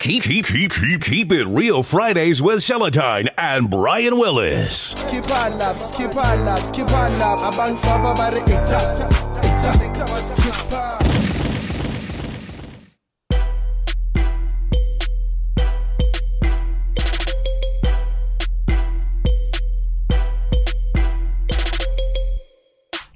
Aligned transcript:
Keep, 0.00 0.22
keep, 0.24 0.46
keep, 0.46 0.72
keep, 0.72 1.02
keep 1.02 1.32
it 1.32 1.46
real 1.46 1.82
Fridays 1.84 2.42
with 2.42 2.56
Seletine 2.60 3.28
and 3.38 3.70
Brian 3.70 4.18
Willis. 4.18 4.90
Skip 4.90 5.30
on 5.30 5.56
lap, 5.58 5.78
skip 5.78 6.16
on 6.16 6.44
lap, 6.44 6.66
skip 6.66 6.90
on 6.90 7.18
lap. 7.18 7.38
Abantu 7.52 7.86
ababare 7.86 8.42
ita, 8.42 9.06
ita. 9.42 9.72
Skip 10.18 10.72
on. 10.72 11.06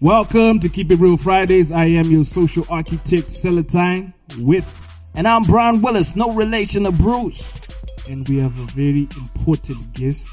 Welcome 0.02 0.60
to 0.60 0.68
Keep 0.70 0.92
It 0.92 0.96
Real 0.96 1.18
Fridays. 1.18 1.70
I 1.70 1.84
am 1.84 2.06
your 2.10 2.24
social 2.24 2.64
architect, 2.70 3.28
Seletine, 3.28 4.14
with, 4.38 4.86
And 5.14 5.26
I'm 5.26 5.42
Brian 5.42 5.82
Willis, 5.82 6.14
no 6.16 6.32
relation 6.32 6.84
to 6.84 6.92
Bruce. 6.92 7.66
and 8.08 8.26
we 8.28 8.38
have 8.38 8.58
a 8.58 8.64
very 8.72 9.08
important 9.16 9.92
guest. 9.92 10.30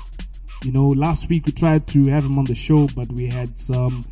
You 0.63 0.71
know, 0.71 0.87
last 0.89 1.29
week 1.29 1.45
we 1.45 1.51
tried 1.51 1.85
to 1.87 2.05
have 2.07 2.25
him 2.25 2.37
on 2.39 2.45
the 2.45 2.55
show, 2.55 2.87
but 2.95 3.11
we 3.11 3.27
had 3.27 3.57
some 3.57 4.05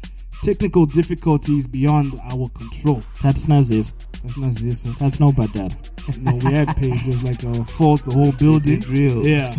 technical 0.43 0.85
difficulties 0.85 1.65
beyond 1.67 2.19
our 2.23 2.49
control. 2.49 3.01
That's 3.23 3.47
not 3.47 3.65
this. 3.65 3.93
That's 4.21 4.37
not 4.37 4.53
this. 4.53 4.83
That's 4.83 5.19
no 5.19 5.31
but 5.35 5.51
that. 5.53 5.75
No, 6.21 6.35
we 6.35 6.51
had 6.53 6.67
paid. 6.77 6.93
It 6.93 7.07
was 7.07 7.23
like 7.23 7.41
a 7.43 7.63
fault, 7.65 8.03
the 8.05 8.13
whole 8.13 8.31
building. 8.33 8.79
real. 8.89 9.25
Yeah. 9.25 9.51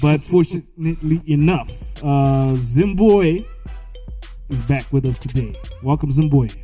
but 0.00 0.22
fortunately 0.22 1.20
enough, 1.26 1.70
uh, 2.02 2.54
Zimboy 2.56 3.44
is 4.48 4.62
back 4.62 4.90
with 4.92 5.04
us 5.04 5.18
today. 5.18 5.54
Welcome, 5.82 6.08
Zimboy. 6.08 6.56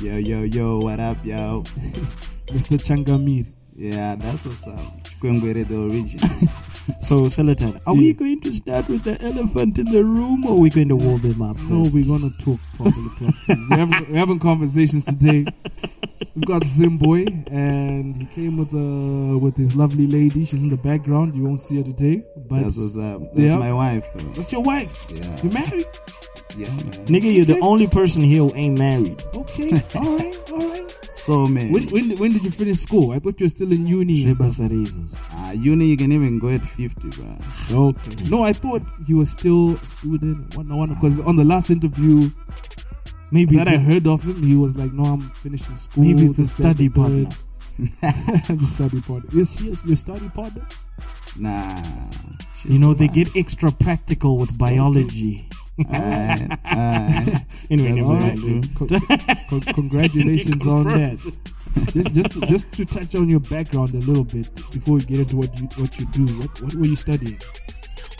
Yo, 0.00 0.16
yo, 0.16 0.42
yo, 0.42 0.78
what 0.80 0.98
up, 1.00 1.16
yo? 1.24 1.62
Mr. 2.48 2.78
Changamir. 2.78 3.46
Yeah, 3.74 4.16
that's 4.16 4.46
what's 4.46 4.66
up. 4.66 4.78
Chikwengwere, 5.04 5.66
the 5.66 5.76
origin. 5.76 6.20
So, 7.00 7.28
Seletine, 7.28 7.80
are 7.86 7.94
we 7.94 8.12
going 8.12 8.40
to 8.40 8.52
start 8.52 8.88
with 8.88 9.04
the 9.04 9.20
elephant 9.22 9.78
in 9.78 9.84
the 9.92 10.02
room 10.02 10.44
or 10.44 10.52
are 10.56 10.58
we 10.60 10.68
going 10.68 10.88
to 10.88 10.96
warm 10.96 11.20
him 11.20 11.40
up? 11.40 11.56
No, 11.60 11.88
we're 11.94 12.02
gonna 12.04 12.30
talk 12.42 12.58
properly. 12.76 13.06
we're, 13.70 13.76
having, 13.76 14.12
we're 14.12 14.18
having 14.18 14.38
conversations 14.40 15.04
today. 15.04 15.44
We've 16.34 16.44
got 16.44 16.62
Zimboy, 16.62 17.48
and 17.52 18.16
he 18.16 18.26
came 18.26 18.56
with 18.58 18.74
uh 18.74 19.38
with 19.38 19.56
his 19.56 19.76
lovely 19.76 20.08
lady. 20.08 20.44
She's 20.44 20.64
in 20.64 20.70
the 20.70 20.76
background. 20.76 21.36
You 21.36 21.44
won't 21.44 21.60
see 21.60 21.76
her 21.76 21.84
today, 21.84 22.24
but 22.48 22.62
That's 22.62 22.80
what's 22.80 22.98
up. 22.98 23.32
That's 23.32 23.52
Yeah. 23.52 23.58
my 23.58 23.72
wife, 23.72 24.04
though. 24.14 24.22
that's 24.34 24.50
your 24.52 24.62
wife. 24.62 25.06
Yeah. 25.14 25.40
You 25.42 25.50
married? 25.50 25.86
Yeah, 26.56 26.68
man. 26.68 27.06
Nigga, 27.06 27.34
you're 27.34 27.44
the 27.44 27.60
only 27.60 27.86
person 27.86 28.22
here 28.22 28.42
who 28.42 28.54
ain't 28.54 28.78
married. 28.78 29.22
Okay. 29.34 29.80
all 29.94 30.18
right. 30.18 30.52
All 30.52 30.68
right. 30.68 30.98
So 31.10 31.46
man. 31.46 31.72
When, 31.72 31.84
when 31.88 32.16
when 32.18 32.32
did 32.32 32.44
you 32.44 32.50
finish 32.50 32.78
school? 32.78 33.12
I 33.12 33.18
thought 33.18 33.40
you 33.40 33.44
were 33.44 33.50
still 33.50 33.72
in 33.72 33.86
uni. 33.86 34.24
and 34.24 34.34
stuff. 34.34 35.30
Ah, 35.32 35.52
uni, 35.52 35.86
you 35.86 35.96
can 35.96 36.12
even 36.12 36.38
go 36.38 36.48
at 36.48 36.62
50, 36.62 37.10
bro. 37.10 37.36
Okay. 37.70 38.28
No, 38.30 38.42
I 38.44 38.52
thought 38.52 38.82
you 39.06 39.18
were 39.18 39.24
still 39.24 39.76
student. 39.78 40.56
One 40.56 40.74
one 40.76 40.88
because 40.90 41.20
on 41.20 41.36
the 41.36 41.44
last 41.44 41.70
interview 41.70 42.30
Maybe 43.32 43.56
that 43.56 43.66
I 43.66 43.78
heard 43.78 44.06
of 44.06 44.22
him, 44.24 44.42
he 44.42 44.56
was 44.56 44.76
like, 44.76 44.92
"No, 44.92 45.04
I'm 45.04 45.20
finishing 45.20 45.74
school." 45.76 46.04
maybe 46.04 46.26
it's 46.26 46.38
a 46.38 46.44
study 46.44 46.88
the 46.88 46.94
third." 46.94 47.28
partner. 47.30 47.36
the 48.56 48.66
study 48.66 49.00
partner. 49.00 49.30
Yes, 49.32 49.58
yes, 49.62 49.82
your 49.86 49.96
study 49.96 50.28
partner. 50.28 50.66
Nah. 51.38 51.82
You 52.64 52.78
know, 52.78 52.92
they 52.92 53.08
get 53.08 53.34
extra 53.34 53.72
practical 53.72 54.36
with 54.36 54.56
biology. 54.58 55.48
Alright, 55.80 56.40
alright. 56.66 57.66
Anyway, 57.70 57.92
That's 57.94 58.08
never 58.08 58.14
very 58.14 58.20
mind. 58.20 58.38
true. 58.38 58.60
Con- 58.88 59.60
con- 59.62 59.74
congratulations 59.74 60.66
on 60.68 60.84
that. 60.88 61.18
Just, 61.92 62.12
just, 62.12 62.40
just 62.42 62.72
to 62.74 62.84
touch 62.84 63.14
on 63.14 63.30
your 63.30 63.40
background 63.40 63.94
a 63.94 63.98
little 63.98 64.24
bit 64.24 64.48
before 64.70 64.94
we 64.96 65.00
get 65.04 65.20
into 65.20 65.36
what 65.36 65.58
you 65.58 65.66
what 65.78 65.98
you 65.98 66.06
do. 66.06 66.26
What, 66.38 66.62
what 66.62 66.74
were 66.74 66.86
you 66.86 66.96
studying? 66.96 67.40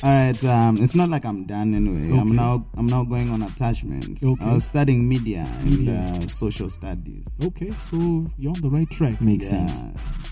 Alright, 0.03 0.43
um, 0.44 0.78
it's 0.81 0.97
not 0.97 1.10
like 1.10 1.25
I'm 1.25 1.44
done 1.44 1.75
anyway. 1.75 2.09
Okay. 2.10 2.19
I'm 2.19 2.28
Okay. 2.28 2.37
now 2.37 2.66
I'm 2.77 2.87
now 2.87 3.04
going 3.04 3.31
on 3.31 3.43
attachment. 3.43 4.21
Okay. 4.25 4.44
I 4.44 4.54
was 4.54 4.65
studying 4.65 5.06
media 5.09 5.47
and 5.60 5.71
Media. 5.78 5.94
uh, 6.16 6.27
social 6.27 6.69
studies. 6.71 7.38
Okay, 7.44 7.71
so 7.72 7.97
you're 8.38 8.53
on 8.53 8.60
the 8.62 8.71
right 8.71 8.91
track. 8.91 9.21
Makes 9.21 9.53
yeah, 9.53 9.66
sense. 9.66 9.82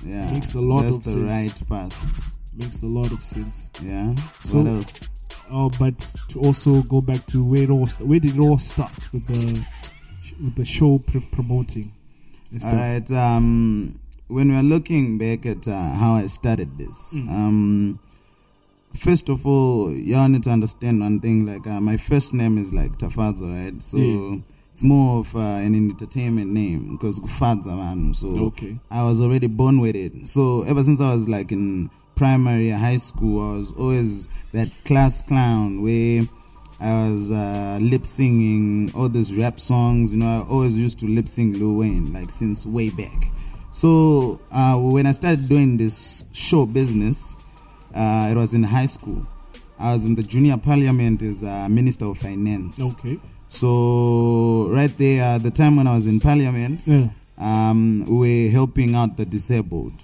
Yeah. 0.04 0.32
Makes 0.32 0.54
a 0.54 0.60
lot 0.60 0.82
That's 0.82 0.96
of 0.96 1.04
the 1.04 1.30
sense. 1.30 1.62
right 1.62 1.68
path. 1.68 2.40
Makes 2.56 2.82
a 2.82 2.86
lot 2.88 3.12
of 3.12 3.20
sense. 3.20 3.68
Yeah. 3.82 4.14
So- 4.42 4.58
what 4.58 4.66
else? 4.68 5.08
Oh, 5.52 5.70
but 5.78 5.98
to 6.28 6.40
also 6.40 6.82
go 6.82 7.00
back 7.00 7.26
to 7.26 7.44
where 7.44 7.62
it 7.64 7.70
all 7.70 7.86
st- 7.86 8.08
where 8.08 8.20
did 8.20 8.34
it 8.36 8.40
all 8.40 8.56
start 8.58 8.92
with 9.12 9.26
the 9.26 9.64
with 10.42 10.54
the 10.54 10.64
show 10.64 10.98
pr- 10.98 11.18
promoting 11.32 11.92
and 12.50 12.60
stuff. 12.62 12.74
All 12.74 12.78
right. 12.78 13.10
Um, 13.10 13.98
when 14.28 14.48
we're 14.48 14.62
looking 14.62 15.18
back 15.18 15.44
at 15.46 15.66
uh, 15.66 15.92
how 15.94 16.14
I 16.14 16.26
started 16.26 16.78
this, 16.78 17.18
Mm. 17.18 17.28
um, 17.28 17.98
first 18.94 19.28
of 19.28 19.44
all, 19.46 19.92
y'all 19.92 20.28
need 20.28 20.42
to 20.44 20.50
understand 20.50 21.00
one 21.00 21.20
thing. 21.20 21.46
Like, 21.46 21.66
uh, 21.66 21.80
my 21.80 21.96
first 21.96 22.32
name 22.34 22.56
is 22.58 22.72
like 22.72 22.92
Tafadzo, 22.98 23.48
right? 23.52 23.82
So 23.82 23.98
Yeah. 23.98 24.38
it's 24.72 24.82
more 24.84 25.20
of 25.20 25.34
uh, 25.34 25.38
an 25.40 25.74
entertainment 25.74 26.50
name 26.52 26.92
because 26.96 27.18
Gufadza 27.18 27.76
man. 27.76 28.14
So 28.14 28.28
Okay. 28.28 28.78
I 28.90 29.02
was 29.04 29.20
already 29.20 29.48
born 29.48 29.80
with 29.80 29.96
it. 29.96 30.26
So 30.28 30.62
ever 30.62 30.82
since 30.84 31.00
I 31.00 31.12
was 31.12 31.28
like 31.28 31.50
in 31.52 31.90
primary, 32.24 32.68
high 32.70 32.98
school, 32.98 33.36
I 33.40 33.56
was 33.56 33.72
always 33.72 34.28
that 34.52 34.68
class 34.84 35.22
clown 35.22 35.80
where 35.82 36.22
I 36.78 37.08
was 37.08 37.30
uh, 37.30 37.78
lip 37.80 38.04
singing 38.04 38.92
all 38.94 39.08
these 39.08 39.36
rap 39.38 39.58
songs. 39.58 40.12
You 40.12 40.18
know, 40.18 40.26
I 40.28 40.50
always 40.52 40.76
used 40.78 40.98
to 41.00 41.06
lip 41.06 41.28
sing 41.28 41.58
Lil 41.58 41.76
Wayne, 41.76 42.12
like 42.12 42.30
since 42.30 42.66
way 42.66 42.90
back. 42.90 43.20
So 43.70 44.38
uh, 44.52 44.76
when 44.78 45.06
I 45.06 45.12
started 45.12 45.48
doing 45.48 45.78
this 45.78 46.24
show 46.32 46.66
business, 46.66 47.36
uh, 47.94 48.28
it 48.30 48.36
was 48.36 48.52
in 48.52 48.64
high 48.64 48.86
school. 48.86 49.26
I 49.78 49.94
was 49.94 50.04
in 50.06 50.14
the 50.14 50.22
junior 50.22 50.58
parliament 50.58 51.22
as 51.22 51.42
uh, 51.42 51.68
minister 51.70 52.04
of 52.04 52.18
finance. 52.18 52.76
Okay. 52.98 53.18
So 53.48 54.68
right 54.70 54.94
there, 54.98 55.22
at 55.36 55.42
the 55.42 55.50
time 55.50 55.76
when 55.76 55.86
I 55.86 55.94
was 55.94 56.06
in 56.06 56.20
parliament, 56.20 56.82
Yeah. 56.86 57.08
um, 57.38 58.04
we 58.06 58.44
were 58.46 58.50
helping 58.50 58.94
out 58.94 59.16
the 59.16 59.24
disabled. 59.24 59.94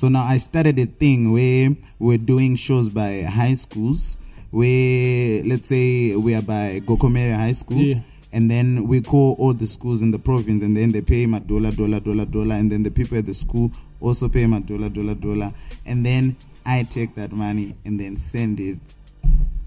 So 0.00 0.08
now 0.08 0.24
I 0.24 0.38
started 0.38 0.78
a 0.78 0.86
thing 0.86 1.30
where 1.30 1.76
we're 1.98 2.16
doing 2.16 2.56
shows 2.56 2.88
by 2.88 3.20
high 3.20 3.52
schools. 3.52 4.16
Where 4.50 5.44
let's 5.44 5.68
say 5.68 6.16
we 6.16 6.34
are 6.34 6.40
by 6.40 6.80
Gokomere 6.86 7.36
High 7.36 7.52
School, 7.52 7.76
Yeah. 7.82 8.00
and 8.32 8.50
then 8.50 8.88
we 8.88 9.02
call 9.02 9.36
all 9.38 9.52
the 9.52 9.66
schools 9.66 10.00
in 10.00 10.10
the 10.10 10.18
province, 10.18 10.62
and 10.62 10.74
then 10.74 10.92
they 10.92 11.02
pay 11.02 11.24
him 11.24 11.34
a 11.34 11.40
dollar, 11.40 11.70
dollar, 11.70 12.00
dollar, 12.00 12.24
dollar, 12.24 12.54
and 12.54 12.72
then 12.72 12.82
the 12.82 12.90
people 12.90 13.18
at 13.18 13.26
the 13.26 13.34
school 13.34 13.72
also 14.00 14.30
pay 14.30 14.40
him 14.40 14.54
a 14.54 14.60
dollar, 14.60 14.88
dollar, 14.88 15.14
dollar, 15.14 15.52
and 15.84 16.06
then 16.06 16.34
I 16.64 16.84
take 16.84 17.14
that 17.16 17.32
money 17.32 17.74
and 17.84 18.00
then 18.00 18.16
send 18.16 18.58
it 18.58 18.78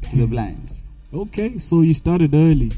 to 0.09 0.17
the 0.17 0.25
blind. 0.25 0.81
Okay. 1.13 1.59
So 1.59 1.81
you 1.81 1.93
started 1.93 2.33
early. 2.33 2.71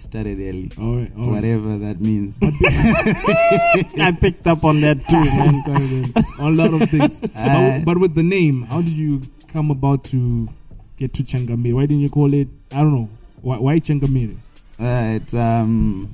Started 0.00 0.38
early, 0.40 0.70
All 0.78 0.96
right. 0.96 1.12
All 1.14 1.24
right. 1.26 1.32
whatever 1.34 1.76
that 1.76 2.00
means. 2.00 2.38
I 2.42 4.16
picked 4.18 4.46
up 4.46 4.64
on 4.64 4.80
that 4.80 5.02
too, 5.06 5.16
man. 5.16 5.54
started 5.54 6.40
a 6.40 6.50
lot 6.50 6.72
of 6.82 6.88
things. 6.88 7.20
but, 7.34 7.84
but 7.84 7.98
with 8.00 8.14
the 8.14 8.22
name, 8.22 8.62
how 8.62 8.80
did 8.80 8.92
you 8.92 9.20
come 9.48 9.70
about 9.70 10.04
to 10.04 10.48
get 10.96 11.12
to 11.14 11.22
Changamire? 11.22 11.74
Why 11.74 11.82
didn't 11.82 12.00
you 12.00 12.08
call 12.08 12.32
it? 12.32 12.48
I 12.72 12.78
don't 12.78 12.94
know. 12.94 13.10
Why, 13.42 13.58
why 13.58 13.78
Changamire? 13.78 14.36
Alright, 14.80 15.34
um, 15.34 16.08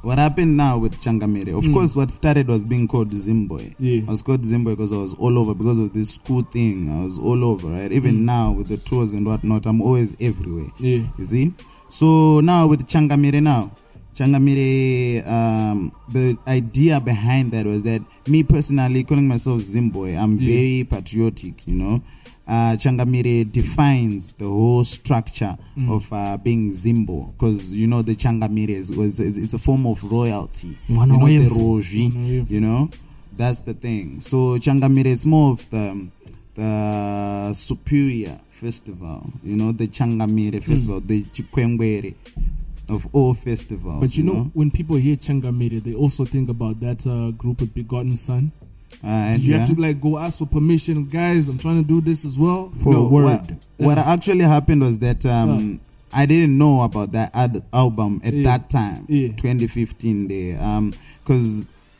what 0.00 0.16
happened 0.18 0.56
now 0.56 0.78
with 0.78 0.94
Changamire? 1.00 1.58
Of 1.58 1.64
Mm. 1.64 1.74
course, 1.74 1.94
what 1.94 2.10
started 2.10 2.48
was 2.48 2.64
being 2.64 2.88
called 2.88 3.10
Zimboy. 3.10 3.74
Yeah. 3.78 4.00
I 4.06 4.10
was 4.10 4.22
called 4.22 4.40
Zimboy 4.44 4.76
because 4.76 4.94
I 4.94 4.96
was 4.96 5.12
all 5.14 5.38
over 5.38 5.54
because 5.54 5.76
of 5.78 5.92
this 5.92 6.14
school 6.14 6.40
thing. 6.42 6.88
I 6.90 7.04
was 7.04 7.18
all 7.18 7.44
over, 7.44 7.68
right? 7.68 7.92
Even 7.92 8.16
Mm. 8.20 8.24
now 8.24 8.52
with 8.52 8.68
the 8.68 8.78
tours 8.78 9.12
and 9.12 9.26
whatnot, 9.26 9.66
I'm 9.66 9.82
always 9.82 10.16
everywhere. 10.20 10.70
Yeah. 10.78 11.02
You 11.18 11.24
see? 11.26 11.52
So 11.88 12.40
now 12.40 12.66
with 12.66 12.86
Changamire 12.86 13.42
now, 13.42 13.72
Changamire, 14.14 15.26
um, 15.26 15.92
the 16.10 16.36
idea 16.46 17.00
behind 17.00 17.52
that 17.52 17.66
was 17.66 17.84
that 17.84 18.02
me 18.26 18.42
personally 18.42 19.04
calling 19.04 19.26
myself 19.28 19.60
Zimboy, 19.60 20.18
I'm 20.18 20.36
Yeah. 20.38 20.48
very 20.48 20.84
patriotic, 20.84 21.66
you 21.66 21.74
know. 21.76 22.02
Uh, 22.46 22.74
Changamire 22.76 23.50
defines 23.50 24.32
the 24.32 24.46
whole 24.46 24.82
structure 24.84 25.56
Mm. 25.76 25.90
of 25.90 26.12
uh, 26.12 26.36
being 26.38 26.70
Zimbo 26.70 27.32
because 27.32 27.74
you 27.74 27.86
know 27.86 28.00
the 28.02 28.14
Changamire 28.16 28.70
is, 28.70 28.90
was 28.94 29.20
it's, 29.20 29.38
it's 29.38 29.54
a 29.54 29.58
form 29.58 29.86
of 29.86 30.02
royalty. 30.10 30.76
Mwana 30.88 31.12
you 31.30 31.40
know, 31.40 31.48
the. 31.48 31.54
Roji, 31.54 32.50
you 32.50 32.60
know, 32.60 32.90
that's 33.36 33.60
the 33.62 33.74
thing. 33.74 34.20
So 34.20 34.58
Changamire 34.58 35.06
is 35.06 35.26
more 35.26 35.52
of 35.52 35.68
the 35.70 36.06
the 36.54 37.52
superior 37.54 38.40
festival, 38.58 39.32
you 39.44 39.56
know, 39.56 39.72
the 39.72 39.86
Changamire 39.86 40.62
festival, 40.62 41.00
the 41.00 41.22
Chikwengwere 41.24 42.14
of 42.90 43.06
all 43.12 43.34
festivals. 43.34 44.00
But 44.00 44.16
you 44.16 44.24
know, 44.24 44.50
when 44.54 44.70
people 44.70 44.96
hear 44.96 45.16
Changamire, 45.16 45.82
they 45.82 45.94
also 45.94 46.24
think 46.24 46.48
about 46.48 46.80
that 46.80 47.06
uh, 47.06 47.30
group 47.32 47.60
with 47.60 47.72
Begotten 47.74 48.16
Sun. 48.16 48.50
Uh, 49.04 49.32
Did 49.32 49.44
you 49.44 49.54
yeah. 49.54 49.60
have 49.60 49.68
to 49.76 49.80
like 49.80 50.00
go 50.00 50.18
ask 50.18 50.38
for 50.40 50.46
permission, 50.46 51.04
guys? 51.06 51.48
I'm 51.48 51.58
trying 51.58 51.82
to 51.82 51.86
do 51.86 52.00
this 52.00 52.24
as 52.24 52.38
well. 52.38 52.72
For 52.82 52.92
No, 52.92 53.08
word. 53.08 53.24
What, 53.24 53.50
what 53.76 53.98
actually 53.98 54.44
happened 54.44 54.80
was 54.82 54.98
that 55.00 55.24
um, 55.26 55.80
I 56.12 56.26
didn't 56.26 56.56
know 56.58 56.82
about 56.82 57.12
that 57.12 57.30
ad- 57.34 57.62
album 57.72 58.20
at 58.24 58.32
Yeah. 58.32 58.42
that 58.44 58.70
time, 58.70 59.04
Yeah. 59.08 59.28
2015. 59.28 60.26
There, 60.28 60.60
um, 60.60 60.94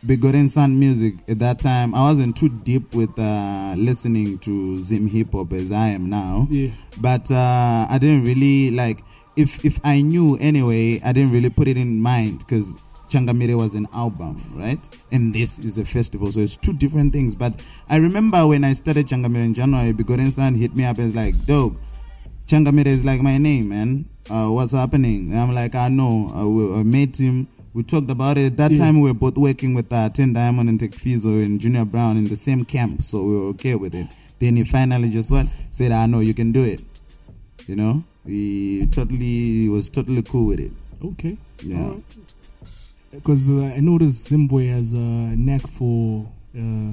Begotten 0.06 0.48
Sun 0.48 0.78
music 0.78 1.14
at 1.28 1.38
that 1.40 1.58
time. 1.60 1.94
I 1.94 2.02
wasn't 2.02 2.36
too 2.36 2.48
deep 2.48 2.94
with 2.94 3.18
uh, 3.18 3.74
listening 3.76 4.38
to 4.40 4.78
Zim 4.78 5.08
hip 5.08 5.32
hop 5.32 5.52
as 5.52 5.72
I 5.72 5.88
am 5.88 6.08
now. 6.08 6.46
Yeah. 6.48 6.70
But 7.00 7.30
uh, 7.30 7.86
I 7.90 7.98
didn't 8.00 8.24
really 8.24 8.70
like 8.70 9.02
if 9.38 9.64
if 9.64 9.80
I 9.84 10.00
knew 10.00 10.36
anyway, 10.40 11.00
I 11.04 11.12
didn't 11.12 11.32
really 11.32 11.50
put 11.50 11.68
it 11.68 11.76
in 11.76 12.00
mind 12.00 12.40
because 12.40 12.74
Changamire 13.08 13.56
was 13.56 13.74
an 13.74 13.86
album, 13.92 14.52
right? 14.54 14.88
And 15.10 15.34
this 15.34 15.58
is 15.60 15.78
a 15.78 15.84
festival, 15.84 16.30
so 16.30 16.40
it's 16.40 16.56
two 16.56 16.72
different 16.72 17.12
things. 17.12 17.34
But 17.34 17.54
I 17.88 17.96
remember 17.96 18.46
when 18.46 18.64
I 18.64 18.72
started 18.74 19.06
Changamire 19.06 19.44
in 19.44 19.54
January, 19.54 19.92
Begotten 19.92 20.30
Sun 20.30 20.56
hit 20.56 20.76
me 20.76 20.84
up 20.84 20.98
and 20.98 21.06
was 21.06 21.16
like, 21.16 21.46
"Dog, 21.46 21.76
Changamire 22.46 22.86
is 22.86 23.04
like 23.04 23.22
my 23.22 23.38
name, 23.38 23.70
man. 23.70 24.08
Uh, 24.28 24.48
what's 24.48 24.72
happening?" 24.72 25.30
And 25.30 25.38
I'm 25.38 25.54
like, 25.54 25.74
"I 25.74 25.88
know." 25.88 26.30
I, 26.34 26.80
I 26.80 26.82
met 26.82 27.18
him. 27.18 27.48
We 27.78 27.84
talked 27.84 28.10
about 28.10 28.36
it. 28.38 28.46
At 28.46 28.56
that 28.56 28.70
Yeah. 28.72 28.78
time, 28.78 28.98
we 28.98 29.08
were 29.08 29.14
both 29.14 29.38
working 29.38 29.72
with 29.72 29.92
uh, 29.92 30.10
Tehn 30.10 30.32
Diamond 30.34 30.68
and 30.68 30.80
Tech 30.80 30.90
Fizo 30.90 31.40
and 31.44 31.60
Junior 31.60 31.84
Brown 31.84 32.16
in 32.16 32.26
the 32.26 32.34
same 32.34 32.64
camp, 32.64 33.02
so 33.04 33.22
we 33.22 33.32
were 33.36 33.46
okay 33.54 33.76
with 33.76 33.94
it. 33.94 34.08
Then 34.40 34.56
he 34.56 34.64
finally 34.64 35.10
just 35.10 35.30
what 35.30 35.46
said, 35.70 35.92
"I 35.92 36.06
know 36.06 36.18
you 36.18 36.34
can 36.34 36.50
do 36.50 36.64
it." 36.64 36.82
You 37.68 37.76
know, 37.76 38.02
he 38.26 38.84
totally 38.90 39.18
he 39.62 39.68
was 39.68 39.90
totally 39.90 40.22
cool 40.22 40.46
with 40.46 40.58
it. 40.58 40.72
Okay. 41.04 41.36
Yeah. 41.64 41.92
Because 43.12 43.48
uh, 43.48 43.72
I 43.76 43.78
noticed 43.78 44.26
Zimbabwe 44.26 44.66
has 44.66 44.92
a 44.94 44.98
knack 44.98 45.64
for 45.68 46.26
uh, 46.58 46.90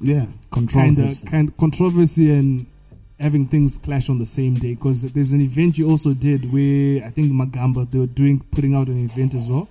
Yeah, 0.00 0.24
kind 0.50 0.98
of 1.00 1.24
kind 1.26 1.54
controversy 1.58 2.30
and 2.30 2.64
having 3.20 3.46
things 3.46 3.76
clash 3.76 4.08
on 4.08 4.18
the 4.18 4.24
same 4.38 4.54
day. 4.54 4.72
Because 4.74 5.02
there's 5.12 5.32
an 5.34 5.42
event 5.42 5.76
you 5.76 5.86
also 5.90 6.14
did 6.14 6.50
where 6.50 7.04
I 7.04 7.10
think 7.10 7.30
Magamba 7.30 7.90
they 7.90 7.98
were 7.98 8.06
doing 8.22 8.40
putting 8.50 8.74
out 8.74 8.88
an 8.88 9.04
event 9.04 9.34
as 9.34 9.50
well. 9.50 9.68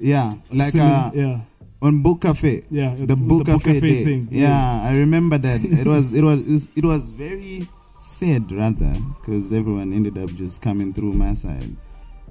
Yeah, 0.00 0.34
like 0.52 0.74
uh, 0.74 1.10
yeah, 1.14 1.40
on 1.82 2.02
Book 2.02 2.22
Cafe. 2.22 2.64
yeah, 2.70 2.94
the 2.96 3.16
book 3.16 3.46
cafe, 3.46 3.80
day. 3.80 4.04
thing. 4.04 4.28
Yeah, 4.30 4.82
I 4.84 4.96
remember 4.96 5.38
that. 5.38 5.60
it 5.64 5.86
was 5.86 6.12
it 6.18 6.24
was 6.24 6.40
it 6.46 6.52
was- 6.52 6.68
it 6.76 6.84
was 6.84 7.10
very 7.10 7.68
sad 7.98 8.50
rather 8.50 8.94
because 9.20 9.52
everyone 9.52 9.92
ended 9.92 10.16
up 10.18 10.30
just 10.34 10.62
coming 10.62 10.92
through 10.92 11.12
my 11.12 11.34
side. 11.34 11.76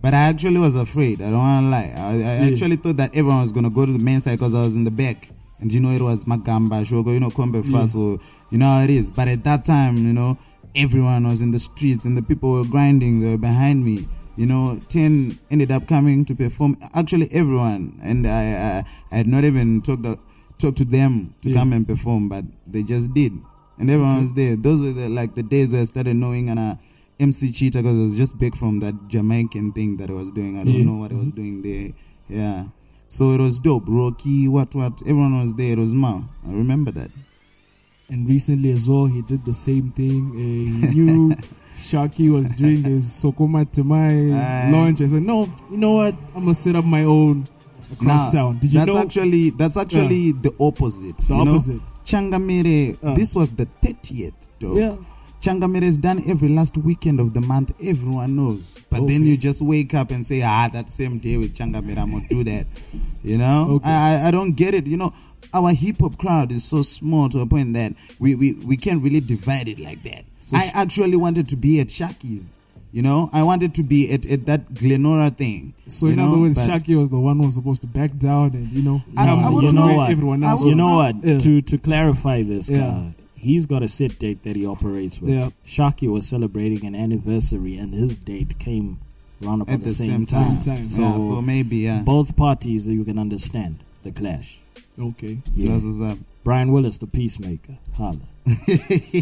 But 0.01 0.13
I 0.13 0.29
actually 0.31 0.59
was 0.59 0.75
afraid. 0.75 1.21
I 1.21 1.29
don't 1.29 1.39
want 1.39 1.65
to 1.65 1.69
lie. 1.69 1.93
I, 1.95 2.11
I 2.11 2.15
Yeah. 2.17 2.49
actually 2.51 2.77
thought 2.77 2.97
that 2.97 3.11
everyone 3.15 3.41
was 3.41 3.51
gonna 3.51 3.69
go 3.69 3.85
to 3.85 3.91
the 3.91 3.99
main 4.03 4.19
side 4.21 4.39
because 4.39 4.55
I 4.55 4.61
was 4.61 4.75
in 4.75 4.83
the 4.83 4.91
back, 4.91 5.29
and 5.59 5.71
you 5.71 5.79
know 5.81 5.91
it 5.91 6.01
was 6.01 6.25
Magamba, 6.25 6.83
Shogo, 6.85 7.13
you 7.13 7.19
know 7.19 7.29
Kombe 7.29 7.61
Yeah. 7.69 7.87
so 7.87 8.17
you 8.49 8.57
know 8.57 8.65
how 8.65 8.81
it 8.81 8.89
is. 8.89 9.11
But 9.11 9.27
at 9.27 9.43
that 9.43 9.65
time, 9.65 9.97
you 9.97 10.13
know, 10.13 10.37
everyone 10.75 11.27
was 11.27 11.41
in 11.41 11.51
the 11.51 11.59
streets 11.59 12.05
and 12.05 12.15
the 12.17 12.21
people 12.21 12.51
were 12.51 12.63
grinding. 12.65 13.19
They 13.19 13.31
were 13.31 13.37
behind 13.37 13.83
me. 13.85 14.07
You 14.39 14.45
know, 14.51 14.79
ten 14.87 15.37
ended 15.51 15.69
up 15.75 15.83
coming 15.87 16.23
to 16.29 16.33
perform. 16.35 16.77
Actually, 16.93 17.27
everyone, 17.41 17.99
and 18.01 18.25
I, 18.25 18.43
I, 18.67 18.83
I 19.11 19.15
had 19.17 19.27
not 19.27 19.43
even 19.43 19.81
talked 19.81 20.03
to, 20.07 20.17
talked 20.57 20.77
to 20.77 20.85
them 20.85 21.13
to 21.41 21.49
Yeah. 21.49 21.57
come 21.59 21.73
and 21.73 21.85
perform, 21.85 22.29
but 22.29 22.45
they 22.65 22.83
just 22.83 23.13
did, 23.13 23.33
and 23.77 23.89
everyone 23.91 24.15
was 24.23 24.31
there. 24.33 24.55
Those 24.55 24.79
were 24.81 24.93
the, 25.01 25.09
like 25.09 25.35
the 25.35 25.43
days 25.43 25.73
where 25.73 25.81
I 25.81 25.85
started 25.93 26.15
knowing 26.15 26.49
and 26.49 26.57
uh, 26.57 26.75
MC 27.19 27.51
Cheetah 27.51 27.79
because 27.79 27.97
I 27.99 28.03
was 28.07 28.15
just 28.15 28.37
big 28.37 28.55
from 28.55 28.79
that 28.79 28.95
Jamaican 29.09 29.73
thing 29.73 29.97
that 29.97 30.09
I 30.09 30.13
was 30.13 30.31
doing. 30.31 30.57
I 30.57 30.63
don't 30.63 30.73
Yeah. 30.73 30.85
know 30.85 30.97
what 31.03 31.11
I 31.11 31.15
was 31.15 31.33
doing 31.33 31.61
there. 31.61 31.89
Yeah, 32.29 32.67
so 33.07 33.33
it 33.35 33.41
was 33.41 33.59
dope. 33.59 33.83
Rocky, 33.87 34.47
what, 34.47 34.73
what? 34.73 35.01
Everyone 35.01 35.35
was 35.41 35.53
there. 35.55 35.73
It 35.73 35.79
was 35.79 35.93
Ma. 35.93 36.13
I 36.47 36.51
remember 36.63 36.91
that. 36.91 37.11
And 38.11 38.27
recently 38.35 38.71
as 38.71 38.87
well, 38.89 39.05
he 39.07 39.21
did 39.21 39.43
the 39.45 39.53
same 39.53 39.91
thing. 39.91 40.21
Uh, 40.33 40.37
he 40.71 40.95
knew 40.95 41.35
Sharky 41.79 42.31
was 42.31 42.51
doing 42.51 42.83
his 42.83 43.05
Sokoma 43.23 43.65
Temai 43.65 44.33
Aye. 44.33 44.71
launch. 44.71 45.01
I 45.01 45.05
said, 45.07 45.23
no, 45.23 45.49
you 45.71 45.77
know 45.77 45.93
what? 45.95 46.15
I'm 46.35 46.41
gonna 46.41 46.53
set 46.53 46.75
up 46.75 46.85
my 46.85 47.03
own 47.03 47.45
across 47.91 48.33
Nah, 48.33 48.39
town. 48.41 48.57
Did 48.59 48.73
you 48.73 48.79
that's 48.79 48.93
know 48.93 49.01
actually 49.01 49.49
that's 49.51 49.77
actually 49.77 50.31
the 50.33 50.53
opposite. 50.59 51.17
the 51.17 51.35
you 51.35 51.45
know? 51.45 51.51
opposite? 51.51 51.81
Changamire, 52.03 52.97
Uh. 53.03 53.13
this 53.15 53.35
was 53.35 53.51
the 53.51 53.65
30th, 53.81 54.33
though. 54.59 54.75
Yeah. 54.77 54.95
Changamire 55.41 55.83
is 55.83 55.97
done 55.97 56.21
every 56.27 56.49
last 56.49 56.77
weekend 56.77 57.19
of 57.21 57.33
the 57.33 57.39
month. 57.39 57.71
Everyone 57.81 58.35
knows. 58.35 58.77
But 58.89 59.07
then 59.07 59.23
you 59.23 59.37
just 59.37 59.61
wake 59.61 59.93
up 59.93 60.11
and 60.11 60.25
say, 60.25 60.41
ah, 60.43 60.67
that 60.73 60.89
same 60.89 61.17
day 61.17 61.37
with 61.37 61.55
Changamire, 61.55 61.97
I'm 61.97 62.11
going 62.11 62.23
to 62.23 62.29
do 62.29 62.43
that. 62.45 62.67
You 63.23 63.37
know? 63.37 63.67
Okay. 63.75 63.89
I- 63.89 64.27
I 64.29 64.31
don't 64.31 64.53
get 64.53 64.73
it. 64.73 64.87
You 64.87 64.95
know, 64.95 65.13
our 65.53 65.71
hip 65.73 65.97
hop 65.99 66.17
crowd 66.17 66.51
is 66.51 66.63
so 66.63 66.81
small 66.81 67.29
to 67.29 67.39
a 67.39 67.45
point 67.45 67.73
that 67.73 67.93
we, 68.19 68.35
we, 68.35 68.53
we 68.53 68.77
can't 68.77 69.01
really 69.03 69.19
divide 69.19 69.67
it 69.67 69.79
like 69.79 70.03
that. 70.03 70.23
So 70.39 70.57
I 70.57 70.69
actually 70.73 71.17
wanted 71.17 71.47
to 71.49 71.55
be 71.55 71.79
at 71.79 71.87
Shaki's. 71.87 72.57
You 72.91 73.03
know, 73.03 73.29
I 73.31 73.43
wanted 73.43 73.75
to 73.75 73.83
be 73.83 74.11
at, 74.11 74.25
at 74.25 74.47
that 74.47 74.73
Glenora 74.73 75.29
thing. 75.29 75.75
So 75.85 76.07
you 76.07 76.13
in 76.13 76.17
know, 76.17 76.29
other 76.31 76.39
words, 76.41 76.57
but- 76.67 76.81
Shaki 76.81 76.97
was 76.97 77.09
the 77.09 77.19
one 77.19 77.37
who 77.37 77.43
was 77.45 77.53
supposed 77.53 77.81
to 77.81 77.87
back 77.87 78.17
down 78.17 78.55
and 78.55 78.67
you 78.69 78.81
know 78.81 79.03
I- 79.15 79.29
I 79.29 79.45
and 79.45 79.53
wouldn't 79.53 79.75
know 79.75 79.93
what. 79.93 80.09
everyone 80.09 80.43
I 80.43 80.49
else. 80.51 80.61
You 80.61 80.69
would- 80.69 80.77
know 80.77 80.95
what? 80.95 81.23
Yeah. 81.23 81.37
To 81.37 81.61
to 81.61 81.77
clarify 81.77 82.41
this, 82.41 82.67
Yeah. 82.67 82.87
uh, 82.87 83.03
he's 83.35 83.67
got 83.67 83.83
a 83.83 83.87
set 83.87 84.17
date 84.17 84.41
that 84.41 84.55
he 84.55 84.65
operates 84.65 85.21
with. 85.21 85.29
Yeah. 85.29 85.49
Shaki 85.63 86.11
was 86.11 86.27
celebrating 86.27 86.83
an 86.83 86.95
anniversary, 86.95 87.77
and 87.77 87.93
his 87.93 88.17
date 88.17 88.57
came 88.57 88.97
around 89.43 89.61
about 89.61 89.73
at 89.75 89.81
the 89.83 89.89
same, 89.91 90.25
time. 90.25 90.59
time. 90.59 90.77
time. 90.77 90.85
So, 90.85 91.01
yeah, 91.03 91.17
so 91.19 91.41
maybe, 91.43 91.77
yeah. 91.77 92.01
both 92.01 92.35
parties, 92.35 92.87
you 92.87 93.03
can 93.05 93.19
understand 93.19 93.77
the 94.01 94.11
clash. 94.11 94.61
Okay. 94.99 95.39
Yeah. 95.55 95.71
That's 95.73 95.85
what's 95.85 96.01
up. 96.01 96.17
Brian 96.43 96.71
Willis, 96.71 96.97
the 96.97 97.07
peacemaker. 97.07 97.77
Holla. 97.95 98.19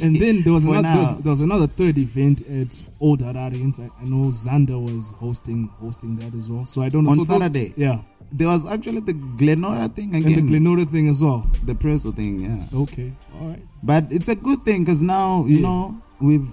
And 0.01 0.15
then 0.15 0.41
there 0.43 0.53
was 0.53 0.65
another 0.65 0.83
there 0.87 0.97
was, 0.99 1.17
there 1.17 1.29
was 1.31 1.41
another 1.41 1.67
third 1.67 1.97
event 1.97 2.41
at 2.47 2.83
Old 3.01 3.19
Hararians. 3.21 3.79
I, 3.79 3.89
I 4.01 4.05
know 4.05 4.27
Xander 4.29 4.81
was 4.81 5.11
hosting 5.19 5.67
hosting 5.81 6.15
that 6.17 6.33
as 6.35 6.49
well. 6.49 6.65
So 6.65 6.81
I 6.81 6.89
don't 6.89 7.03
know. 7.03 7.11
On 7.11 7.17
so 7.17 7.33
those- 7.33 7.41
Saturday? 7.41 7.73
yeah. 7.75 8.01
There 8.31 8.47
was 8.47 8.69
actually 8.69 8.99
the 9.01 9.13
Glenora 9.13 9.87
thing 9.87 10.13
And 10.13 10.25
the 10.25 10.41
Glenora 10.41 10.83
thing 10.85 11.07
as 11.07 11.23
well. 11.23 11.49
the 11.63 11.73
Preso 11.73 12.13
thing, 12.13 12.41
yeah. 12.41 12.65
Okay. 12.81 13.13
All 13.39 13.47
right. 13.47 13.61
But 13.81 14.05
it's 14.11 14.27
a 14.27 14.35
good 14.35 14.63
thing 14.63 14.83
because 14.83 15.01
now, 15.01 15.45
you 15.45 15.55
Yeah. 15.57 15.61
know, 15.61 16.01
with 16.19 16.43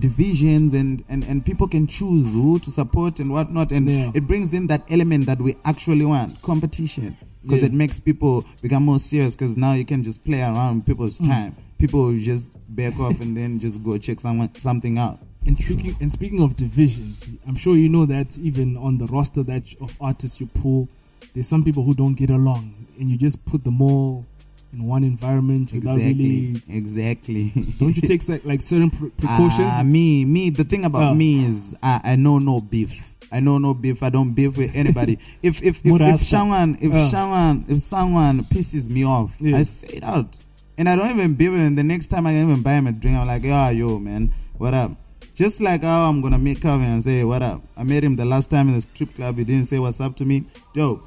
divisions 0.00 0.72
and, 0.74 1.04
and, 1.08 1.24
and 1.24 1.44
people 1.44 1.68
can 1.68 1.86
choose 1.86 2.32
who 2.32 2.58
to 2.60 2.70
support 2.70 3.20
and 3.20 3.30
whatnot. 3.30 3.72
And 3.72 3.88
Yeah. 3.88 4.10
it 4.14 4.26
brings 4.26 4.54
in 4.54 4.68
that 4.68 4.84
element 4.90 5.26
that 5.26 5.38
we 5.40 5.54
actually 5.66 6.06
want 6.06 6.40
competition. 6.40 7.16
Because 7.48 7.62
Yeah. 7.62 7.68
it 7.68 7.72
makes 7.72 7.98
people 7.98 8.44
become 8.60 8.84
more 8.84 8.98
serious 8.98 9.34
because 9.34 9.56
now 9.56 9.72
you 9.72 9.84
can 9.86 10.04
just 10.04 10.22
play 10.22 10.42
around 10.42 10.84
people's 10.84 11.18
Mm. 11.20 11.26
time. 11.26 11.56
People 11.78 12.14
just 12.18 12.54
back 12.68 12.98
off 13.00 13.20
and 13.22 13.34
then 13.36 13.58
just 13.58 13.82
go 13.82 13.96
check 13.96 14.20
someone, 14.20 14.50
something 14.56 14.98
out. 14.98 15.18
And 15.46 15.56
speaking 15.56 15.96
and 15.98 16.12
speaking 16.12 16.42
of 16.42 16.56
divisions, 16.56 17.30
I'm 17.46 17.54
sure 17.56 17.74
you 17.74 17.88
know 17.88 18.04
that 18.04 18.36
even 18.38 18.76
on 18.76 18.98
the 18.98 19.06
roster 19.06 19.42
that 19.44 19.74
of 19.80 19.96
artists 19.98 20.40
you 20.40 20.46
pull, 20.46 20.88
there's 21.32 21.48
some 21.48 21.64
people 21.64 21.84
who 21.84 21.94
don't 21.94 22.14
get 22.14 22.28
along, 22.30 22.74
and 23.00 23.10
you 23.10 23.16
just 23.16 23.42
put 23.46 23.64
them 23.64 23.80
all 23.80 24.26
in 24.72 24.84
one 24.84 25.02
environment 25.04 25.72
without 25.72 25.96
Exactly. 25.96 26.28
really. 26.28 26.62
Exactly. 26.68 27.52
Don't 27.78 27.96
you 27.96 28.02
take 28.02 28.28
like, 28.28 28.44
like 28.44 28.60
certain 28.60 28.90
pre- 28.90 29.08
precautions? 29.08 29.72
Ah, 29.78 29.82
me, 29.82 30.26
me. 30.26 30.50
The 30.50 30.64
thing 30.64 30.84
about 30.84 31.12
Oh. 31.12 31.14
me 31.14 31.42
is 31.46 31.74
I, 31.82 32.00
I 32.04 32.16
know 32.16 32.38
no 32.38 32.60
beef. 32.60 33.14
I 33.30 33.40
know 33.40 33.58
no 33.58 33.74
beef. 33.74 34.02
I 34.02 34.10
don't 34.10 34.32
beef 34.32 34.56
with 34.56 34.74
anybody. 34.74 35.18
if 35.42 35.62
if 35.62 35.84
if, 35.84 36.00
if 36.00 36.20
someone 36.20 36.76
if 36.80 36.92
Oh. 36.94 36.98
someone 37.04 37.64
if 37.68 37.80
someone 37.80 38.44
pisses 38.44 38.88
me 38.88 39.04
off, 39.04 39.36
Yeah. 39.40 39.58
I 39.58 39.62
say 39.62 39.98
it 39.98 40.04
out, 40.04 40.36
and 40.76 40.88
I 40.88 40.96
don't 40.96 41.10
even 41.10 41.34
beef 41.34 41.50
him. 41.50 41.74
The 41.74 41.84
next 41.84 42.08
time 42.08 42.26
I 42.26 42.32
can 42.32 42.48
even 42.50 42.62
buy 42.62 42.72
him 42.74 42.86
a 42.86 42.92
drink, 42.92 43.16
I'm 43.16 43.26
like, 43.26 43.44
yeah, 43.44 43.70
yo, 43.70 43.98
man, 43.98 44.32
what 44.56 44.74
up? 44.74 44.92
Just 45.34 45.60
like 45.60 45.82
how 45.82 46.08
I'm 46.08 46.20
gonna 46.20 46.38
meet 46.38 46.60
Calvin 46.60 46.88
and 46.88 47.02
say, 47.02 47.22
what 47.24 47.42
up? 47.42 47.62
I 47.76 47.84
met 47.84 48.02
him 48.02 48.16
the 48.16 48.24
last 48.24 48.50
time 48.50 48.68
in 48.68 48.74
the 48.74 48.80
strip 48.80 49.14
club. 49.14 49.36
He 49.38 49.44
didn't 49.44 49.66
say 49.66 49.78
what's 49.78 50.00
up 50.00 50.16
to 50.16 50.24
me. 50.24 50.44
Dope, 50.74 51.06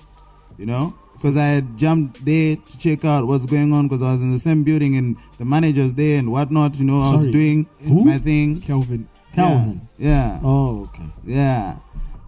you 0.58 0.66
know. 0.66 0.94
Because 1.14 1.38
I 1.38 1.48
had 1.48 1.78
jumped 1.78 2.24
there 2.26 2.56
to 2.56 2.78
check 2.80 3.06
out 3.06 3.28
what's 3.28 3.46
going 3.46 3.74
on 3.74 3.88
because 3.88 4.02
I 4.02 4.12
was 4.12 4.24
in 4.24 4.32
the 4.32 4.40
same 4.40 4.64
building 4.64 4.96
and 4.96 5.18
the 5.38 5.46
manager's 5.46 5.94
there 5.94 6.18
and 6.18 6.32
whatnot. 6.32 6.80
You 6.80 6.86
know, 6.86 7.02
I 7.02 7.12
was 7.14 7.28
doing 7.28 7.68
Who? 7.82 8.06
my 8.06 8.18
thing. 8.18 8.62
Calvin. 8.62 9.08
Calvin. 9.34 9.82
Yeah. 10.00 10.40
Oh, 10.42 10.84
okay. 10.86 11.06
Yeah. 11.26 11.76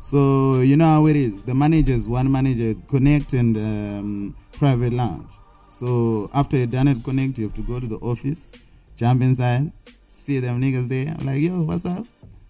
So 0.04 0.60
you 0.60 0.76
know 0.76 0.86
how 0.86 1.08
it 1.08 1.16
is. 1.16 1.44
The 1.44 1.56
managers, 1.56 2.10
one 2.10 2.30
manager, 2.30 2.78
connect 2.90 3.32
and 3.32 3.56
um, 3.56 4.36
private 4.52 4.92
lounge. 4.92 5.32
So 5.70 6.30
after 6.34 6.58
you 6.58 6.68
done 6.68 6.90
it, 6.90 7.02
connect, 7.06 7.38
you 7.38 7.46
have 7.46 7.54
to 7.54 7.62
go 7.62 7.80
to 7.80 7.88
the 7.88 7.96
office, 8.00 8.52
jump 8.98 9.22
inside, 9.22 9.72
see 10.04 10.40
them 10.40 10.62
niggas 10.62 10.90
there. 10.90 11.16
I'm 11.18 11.26
like, 11.26 11.40
yo, 11.40 11.62
what's 11.62 11.86
up? 11.86 12.06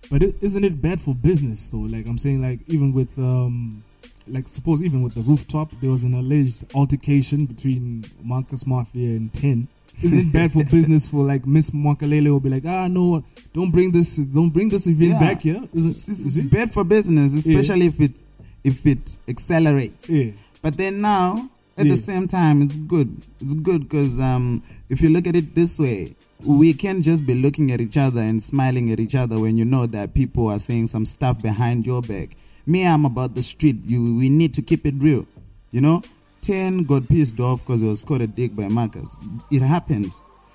But 0.10 0.24
is 0.24 0.34
isn't 0.42 0.64
it 0.64 0.82
bad 0.82 1.00
for 1.00 1.14
business 1.14 1.70
though? 1.70 1.78
Like 1.78 2.08
I'm 2.08 2.18
saying, 2.18 2.42
like 2.42 2.62
even 2.66 2.92
with 2.92 3.20
um, 3.20 3.84
like 4.28 4.48
suppose 4.48 4.84
even 4.84 5.04
with 5.04 5.14
the 5.14 5.22
rooftop, 5.22 5.80
there 5.80 5.92
was 5.92 6.04
an 6.04 6.16
alleged 6.16 6.66
altercation 6.74 7.46
between 7.46 8.06
Marcus 8.24 8.66
Mafia 8.66 9.10
and 9.10 9.32
Tehn. 9.32 9.68
Isn't 10.02 10.20
it 10.20 10.34
bad 10.34 10.52
for 10.52 10.64
business 10.66 11.10
for 11.10 11.24
like 11.24 11.46
Miss 11.46 11.70
Mwakalele 11.72 12.30
will 12.32 12.40
be 12.40 12.50
like, 12.50 12.66
ah 12.66 12.88
no, 12.88 13.24
don't 13.54 13.72
bring 13.72 13.92
this, 13.92 14.18
don't 14.18 14.50
bring 14.50 14.70
this 14.70 14.88
event 14.88 15.12
Yeah. 15.12 15.20
back 15.20 15.42
here. 15.42 15.64
Isn't 15.74 15.92
It's, 15.92 16.10
it's, 16.10 16.20
is 16.26 16.38
it's 16.38 16.46
bad 16.46 16.72
for 16.72 16.84
business, 16.84 17.34
especially 17.36 17.88
if 17.88 18.00
it 18.00 18.24
if 18.64 18.86
it 18.86 19.18
accelerates. 19.28 20.10
Yeah. 20.10 20.32
But 20.62 20.78
then 20.78 21.02
now, 21.02 21.50
at 21.78 21.86
Yeah. 21.86 21.92
the 21.92 21.98
same 21.98 22.28
time, 22.28 22.62
it's 22.62 22.78
good. 22.78 23.16
It's 23.40 23.54
good 23.54 23.82
because 23.84 24.20
um, 24.20 24.64
if 24.90 25.02
you 25.02 25.10
look 25.10 25.28
at 25.28 25.36
it 25.36 25.54
this 25.56 25.80
way, 25.80 26.16
we 26.44 26.74
can 26.74 27.02
just 27.02 27.26
be 27.26 27.36
looking 27.36 27.72
at 27.72 27.80
each 27.80 27.96
other 27.98 28.22
and 28.22 28.42
smiling 28.42 28.92
at 28.92 29.00
each 29.00 29.16
other 29.16 29.40
when 29.40 29.58
you 29.58 29.66
know 29.66 29.86
that 29.86 30.14
people 30.14 30.48
are 30.48 30.60
saying 30.60 30.88
some 30.88 31.06
stuff 31.06 31.42
behind 31.42 31.86
your 31.86 32.02
back. 32.02 32.36
Me, 32.66 32.86
I'm 32.86 33.06
about 33.06 33.36
the 33.36 33.42
street. 33.44 33.78
You, 33.86 34.16
we 34.16 34.30
need 34.30 34.54
to 34.56 34.62
keep 34.62 34.86
it 34.86 34.96
real. 34.98 35.26
You 35.72 35.82
know, 35.82 36.04
10 36.44 36.84
got 36.84 37.08
pissed 37.10 37.40
off 37.40 37.62
because 37.66 37.82
he 37.82 37.88
was 37.88 38.02
caught 38.02 38.22
a 38.22 38.28
dick 38.28 38.56
by 38.56 38.68
Marcus. 38.68 39.18
It 39.52 39.62
happened. 39.62 40.12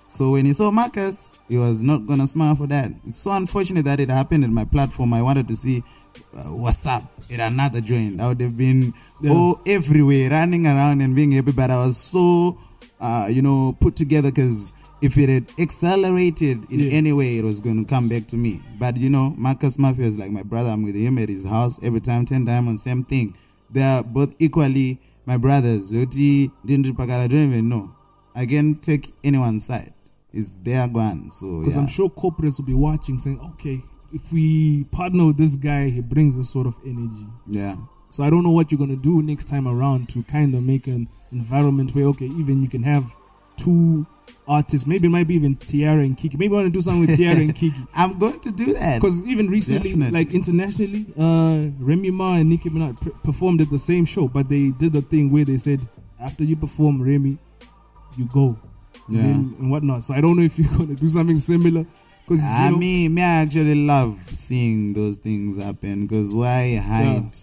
So 0.09 0.33
when 0.33 0.47
he 0.47 0.52
saw 0.52 0.71
Marcus, 0.71 1.35
he 1.49 1.59
was 1.59 1.83
not 1.83 2.07
gonna 2.07 2.26
smile 2.26 2.54
for 2.57 2.66
that. 2.68 2.90
It's 3.07 3.18
so 3.18 3.33
unfortunate 3.33 3.85
that 3.85 4.00
it 4.00 4.09
happened 4.11 4.45
in 4.45 4.54
my 4.54 4.64
platform. 4.64 5.12
I 5.12 5.23
wanted 5.23 5.49
to 5.49 5.57
see 5.57 5.83
uh, 6.37 6.45
what's 6.45 6.87
up 6.87 7.04
in 7.28 7.40
another 7.40 7.80
joint. 7.80 8.21
I 8.21 8.28
would 8.28 8.40
have 8.40 8.57
been 8.57 8.95
Yeah. 9.21 9.33
oh 9.35 9.61
everywhere, 9.66 10.30
running 10.30 10.66
around 10.66 11.00
and 11.02 11.14
being 11.14 11.33
happy. 11.33 11.52
But 11.52 11.71
I 11.71 11.76
was 11.76 11.97
so, 11.99 12.57
uh, 13.00 13.26
you 13.30 13.42
know, 13.42 13.76
put 13.80 13.97
together 13.97 14.30
because 14.30 14.73
if 15.02 15.16
it 15.18 15.28
had 15.28 15.47
accelerated 15.59 16.71
in 16.71 16.80
Yeah. 16.80 16.90
any 16.92 17.12
way, 17.12 17.37
it 17.38 17.45
was 17.45 17.61
going 17.61 17.76
to 17.76 17.88
come 17.88 18.09
back 18.09 18.26
to 18.28 18.37
me. 18.37 18.62
But 18.78 18.97
you 18.97 19.11
know, 19.11 19.35
Marcus 19.37 19.78
Mafia 19.78 20.07
is 20.07 20.18
like 20.18 20.30
my 20.30 20.42
brother. 20.42 20.71
I'm 20.71 20.83
with 20.83 20.95
him 20.97 21.18
at 21.18 21.28
his 21.28 21.45
house 21.45 21.78
every 21.83 22.00
time, 22.00 22.25
Tehn 22.25 22.45
Diamonds, 22.47 22.83
same 22.83 23.04
thing. 23.04 23.35
They 23.71 23.83
are 23.83 24.02
both 24.02 24.35
equally 24.38 24.99
my 25.28 25.37
brothers. 25.37 25.92
Yoti 25.92 26.50
didn't 26.64 26.99
I 26.99 27.26
don't 27.26 27.52
even 27.52 27.68
know. 27.68 27.94
I 28.35 28.47
can't 28.47 28.82
take 28.82 29.12
anyone's 29.23 29.66
side. 29.66 29.92
It's 30.32 30.54
their 30.54 30.88
one. 30.88 31.30
So 31.30 31.61
Because 31.61 31.76
yeah. 31.76 31.82
I'm 31.82 31.88
sure 31.88 32.08
corporates 32.08 32.58
will 32.58 32.64
be 32.64 32.73
watching, 32.75 33.18
saying, 33.18 33.38
"Okay, 33.50 33.82
if 34.11 34.32
we 34.32 34.85
partner 34.85 35.26
with 35.26 35.37
this 35.37 35.54
guy, 35.54 35.90
he 35.90 36.00
brings 36.00 36.35
this 36.35 36.49
sort 36.49 36.66
of 36.66 36.76
energy." 36.85 37.26
yeah. 37.47 37.76
So 38.11 38.25
I 38.25 38.30
don't 38.30 38.42
know 38.42 38.52
what 38.52 38.73
you're 38.73 38.78
gonna 38.78 38.97
do 38.97 39.23
next 39.23 39.49
time 39.49 39.68
around 39.68 40.08
to 40.11 40.23
kind 40.23 40.54
of 40.54 40.62
make 40.62 40.87
an 40.87 41.08
environment 41.30 41.94
where 41.94 42.06
okay, 42.06 42.25
even 42.25 42.62
you 42.62 42.68
can 42.68 42.82
have 42.82 43.04
two 43.58 44.06
artists. 44.47 44.87
Maybe 44.87 45.06
it 45.06 45.11
might 45.11 45.26
be 45.26 45.35
even 45.35 45.56
Tiara 45.56 46.00
and 46.02 46.16
Kiki. 46.16 46.37
Maybe 46.37 46.52
I 46.54 46.56
want 46.58 46.66
to 46.66 46.73
do 46.73 46.80
something 46.80 47.06
with 47.06 47.16
Tiara 47.16 47.37
and 47.38 47.54
Kiki. 47.54 47.76
I'm 47.94 48.18
going 48.18 48.40
to 48.40 48.50
do 48.50 48.73
that. 48.75 49.00
Because 49.00 49.26
even 49.26 49.49
recently, 49.49 49.90
Definitely. 49.90 50.18
like 50.25 50.35
internationally, 50.35 51.06
uh, 51.18 51.70
Remy 51.78 52.11
Ma 52.11 52.35
and 52.37 52.49
Nicki 52.49 52.70
Minaj 52.70 53.00
pr- 53.00 53.11
performed 53.25 53.61
at 53.61 53.70
the 53.70 53.78
same 53.78 54.04
show, 54.04 54.28
but 54.28 54.49
they 54.49 54.70
did 54.70 54.92
the 54.92 55.02
thing 55.02 55.30
where 55.30 55.44
they 55.44 55.56
said 55.56 55.80
after 56.20 56.44
you 56.44 56.56
perform 56.56 57.00
Remy, 57.02 57.38
you 58.16 58.26
go, 58.26 58.56
Yeah. 59.08 59.20
and, 59.23 59.58
and 59.58 59.70
whatnot. 59.70 60.02
So 60.04 60.14
I 60.14 60.20
don't 60.20 60.37
know 60.37 60.42
if 60.42 60.58
you're 60.58 60.76
gonna 60.78 60.94
do 60.94 61.08
something 61.08 61.38
similar. 61.38 61.85
Because 62.25 62.44
I 62.44 62.70
mean, 62.70 63.14
me, 63.14 63.23
I 63.23 63.42
actually 63.42 63.75
love 63.87 64.18
seeing 64.30 64.92
those 64.92 65.16
things 65.16 65.56
happen 65.56 66.06
because 66.06 66.35
why 66.35 66.76
hide? 66.76 67.35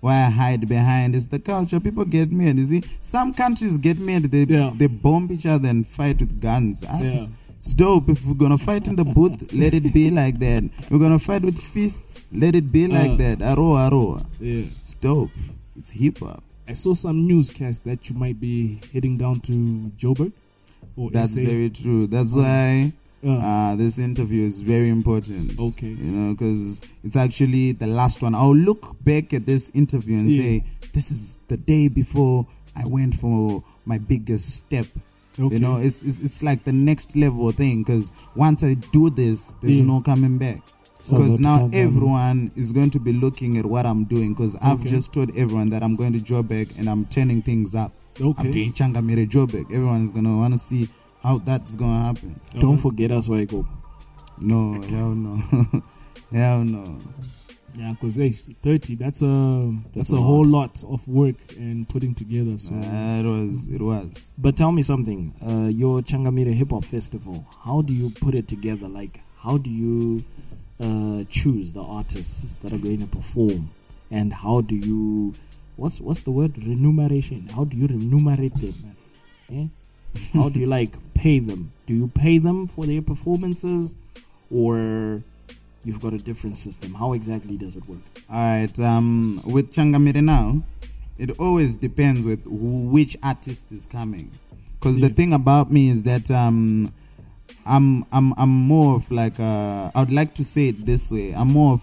Why 0.00 0.26
I 0.26 0.30
hide 0.30 0.68
behind? 0.68 1.14
is 1.14 1.28
the 1.28 1.38
culture. 1.38 1.80
People 1.80 2.04
get 2.04 2.30
mad. 2.30 2.58
You 2.58 2.64
see, 2.64 2.82
some 3.00 3.32
countries 3.32 3.78
get 3.78 3.98
mad. 3.98 4.24
They 4.24 4.44
Yeah. 4.44 4.72
they 4.76 4.86
bomb 4.86 5.28
each 5.32 5.46
other 5.46 5.68
and 5.68 5.86
fight 5.86 6.20
with 6.20 6.40
guns. 6.40 6.84
Us, 6.84 7.28
Yeah. 7.30 7.34
it's 7.56 7.74
dope. 7.74 8.08
If 8.10 8.24
we're 8.26 8.34
gonna 8.34 8.58
fight 8.58 8.86
in 8.88 8.96
the 8.96 9.04
booth, 9.04 9.52
let 9.52 9.72
it 9.74 9.92
be 9.92 10.10
like 10.10 10.38
that. 10.40 10.64
We're 10.90 10.98
gonna 10.98 11.18
fight 11.18 11.42
with 11.42 11.58
fists. 11.58 12.24
Let 12.32 12.54
it 12.54 12.70
be 12.70 12.86
like 12.86 13.12
Uh. 13.12 13.16
that. 13.16 13.38
Aro 13.40 13.76
aro. 13.88 14.22
yeah, 14.40 14.64
It's 14.78 14.94
dope. 14.94 15.30
It's 15.76 15.92
hip 15.92 16.18
hop. 16.20 16.42
I 16.68 16.72
saw 16.74 16.94
some 16.94 17.26
newscast 17.26 17.84
that 17.84 18.08
you 18.10 18.16
might 18.16 18.40
be 18.40 18.78
heading 18.92 19.16
down 19.16 19.40
to 19.40 19.52
Joburg 19.96 20.32
That's 21.12 21.32
SA. 21.34 21.44
very 21.44 21.70
true. 21.70 22.06
That's 22.06 22.34
why 22.34 22.92
Uh, 23.26 23.38
uh, 23.38 23.76
this 23.76 23.98
interview 23.98 24.44
is 24.46 24.60
very 24.62 24.88
important. 24.88 25.58
Okay. 25.58 25.88
You 25.88 26.12
know, 26.12 26.34
because 26.34 26.82
it's 27.02 27.16
actually 27.16 27.72
the 27.72 27.86
last 27.88 28.22
one. 28.22 28.34
I'll 28.34 28.54
look 28.54 29.02
back 29.02 29.34
at 29.34 29.46
this 29.46 29.70
interview 29.74 30.16
and 30.18 30.30
Yeah. 30.30 30.42
say, 30.42 30.64
this 30.92 31.10
is 31.10 31.38
the 31.48 31.56
day 31.56 31.88
before 31.88 32.46
I 32.76 32.86
went 32.86 33.14
for 33.16 33.64
my 33.84 33.98
biggest 33.98 34.54
step. 34.54 34.86
okay. 35.38 35.54
You 35.56 35.60
know, 35.60 35.76
it's, 35.76 36.02
it's 36.02 36.20
it's 36.20 36.42
like 36.42 36.64
the 36.64 36.72
next 36.72 37.14
level 37.16 37.50
thing 37.52 37.82
because 37.82 38.12
once 38.34 38.62
I 38.64 38.74
do 38.74 39.10
this, 39.10 39.54
there's 39.60 39.78
Yeah. 39.80 39.84
no 39.86 40.00
coming 40.00 40.38
back. 40.38 40.62
Because 41.08 41.38
now 41.38 41.68
everyone 41.72 42.50
is 42.56 42.72
going 42.72 42.90
to 42.90 42.98
be 42.98 43.12
looking 43.12 43.58
at 43.58 43.66
what 43.66 43.86
I'm 43.86 44.04
doing. 44.04 44.34
Because 44.34 44.56
I've 44.62 44.80
Okay. 44.80 44.90
just 44.90 45.12
told 45.12 45.30
everyone 45.36 45.70
that 45.70 45.82
I'm 45.82 45.94
going 45.94 46.12
to 46.14 46.20
Joburg 46.20 46.76
and 46.78 46.88
I'm 46.88 47.04
turning 47.06 47.42
things 47.42 47.74
up. 47.74 47.92
Okay. 48.20 48.42
I'm 48.42 48.50
doing 48.50 48.72
Changamire 48.72 49.26
Joburg. 49.28 49.66
Everyone 49.70 50.00
is 50.00 50.10
gonna 50.12 50.36
want 50.36 50.54
to 50.54 50.58
see 50.58 50.88
how 51.26 51.38
that's 51.38 51.74
gonna 51.76 52.04
happen. 52.04 52.40
Don't 52.58 52.78
forget 52.78 53.10
us, 53.10 53.26
Waiko. 53.28 53.66
No, 54.38 54.72
hell 54.82 55.10
no, 55.10 55.36
hell 56.32 56.64
no. 56.64 57.00
Yeah, 57.74 57.92
because 57.92 58.14
hey, 58.16 58.30
thirty. 58.30 58.94
That's 58.94 59.22
a 59.22 59.74
that's, 59.94 60.12
a 60.12 60.16
a, 60.16 60.20
whole 60.20 60.44
lot 60.44 60.82
of 60.84 61.06
work 61.08 61.34
and 61.56 61.86
putting 61.88 62.14
together. 62.14 62.56
So 62.58 62.74
it 62.74 63.24
was, 63.24 63.66
it 63.68 63.82
was. 63.82 64.36
But 64.38 64.56
tell 64.56 64.70
me 64.72 64.82
something. 64.82 65.34
Uh, 65.44 65.68
your 65.68 66.00
Changamire 66.00 66.54
Hip 66.54 66.70
Hop 66.70 66.84
Festival. 66.84 67.44
How 67.64 67.82
do 67.82 67.92
you 67.92 68.10
put 68.10 68.34
it 68.34 68.46
together? 68.46 68.88
Like, 68.88 69.20
how 69.38 69.58
do 69.58 69.68
you 69.68 70.24
uh, 70.80 71.24
choose 71.28 71.72
the 71.72 71.82
artists 71.82 72.56
that 72.58 72.72
are 72.72 72.78
going 72.78 73.00
to 73.00 73.06
perform, 73.06 73.70
and 74.12 74.32
how 74.32 74.60
do 74.60 74.76
you 74.76 75.34
what's 75.74 76.00
what's 76.00 76.22
the 76.22 76.30
word 76.30 76.56
remuneration? 76.56 77.48
How 77.48 77.64
do 77.64 77.76
you 77.76 77.88
remunerate 77.88 78.54
them? 78.54 78.96
Eh? 79.52 79.66
How 80.32 80.48
do 80.48 80.60
you 80.60 80.66
like 80.66 80.96
pay 81.14 81.38
them? 81.38 81.72
Do 81.86 81.94
you 81.94 82.08
pay 82.08 82.38
them 82.38 82.66
for 82.68 82.86
their 82.86 83.02
performances, 83.02 83.96
or 84.50 85.22
you've 85.84 86.00
got 86.00 86.12
a 86.12 86.18
different 86.18 86.56
system? 86.56 86.94
How 86.94 87.12
exactly 87.12 87.56
does 87.56 87.76
it 87.76 87.88
work? 87.88 88.00
All 88.30 88.36
right. 88.36 88.80
Um, 88.80 89.40
with 89.44 89.72
Changamire 89.72 90.22
now, 90.22 90.62
it 91.18 91.38
always 91.38 91.76
depends 91.76 92.26
with 92.26 92.44
who, 92.44 92.88
which 92.88 93.16
artist 93.22 93.72
is 93.72 93.86
coming. 93.86 94.30
Because 94.78 95.00
the 95.00 95.08
thing 95.08 95.32
about 95.32 95.72
me 95.72 95.88
is 95.88 96.02
that 96.04 96.30
um, 96.30 96.92
I'm 97.64 98.04
I'm 98.12 98.32
I'm 98.36 98.50
more 98.50 98.96
of 98.96 99.10
like 99.10 99.40
uh, 99.40 99.90
I 99.94 100.00
would 100.00 100.12
like 100.12 100.34
to 100.34 100.44
say 100.44 100.68
it 100.68 100.84
this 100.84 101.10
way. 101.10 101.32
I'm 101.32 101.48
more 101.48 101.74
of 101.74 101.82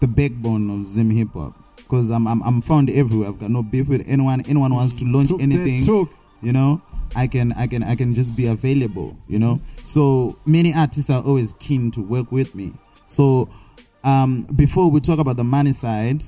the 0.00 0.06
backbone 0.06 0.70
of 0.70 0.84
Zim 0.84 1.10
hip 1.10 1.32
hop. 1.34 1.54
Because 1.76 2.10
I'm, 2.10 2.26
I'm 2.28 2.42
I'm 2.42 2.60
found 2.60 2.90
everywhere. 2.90 3.28
I've 3.28 3.38
got 3.38 3.50
no 3.50 3.62
beef 3.62 3.88
with 3.88 4.04
anyone. 4.06 4.42
Anyone 4.42 4.74
wants 4.74 4.92
to 4.94 5.04
launch 5.06 5.28
Talk 5.28 5.40
anything. 5.40 5.82
you 6.42 6.52
know 6.52 6.80
i 7.18 7.26
can 7.26 7.52
i 7.52 7.66
can 7.66 7.82
i 7.82 7.94
can 7.94 8.14
just 8.14 8.36
be 8.36 8.46
available 8.46 9.16
you 9.26 9.38
know? 9.38 9.60
So 9.82 10.38
many 10.46 10.72
artists 10.74 11.10
are 11.10 11.22
always 11.22 11.52
keen 11.54 11.90
to 11.92 12.00
work 12.00 12.30
with 12.32 12.54
me. 12.54 12.72
So 13.06 13.48
um 14.04 14.46
before 14.54 14.90
we 14.90 15.00
talk 15.00 15.18
about 15.18 15.36
the 15.36 15.44
money 15.44 15.72
side 15.72 16.22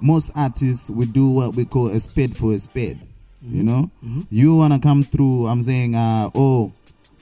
most 0.00 0.32
artists 0.34 0.90
we 0.90 1.06
do 1.06 1.30
what 1.30 1.54
we 1.54 1.64
call 1.64 1.86
a 1.88 2.00
spade 2.00 2.36
for 2.36 2.52
a 2.52 2.58
spade 2.58 2.98
you 3.42 3.62
know? 3.62 3.90
You 4.30 4.56
want 4.56 4.72
to 4.72 4.80
come 4.80 5.02
through 5.04 5.46
i'm 5.46 5.62
saying 5.62 5.94
uh 5.94 6.30
oh 6.34 6.72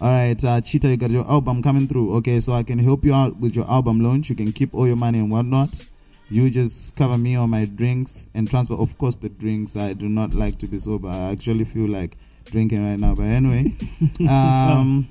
all 0.00 0.08
right 0.08 0.42
uh 0.44 0.60
cheetah 0.60 0.88
you 0.88 0.96
got 0.96 1.10
your 1.10 1.28
album 1.30 1.62
coming 1.62 1.86
through. 1.86 2.16
Okay 2.16 2.40
so 2.40 2.54
i 2.54 2.62
can 2.62 2.78
help 2.78 3.04
you 3.04 3.14
out 3.14 3.36
with 3.36 3.54
your 3.54 3.68
album 3.70 4.00
launch. 4.00 4.30
You 4.30 4.36
can 4.36 4.52
keep 4.52 4.74
all 4.74 4.86
your 4.86 4.96
money 4.96 5.18
and 5.18 5.30
whatnot. 5.30 5.86
You 6.30 6.48
just 6.48 6.94
cover 6.96 7.18
me 7.18 7.34
on 7.34 7.50
my 7.50 7.64
drinks 7.64 8.28
and 8.34 8.48
transport. 8.48 8.78
Of 8.80 8.96
course, 8.96 9.16
the 9.16 9.28
drinks. 9.28 9.76
I 9.76 9.94
do 9.94 10.08
not 10.08 10.32
like 10.32 10.58
to 10.58 10.68
be 10.68 10.78
sober. 10.78 11.08
I 11.08 11.32
actually 11.32 11.64
feel 11.64 11.88
like 11.88 12.16
drinking 12.46 12.84
right 12.84 12.98
now. 12.98 13.14
But 13.14 13.24
anyway, 13.24 13.72
um, 14.28 15.08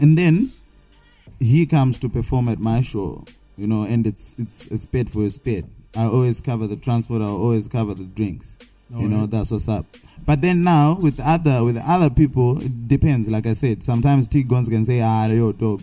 and 0.00 0.16
then 0.18 0.52
he 1.40 1.66
comes 1.66 1.98
to 2.00 2.08
perform 2.08 2.48
at 2.48 2.58
my 2.58 2.80
show. 2.82 3.24
You 3.56 3.66
know, 3.68 3.84
and 3.84 4.06
it's 4.06 4.36
it's 4.38 4.66
a 4.68 4.76
spade 4.78 5.10
for 5.10 5.22
a 5.24 5.30
spade. 5.30 5.66
I 5.96 6.04
always 6.06 6.40
cover 6.40 6.66
the 6.66 6.76
transport. 6.76 7.22
I 7.22 7.26
always 7.26 7.68
cover 7.68 7.94
the 7.94 8.02
drinks. 8.04 8.58
you 8.90 9.08
know, 9.08 9.16
Alright. 9.16 9.30
that's 9.30 9.50
what's 9.52 9.68
up. 9.68 9.86
But 10.26 10.40
then 10.40 10.62
now 10.64 10.98
with 11.00 11.20
other 11.20 11.62
with 11.62 11.76
other 11.86 12.10
people, 12.10 12.60
it 12.60 12.88
depends. 12.88 13.28
Like 13.28 13.46
I 13.46 13.52
said, 13.52 13.82
sometimes 13.84 14.26
T 14.26 14.42
Guns 14.42 14.68
can 14.68 14.84
say, 14.84 15.00
"Ah, 15.02 15.26
yo, 15.26 15.52
dog." 15.52 15.82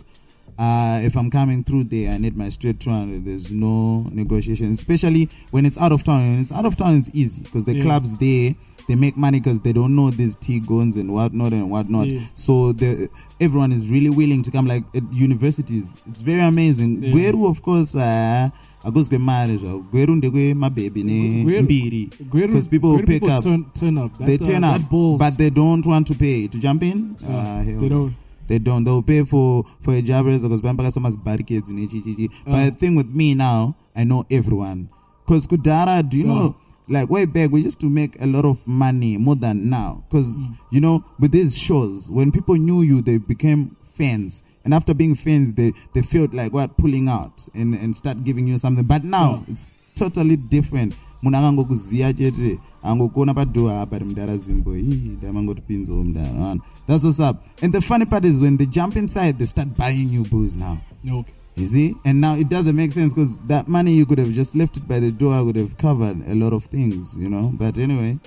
Uh, 0.58 1.00
if 1.02 1.16
I'm 1.16 1.30
coming 1.30 1.64
through 1.64 1.84
there, 1.84 2.12
I 2.12 2.18
need 2.18 2.36
my 2.36 2.50
straight 2.50 2.78
200. 2.78 3.24
There's 3.24 3.50
no 3.50 4.02
negotiation, 4.12 4.70
especially 4.70 5.30
when 5.50 5.64
it's 5.64 5.80
out 5.80 5.92
of 5.92 6.04
town. 6.04 6.28
When 6.32 6.38
it's 6.40 6.52
out 6.52 6.66
of 6.66 6.76
town, 6.76 6.94
it's 6.96 7.10
easy 7.14 7.42
because 7.42 7.64
the 7.64 7.74
Yeah. 7.74 7.82
clubs 7.82 8.16
there 8.18 8.54
they 8.88 8.94
make 8.96 9.16
money 9.16 9.40
because 9.40 9.60
they 9.60 9.72
don't 9.72 9.94
know 9.94 10.10
these 10.10 10.34
T 10.36 10.60
guns 10.60 10.96
and 10.96 11.10
whatnot 11.10 11.52
and 11.52 11.70
whatnot. 11.70 12.06
Yeah. 12.06 12.20
So 12.34 12.72
the 12.72 13.08
everyone 13.40 13.72
is 13.72 13.88
really 13.90 14.10
willing 14.10 14.42
to 14.42 14.50
come. 14.50 14.66
Like 14.66 14.84
at 14.94 15.02
universities, 15.12 15.94
it's 16.10 16.20
very 16.20 16.40
amazing. 16.42 17.02
Yeah. 17.02 17.12
Gweru, 17.12 17.46
of 17.48 17.62
course, 17.62 17.94
uh, 17.96 18.48
akozwe 18.84 19.18
mari 19.18 19.56
zvavo 19.58 19.84
gweru 19.92 20.14
ndekwe 20.16 20.54
mabhebi 20.54 21.02
Gweru- 21.02 21.50
nembiri 21.50 22.10
Great- 22.30 22.50
'Cause 22.52 22.68
people 22.68 22.88
will 22.90 23.04
pick 23.06 23.22
up. 23.22 23.42
Turn, 23.42 23.64
turn 23.74 23.98
up. 23.98 24.18
That, 24.18 24.26
they 24.26 24.34
uh, 24.34 24.46
turn 24.46 24.64
up, 24.64 24.72
that 24.80 24.90
balls. 24.90 25.18
but 25.20 25.36
they 25.36 25.50
don't 25.50 25.86
want 25.86 26.06
to 26.06 26.14
pay 26.14 26.48
to 26.48 26.58
jump 26.58 26.82
in. 26.82 27.16
Yeah, 27.20 27.36
Ah, 27.36 27.62
hell 27.62 27.78
they 27.80 27.88
don't. 27.88 28.12
They 28.48 28.58
don't. 28.58 28.84
They'll 28.84 29.02
pay 29.02 29.22
for 29.24 29.64
for 29.80 29.94
a 29.94 30.02
job 30.02 30.26
because 30.26 30.60
Bampaka 30.62 30.90
so 30.90 31.00
much 31.00 31.14
barricades 31.24 31.70
in 31.70 31.78
HGG. 31.78 32.28
But 32.44 32.54
Uh. 32.54 32.64
the 32.64 32.70
thing 32.76 32.96
with 32.96 33.14
me 33.14 33.34
now, 33.34 33.74
I 33.96 34.04
know 34.04 34.24
everyone. 34.30 34.88
Because 35.24 35.46
Kudara, 35.46 36.02
do 36.02 36.18
you 36.18 36.24
know? 36.24 36.54
Like 36.88 37.08
way 37.10 37.26
back, 37.26 37.50
we 37.52 37.60
used 37.62 37.80
to 37.80 37.88
make 37.90 38.16
a 38.20 38.26
lot 38.26 38.44
of 38.44 38.66
money 38.66 39.16
more 39.18 39.36
than 39.36 39.70
now. 39.70 40.02
Because 40.08 40.42
Mm. 40.42 40.56
you 40.70 40.80
know, 40.80 41.04
with 41.18 41.32
these 41.32 41.56
shows, 41.56 42.10
when 42.10 42.30
people 42.32 42.56
knew 42.56 42.82
you, 42.82 43.00
they 43.02 43.18
became 43.18 43.76
fans. 43.84 44.42
And 44.64 44.74
after 44.74 44.94
being 44.94 45.14
fans, 45.14 45.54
they 45.54 45.72
they 45.94 46.02
felt 46.02 46.34
like 46.34 46.52
what 46.52 46.76
pulling 46.76 47.08
out 47.08 47.48
and 47.54 47.74
and 47.74 47.94
start 47.96 48.24
giving 48.24 48.46
you 48.48 48.58
something. 48.58 48.84
But 48.86 49.04
now 49.04 49.44
it's 49.48 49.70
totally 49.94 50.36
different. 50.36 50.94
munhu 51.22 51.36
angangokuziya 51.38 52.12
chete 52.12 52.58
angokuona 52.82 53.34
padhoha 53.34 53.80
apa 53.82 53.98
ri 53.98 54.04
mudara 54.04 54.36
zimbo 54.36 54.76
ii 54.76 55.16
damangotipinzawo 55.22 56.04
mudara 56.04 56.58
that's 56.86 57.04
what's 57.04 57.20
up 57.20 57.36
and 57.62 57.72
the 57.72 57.80
funny 57.80 58.04
part 58.04 58.24
is 58.24 58.40
when 58.40 58.56
they 58.56 58.66
jump 58.66 58.96
inside 58.96 59.38
they 59.38 59.46
start 59.46 59.68
buying 59.78 60.12
you 60.12 60.24
booze 60.24 60.58
now 60.58 60.78
No. 61.04 61.24
You 61.54 61.66
see 61.66 61.94
and 62.04 62.20
now 62.20 62.34
it 62.34 62.48
doesn't 62.48 62.74
make 62.76 62.92
sense 62.92 63.12
because 63.14 63.40
that 63.42 63.68
money 63.68 63.92
you 63.92 64.06
could 64.06 64.18
have 64.18 64.32
just 64.32 64.54
left 64.54 64.76
it 64.76 64.86
by 64.88 64.98
the 64.98 65.10
door 65.10 65.44
would 65.44 65.56
have 65.56 65.76
covered 65.76 66.16
a 66.26 66.34
lot 66.34 66.52
of 66.52 66.64
things 66.64 67.16
you 67.18 67.28
know 67.28 67.50
but 67.54 67.76
anyway 67.78 68.18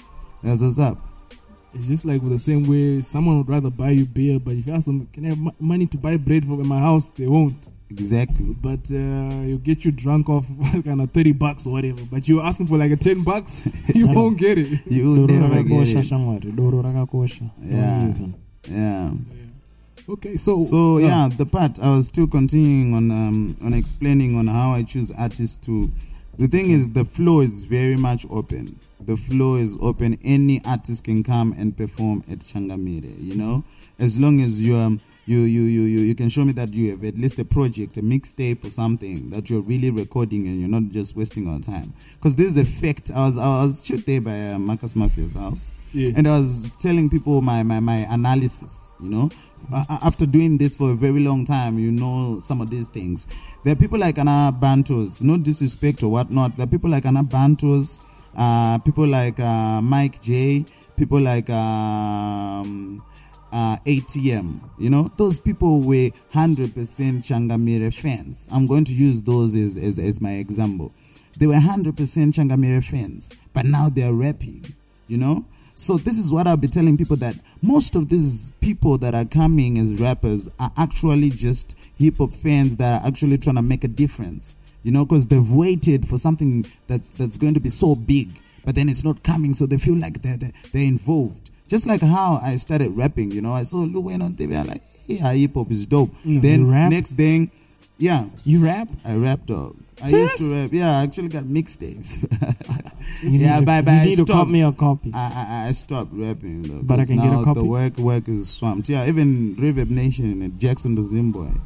that's 0.44 0.62
what's 0.62 0.80
up 0.80 0.98
It's 1.78 1.88
just 1.88 2.06
like 2.06 2.22
with 2.24 2.32
the 2.32 2.38
same 2.52 2.64
way 2.72 3.02
someone 3.02 3.36
would 3.40 3.50
rather 3.50 3.70
buy 3.70 3.90
you 4.00 4.06
beer, 4.06 4.40
but 4.40 4.54
if 4.56 4.64
you 4.68 4.74
ask 4.74 4.86
them, 4.86 5.00
"Can 5.14 5.26
I 5.26 5.30
have 5.36 5.42
money 5.60 5.86
to 5.94 5.98
buy 5.98 6.16
bread 6.28 6.46
for 6.46 6.56
my 6.64 6.80
house?" 6.80 7.06
They 7.18 7.28
won't. 7.28 7.62
Exactly. 7.90 8.56
But 8.68 8.84
uh, 8.92 9.44
you 9.50 9.58
get 9.70 9.84
you 9.86 9.92
drunk 9.92 10.30
off 10.30 10.46
kind 10.88 11.02
of 11.04 11.12
thirty 11.12 11.34
bucks 11.34 11.68
or 11.68 11.72
whatever. 11.76 12.02
But 12.10 12.30
you're 12.30 12.46
asking 12.50 12.68
for 12.72 12.78
like 12.84 12.92
a 12.92 12.96
ten 13.08 13.26
bucks, 13.26 13.54
you 14.00 14.08
won't 14.18 14.38
get 14.40 14.56
it. 14.58 14.70
You 14.88 15.04
will 15.12 15.28
never 15.28 15.64
get 15.68 15.90
it. 15.90 16.06
shamwari 16.12 16.56
doro 16.56 16.80
rakakosha 16.88 17.44
Yeah. 17.60 18.00
Don't 18.00 18.10
even. 18.16 18.32
Yeah. 18.72 19.12
Okay, 20.08 20.36
so 20.36 20.60
So 20.60 20.96
uh, 20.96 21.00
yeah, 21.00 21.30
the 21.36 21.48
part 21.48 21.80
I 21.80 21.96
was 21.96 22.08
still 22.08 22.28
continuing 22.28 22.94
on 22.94 23.10
um, 23.10 23.58
on 23.64 23.74
explaining 23.74 24.38
on 24.38 24.46
how 24.48 24.72
I 24.72 24.84
choose 24.84 25.12
artists 25.12 25.58
to. 25.66 25.92
The 26.38 26.48
thing 26.48 26.70
is, 26.70 26.92
the 26.92 27.06
flow 27.06 27.40
is 27.40 27.64
very 27.64 27.96
much 27.96 28.26
open. 28.30 28.80
The 29.00 29.18
flow 29.18 29.56
is 29.56 29.76
open. 29.82 30.20
Any 30.24 30.62
artist 30.64 31.06
can 31.06 31.24
come 31.24 31.56
and 31.58 31.76
perform 31.76 32.24
at 32.30 32.40
Changamire. 32.40 33.16
You 33.20 33.36
know, 33.36 33.64
as 33.98 34.20
long 34.20 34.42
as 34.42 34.62
you 34.62 34.76
um 34.76 35.02
you 35.26 35.40
you 35.40 35.64
you 35.64 35.82
you, 35.82 36.00
you 36.02 36.16
can 36.16 36.30
show 36.30 36.46
me 36.46 36.54
that 36.54 36.74
you 36.74 36.92
have 36.92 37.04
at 37.04 37.18
least 37.18 37.40
a 37.40 37.46
project, 37.46 37.98
a 37.98 38.02
mixtape 38.02 38.64
or 38.64 38.70
something 38.70 39.32
that 39.32 39.50
you're 39.50 39.62
really 39.62 39.90
recording 39.90 40.48
and 40.48 40.60
you're 40.60 40.70
not 40.70 40.92
just 40.92 41.16
wasting 41.16 41.48
our 41.48 41.60
time. 41.60 41.94
Because 42.16 42.36
this 42.36 42.48
is 42.48 42.58
a 42.58 42.66
fact. 42.66 43.12
I 43.14 43.26
was 43.26 43.38
I 43.38 43.48
was 43.64 43.84
shoot 43.86 44.06
there 44.06 44.22
by 44.22 44.52
uh, 44.52 44.60
Marcus 44.60 44.94
Mafia's 44.94 45.34
house. 45.34 45.72
Yeah. 45.94 46.10
And 46.16 46.28
I 46.28 46.38
was 46.38 46.74
telling 46.78 47.10
people 47.10 47.42
my, 47.42 47.64
my, 47.64 47.80
my 47.80 48.06
analysis, 48.10 48.94
you 49.02 49.10
know. 49.10 49.30
After 50.04 50.26
doing 50.28 50.58
this 50.58 50.76
for 50.76 50.92
a 50.92 50.94
very 50.94 51.22
long 51.22 51.46
time, 51.46 51.80
you 51.80 51.90
know 51.90 52.40
some 52.40 52.62
of 52.62 52.70
these 52.70 52.90
things. 52.90 53.28
There 53.64 53.74
are 53.74 53.76
people 53.78 53.98
like 53.98 54.20
Anna 54.20 54.54
Bantos, 54.54 55.24
no 55.24 55.38
disrespect 55.38 56.04
or 56.04 56.12
whatnot. 56.12 56.58
There 56.58 56.66
are 56.66 56.70
people 56.70 56.90
like 56.90 57.06
Anna 57.06 57.24
Bantos, 57.24 58.00
uh, 58.38 58.78
people 58.80 59.08
like 59.08 59.40
uh, 59.40 59.82
Mike 59.82 60.22
J, 60.22 60.66
people 60.98 61.20
like 61.20 61.50
um, 61.50 63.02
uh, 63.56 63.78
ATM. 63.86 64.60
You 64.78 64.90
know, 64.90 65.12
those 65.16 65.40
people 65.40 65.80
were 65.80 66.10
100% 66.34 66.74
Changamire 66.74 67.94
fans. 67.94 68.50
I'm 68.52 68.68
going 68.68 68.84
to 68.84 68.94
use 68.94 69.24
those 69.24 69.56
as, 69.56 69.78
as, 69.78 69.98
as 69.98 70.20
my 70.20 70.34
example. 70.34 70.92
They 71.40 71.48
were 71.48 71.54
100% 71.54 71.94
Changamire 71.94 72.84
fans, 72.84 73.34
but 73.54 73.66
now 73.66 73.88
they're 73.88 74.14
rapping, 74.14 74.76
you 75.08 75.18
know? 75.18 75.46
So 75.74 75.98
this 75.98 76.18
is 76.18 76.34
what 76.34 76.48
I'll 76.48 76.58
be 76.58 76.68
telling 76.68 76.98
people 76.98 77.16
that 77.18 77.38
most 77.62 77.96
of 77.96 78.10
these 78.10 78.52
people 78.60 78.98
that 78.98 79.16
are 79.16 79.26
coming 79.26 79.78
as 79.78 80.02
rappers 80.02 80.50
are 80.60 80.72
actually 80.76 81.30
just 81.30 81.78
hip 81.98 82.18
hop 82.18 82.34
fans 82.34 82.76
that 82.78 83.02
are 83.02 83.08
actually 83.08 83.38
trying 83.38 83.56
to 83.56 83.62
make 83.62 83.86
a 83.86 83.90
difference. 83.90 84.58
You 84.84 84.92
know, 84.92 85.06
because 85.06 85.28
they've 85.28 85.52
waited 85.52 86.08
for 86.08 86.18
something 86.18 86.66
that's 86.88 87.10
that's 87.10 87.38
going 87.38 87.56
to 87.56 87.60
be 87.60 87.70
so 87.70 87.96
big, 87.96 88.40
but 88.64 88.76
then 88.76 88.88
it's 88.88 89.04
not 89.04 89.24
coming, 89.24 89.56
so 89.56 89.66
they 89.66 89.80
feel 89.80 89.98
like 89.98 90.22
they're 90.22 90.38
they're, 90.38 90.52
they're 90.72 90.84
involved. 90.84 91.50
Just 91.68 91.88
like 91.88 92.02
how 92.02 92.40
I 92.44 92.56
started 92.58 92.96
rapping, 92.96 93.32
you 93.32 93.42
know, 93.42 93.54
I 93.54 93.64
saw 93.64 93.78
Lil 93.80 94.04
Wayne 94.04 94.22
on 94.22 94.34
TV, 94.36 94.56
I'm 94.60 94.68
like, 94.68 94.82
yeah, 95.08 95.32
hip 95.34 95.56
hop 95.56 95.72
is 95.72 95.86
dope. 95.86 96.12
Mm, 96.26 96.42
then 96.42 96.70
rap? 96.72 96.92
next 96.92 97.14
thing, 97.14 97.50
yeah, 97.98 98.26
You 98.44 98.60
rap? 98.66 98.90
I 99.04 99.16
rap 99.16 99.46
dog. 99.46 99.76
I 100.04 100.10
Serious? 100.10 100.32
used 100.40 100.44
to 100.52 100.56
rap. 100.56 100.70
Yeah, 100.74 101.00
I 101.00 101.04
actually 101.04 101.30
got 101.30 101.44
mixtapes. 101.46 102.20
Yeah, 103.24 103.62
but, 103.62 103.86
but 103.86 103.92
you 103.92 103.98
I 104.00 104.06
need 104.06 104.16
to 104.18 104.26
cop 104.26 104.28
stopped. 104.28 104.50
me 104.52 104.62
a 104.64 104.72
copy. 104.72 105.12
I, 105.14 105.64
I, 105.66 105.68
I 105.70 105.72
stopped 105.72 106.12
rapping. 106.14 106.64
Though, 106.64 106.82
But 106.82 107.00
I 107.00 107.06
can 107.06 107.18
get 107.18 107.28
a 107.32 107.44
copy? 107.44 107.60
The 107.62 107.66
work 107.66 107.98
work 107.98 108.28
is 108.28 108.50
swamped. 108.52 108.90
Yeah, 108.90 109.08
even 109.08 109.56
Reverb 109.56 109.90
Nation 109.90 110.42
and 110.42 110.60
Jackson 110.60 110.96
the 110.96 111.02
Zimboy. 111.02 111.60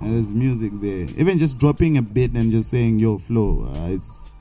There's 0.00 0.34
music 0.34 0.72
there. 0.74 1.06
Even 1.16 1.38
just 1.38 1.58
dropping 1.58 1.96
a 1.96 2.02
bit 2.02 2.32
and 2.32 2.50
just 2.50 2.68
saying 2.70 2.98
yo 2.98 3.18
flow, 3.18 3.64
uh, 3.72 3.88
it's 3.88 4.32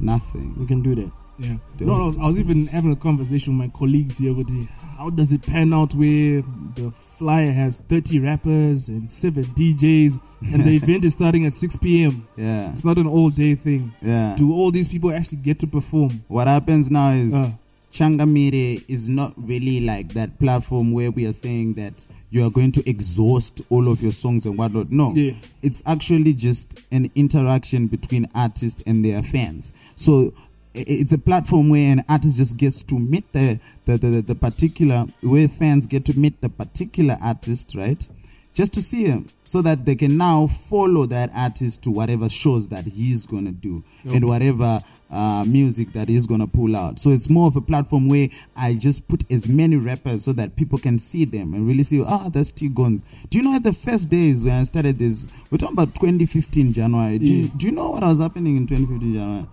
nothing. 0.00 0.54
You 0.58 0.66
can 0.66 0.80
do 0.82 0.94
that. 0.96 1.12
Yeah. 1.38 1.56
No, 1.80 1.94
I 1.94 2.06
was, 2.06 2.16
I 2.18 2.26
was 2.26 2.38
even 2.40 2.66
having 2.68 2.92
a 2.92 2.96
conversation 2.96 3.58
with 3.58 3.66
my 3.68 3.78
colleagues 3.78 4.18
here 4.18 4.32
with 4.34 4.48
the, 4.48 4.68
how 4.98 5.10
does 5.10 5.32
it 5.32 5.42
pan 5.42 5.72
out 5.74 5.92
where 5.94 6.42
the 6.76 6.92
flyer 7.18 7.50
has 7.52 7.78
30 7.88 8.20
rappers 8.20 8.88
and 8.88 9.10
7 9.10 9.44
DJs 9.44 10.20
and 10.52 10.62
the 10.62 10.76
event 10.82 11.04
is 11.04 11.14
starting 11.14 11.44
at 11.46 11.52
6 11.52 11.76
p.m. 11.78 12.26
Yeah, 12.36 12.70
It's 12.70 12.84
not 12.84 12.98
an 12.98 13.06
all 13.06 13.30
day 13.30 13.54
thing. 13.56 13.92
yeah. 14.00 14.36
Do 14.36 14.52
all 14.52 14.70
these 14.70 14.88
people 14.88 15.12
actually 15.12 15.38
get 15.38 15.58
to 15.60 15.66
perform? 15.66 16.22
What 16.28 16.46
happens 16.46 16.90
now 16.90 17.10
is 17.10 17.34
Uh, 17.34 17.50
Changamire 17.92 18.84
is 18.88 19.08
not 19.08 19.32
really 19.36 19.80
like 19.80 20.14
that 20.14 20.38
platform 20.40 20.92
where 20.92 21.10
we 21.12 21.26
are 21.26 21.32
saying 21.32 21.74
that 21.74 22.06
you 22.30 22.44
are 22.44 22.50
going 22.50 22.72
to 22.72 22.88
exhaust 22.90 23.60
all 23.70 23.88
of 23.88 24.02
your 24.02 24.10
songs 24.12 24.44
and 24.46 24.58
whatnot. 24.58 24.90
No, 24.90 25.12
Yeah. 25.14 25.32
it's 25.62 25.80
actually 25.86 26.34
just 26.34 26.80
an 26.90 27.08
interaction 27.14 27.86
between 27.86 28.26
artists 28.34 28.82
and 28.86 29.04
their 29.04 29.22
fans. 29.22 29.72
So 29.94 30.32
it's 30.74 31.12
a 31.12 31.18
platform 31.18 31.68
where 31.68 31.92
an 31.92 32.02
artist 32.08 32.36
just 32.38 32.56
gets 32.56 32.82
to 32.84 32.98
meet 32.98 33.32
the 33.32 33.60
the, 33.84 33.96
the, 33.96 34.22
the 34.22 34.34
particular 34.34 35.06
where 35.22 35.48
fans 35.48 35.86
get 35.86 36.04
to 36.06 36.18
meet 36.18 36.40
the 36.40 36.48
particular 36.48 37.16
artist, 37.22 37.74
right? 37.74 38.08
Just 38.54 38.72
to 38.74 38.82
see 38.82 39.04
him, 39.06 39.26
so 39.42 39.62
that 39.62 39.84
they 39.84 39.96
can 39.96 40.16
now 40.16 40.46
follow 40.46 41.06
that 41.06 41.30
artist 41.34 41.82
to 41.82 41.90
whatever 41.90 42.28
shows 42.28 42.68
that 42.68 42.84
he's 42.86 43.26
gonna 43.26 43.50
do 43.50 43.82
and 44.04 44.24
whatever 44.28 44.80
uh, 45.10 45.44
music 45.46 45.92
that 45.92 46.08
he's 46.08 46.26
gonna 46.28 46.46
pull 46.46 46.76
out. 46.76 47.00
So 47.00 47.10
it's 47.10 47.28
more 47.28 47.48
of 47.48 47.56
a 47.56 47.60
platform 47.60 48.08
where 48.08 48.28
I 48.56 48.74
just 48.74 49.08
put 49.08 49.24
as 49.30 49.48
many 49.48 49.76
rappers 49.76 50.24
so 50.24 50.32
that 50.34 50.54
people 50.54 50.78
can 50.78 51.00
see 51.00 51.24
them 51.24 51.52
and 51.52 51.66
really 51.66 51.82
see, 51.82 52.00
ah, 52.06 52.28
that's 52.32 52.52
T 52.52 52.68
Guns. 52.68 53.02
Do 53.28 53.38
you 53.38 53.44
know 53.44 53.56
at 53.56 53.64
the 53.64 53.72
first 53.72 54.08
days 54.08 54.44
when 54.44 54.54
I 54.54 54.62
started 54.62 54.98
this, 54.98 55.32
we're 55.50 55.58
talking 55.58 55.74
about 55.74 55.94
2015 55.96 56.72
January. 56.72 57.18
Do, 57.18 57.26
Yeah. 57.26 57.48
do 57.56 57.66
you 57.66 57.72
know 57.72 57.90
what 57.90 58.04
was 58.04 58.20
happening 58.20 58.56
in 58.56 58.66
2015 58.68 59.14
January? 59.14 59.46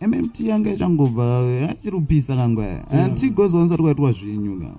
Mmt 0.00 0.40
yanga 0.40 0.72
ichangobva 0.72 1.68
achiri 1.70 1.96
kupisa 1.96 2.36
kangwa 2.36 2.90
anti 2.90 3.30
gozi 3.30 3.56
wanisati 3.56 3.82
kwaitwa 3.82 4.12
zvinyu 4.12 4.60
ka 4.60 4.70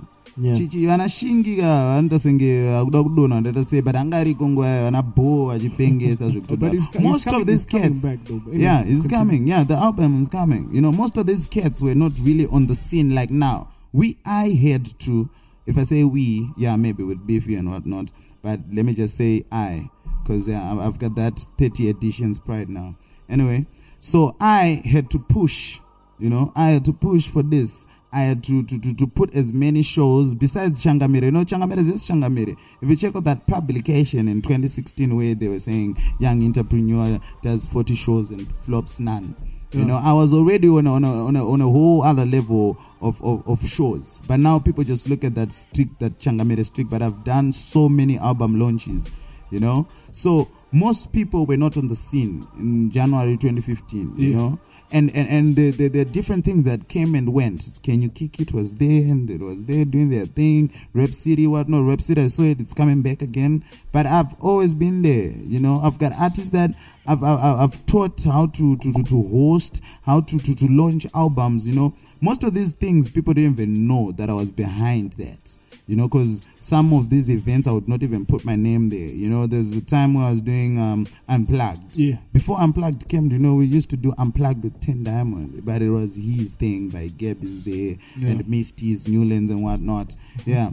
Yeah. 0.42 0.58
chichi 0.58 0.86
vanashingi 0.86 1.56
ka 1.56 1.86
vanoita 1.86 2.20
senge 2.20 2.72
vakuda 2.72 3.04
kudonha 3.04 3.36
vandaita 3.36 3.64
sei 3.64 3.82
but 3.82 3.96
angariko 3.96 4.50
nguva 4.50 4.68
yayo 4.68 4.84
vana 4.84 5.02
bho 5.02 5.46
vachipengesa 5.48 6.26
but 6.60 6.72
he's, 6.72 6.90
zvekuti 6.90 7.00
most 7.00 7.28
of 7.28 7.46
these 7.46 7.66
cats 7.66 8.02
though. 8.02 8.42
Anyway, 8.46 8.62
yeah, 8.62 8.84
it's 8.88 9.08
coming. 9.08 9.48
Yeah, 9.48 9.64
the 9.64 9.74
album 9.74 10.22
is 10.22 10.30
coming. 10.30 10.70
You 10.72 10.82
know, 10.82 10.92
most 10.92 11.18
of 11.18 11.26
these 11.26 11.48
cats 11.48 11.82
were 11.82 11.96
not 11.96 12.12
really 12.24 12.46
on 12.52 12.68
the 12.68 12.76
scene 12.76 13.16
like 13.16 13.32
now. 13.32 13.68
We, 13.94 14.18
I 14.26 14.50
had 14.50 14.86
to, 15.00 15.28
if 15.66 15.76
I 15.78 15.84
say 15.84 16.04
we, 16.04 16.52
yeah, 16.56 16.76
maybe 16.76 17.02
with 17.04 17.26
Beefy 17.26 17.56
and 17.56 17.72
whatnot, 17.72 18.12
but 18.44 18.60
let 18.72 18.86
me 18.86 18.94
just 18.94 19.18
say 19.18 19.44
I, 19.52 19.90
because 20.22 20.48
yeah, 20.48 20.62
I've 20.80 21.00
got 21.00 21.16
that 21.16 21.40
30 21.58 21.90
editions 21.90 22.38
pride 22.38 22.70
now. 22.70 22.96
Anyway, 23.28 23.66
so 24.08 24.38
I 24.40 24.82
had 24.86 25.12
to 25.12 25.20
push, 25.20 25.82
you 26.18 26.30
know, 26.30 26.54
I 26.56 26.68
had 26.68 26.86
to 26.86 26.94
push 26.94 27.28
for 27.28 27.44
this. 27.44 27.88
I 28.14 28.22
had 28.22 28.42
to, 28.46 28.64
to, 28.64 28.80
to, 28.80 28.96
to 28.96 29.06
put 29.06 29.36
as 29.36 29.52
many 29.52 29.84
shows 29.84 30.34
besides 30.34 30.82
Changamire. 30.82 31.24
You 31.24 31.32
know, 31.32 31.44
Changamire 31.44 31.80
is 31.80 31.92
just 31.92 32.10
Changamire. 32.10 32.56
If 32.82 32.90
you 32.90 32.96
check 32.96 33.18
out 33.18 33.26
that 33.26 33.46
publication 33.48 34.30
in 34.30 34.42
2016 34.42 35.14
where 35.14 35.36
they 35.36 35.50
were 35.50 35.60
saying 35.60 35.98
young 36.22 36.42
entrepreneur 36.42 37.20
does 37.42 37.66
40 37.66 37.96
shows 37.96 38.32
and 38.32 38.50
flops 38.50 39.02
none. 39.02 39.36
You 39.74 39.84
know, 39.84 39.98
I 40.02 40.14
was 40.14 40.34
already 40.34 40.70
on 40.70 40.88
a, 40.88 40.94
on 40.94 41.04
a, 41.04 41.26
on 41.26 41.36
a, 41.36 41.52
on 41.52 41.60
a 41.60 41.66
whole 41.66 42.02
other 42.02 42.26
level 42.26 42.78
of, 43.02 43.22
of, 43.22 43.46
of 43.46 43.68
shows. 43.68 44.22
But 44.26 44.40
now 44.40 44.60
people 44.60 44.86
just 44.86 45.10
look 45.10 45.26
at 45.26 45.36
that 45.36 45.52
streak, 45.52 46.00
that 46.00 46.18
Changamire 46.20 46.66
streak. 46.66 46.90
But 46.90 47.02
I've 47.02 47.26
done 47.26 47.52
so 47.52 47.90
many 47.90 48.18
album 48.18 48.58
launches, 48.58 49.12
you 49.52 49.60
know. 49.60 49.90
So 50.14 50.48
most 50.72 51.14
people 51.14 51.46
were 51.46 51.58
not 51.58 51.78
on 51.78 51.88
the 51.88 51.96
scene 51.96 52.46
in 52.58 52.92
January 52.92 53.38
2015, 53.38 54.18
you 54.18 54.34
know 54.34 54.60
and 54.92 55.14
and, 55.16 55.30
and 55.30 55.56
the, 55.56 55.72
the, 55.72 55.88
the 55.90 56.06
different 56.06 56.46
things 56.46 56.64
that 56.64 56.88
came 56.88 57.16
and 57.16 57.34
went. 57.34 57.80
Can 57.84 58.02
you 58.02 58.10
kick 58.10 58.40
it 58.40 58.54
was 58.54 58.76
there 58.76 59.04
and 59.04 59.30
it 59.30 59.42
was 59.42 59.66
there 59.66 59.86
doing 59.86 60.10
their 60.10 60.26
thing. 60.26 60.72
Rep 60.94 61.14
City, 61.14 61.48
what 61.48 61.68
no, 61.68 61.82
Rep 61.82 62.02
City, 62.02 62.22
I 62.22 62.28
saw 62.28 62.44
it, 62.44 62.60
it's 62.60 62.74
coming 62.74 63.02
back 63.02 63.22
again. 63.22 63.64
But 63.92 64.06
I've 64.06 64.34
always 64.40 64.74
been 64.74 65.02
there, 65.02 65.32
you 65.32 65.60
know. 65.60 65.82
I've 65.82 66.00
got 66.00 66.14
artists 66.14 66.52
that 66.52 66.72
I've 67.06 67.24
I've, 67.24 67.40
I've 67.40 67.86
taught 67.86 68.24
how 68.24 68.48
to, 68.48 68.78
to, 68.78 68.94
to, 68.94 69.04
to 69.04 69.28
host, 69.30 69.82
how 70.04 70.22
to, 70.22 70.40
to, 70.40 70.56
to 70.56 70.68
launch 70.70 71.06
albums, 71.14 71.68
you 71.68 71.76
know. 71.76 71.94
Most 72.22 72.44
of 72.44 72.54
these 72.54 72.72
things 72.72 73.10
people 73.10 73.34
didn't 73.34 73.54
even 73.54 73.88
know 73.88 74.12
that 74.14 74.30
I 74.30 74.34
was 74.34 74.52
behind 74.52 75.14
that 75.14 75.58
you 75.88 75.96
know, 75.96 76.08
because 76.08 76.44
some 76.60 76.94
of 76.94 77.10
these 77.10 77.30
events 77.30 77.66
I 77.68 77.72
would 77.72 77.88
not 77.88 78.04
even 78.04 78.26
put 78.26 78.44
my 78.46 78.56
name 78.56 78.90
there. 78.90 79.00
You 79.00 79.30
know, 79.30 79.48
there's 79.48 79.76
a 79.76 79.82
time 79.82 80.14
where 80.14 80.26
I 80.26 80.32
was 80.32 80.42
doing 80.42 80.78
um, 80.80 81.08
Unplugged. 81.30 81.96
Yeah. 81.96 82.18
Before 82.34 82.60
Unplugged 82.60 83.08
came, 83.08 83.32
you 83.32 83.40
know, 83.40 83.56
we 83.56 83.66
used 83.66 83.90
to 83.92 83.98
do 83.98 84.14
Unplugged 84.18 84.64
with 84.64 84.80
Tehn 84.82 85.04
Diamond, 85.04 85.66
but 85.66 85.82
it 85.82 85.90
was 85.90 86.18
his 86.18 86.56
thing 86.56 86.90
by 86.90 87.08
Geb 87.08 87.44
is 87.44 87.64
there 87.64 87.96
Yeah. 88.18 88.30
and 88.32 88.48
Misty's, 88.50 89.08
Newlands 89.08 89.50
and 89.50 89.64
whatnot. 89.64 90.16
Yeah. 90.46 90.72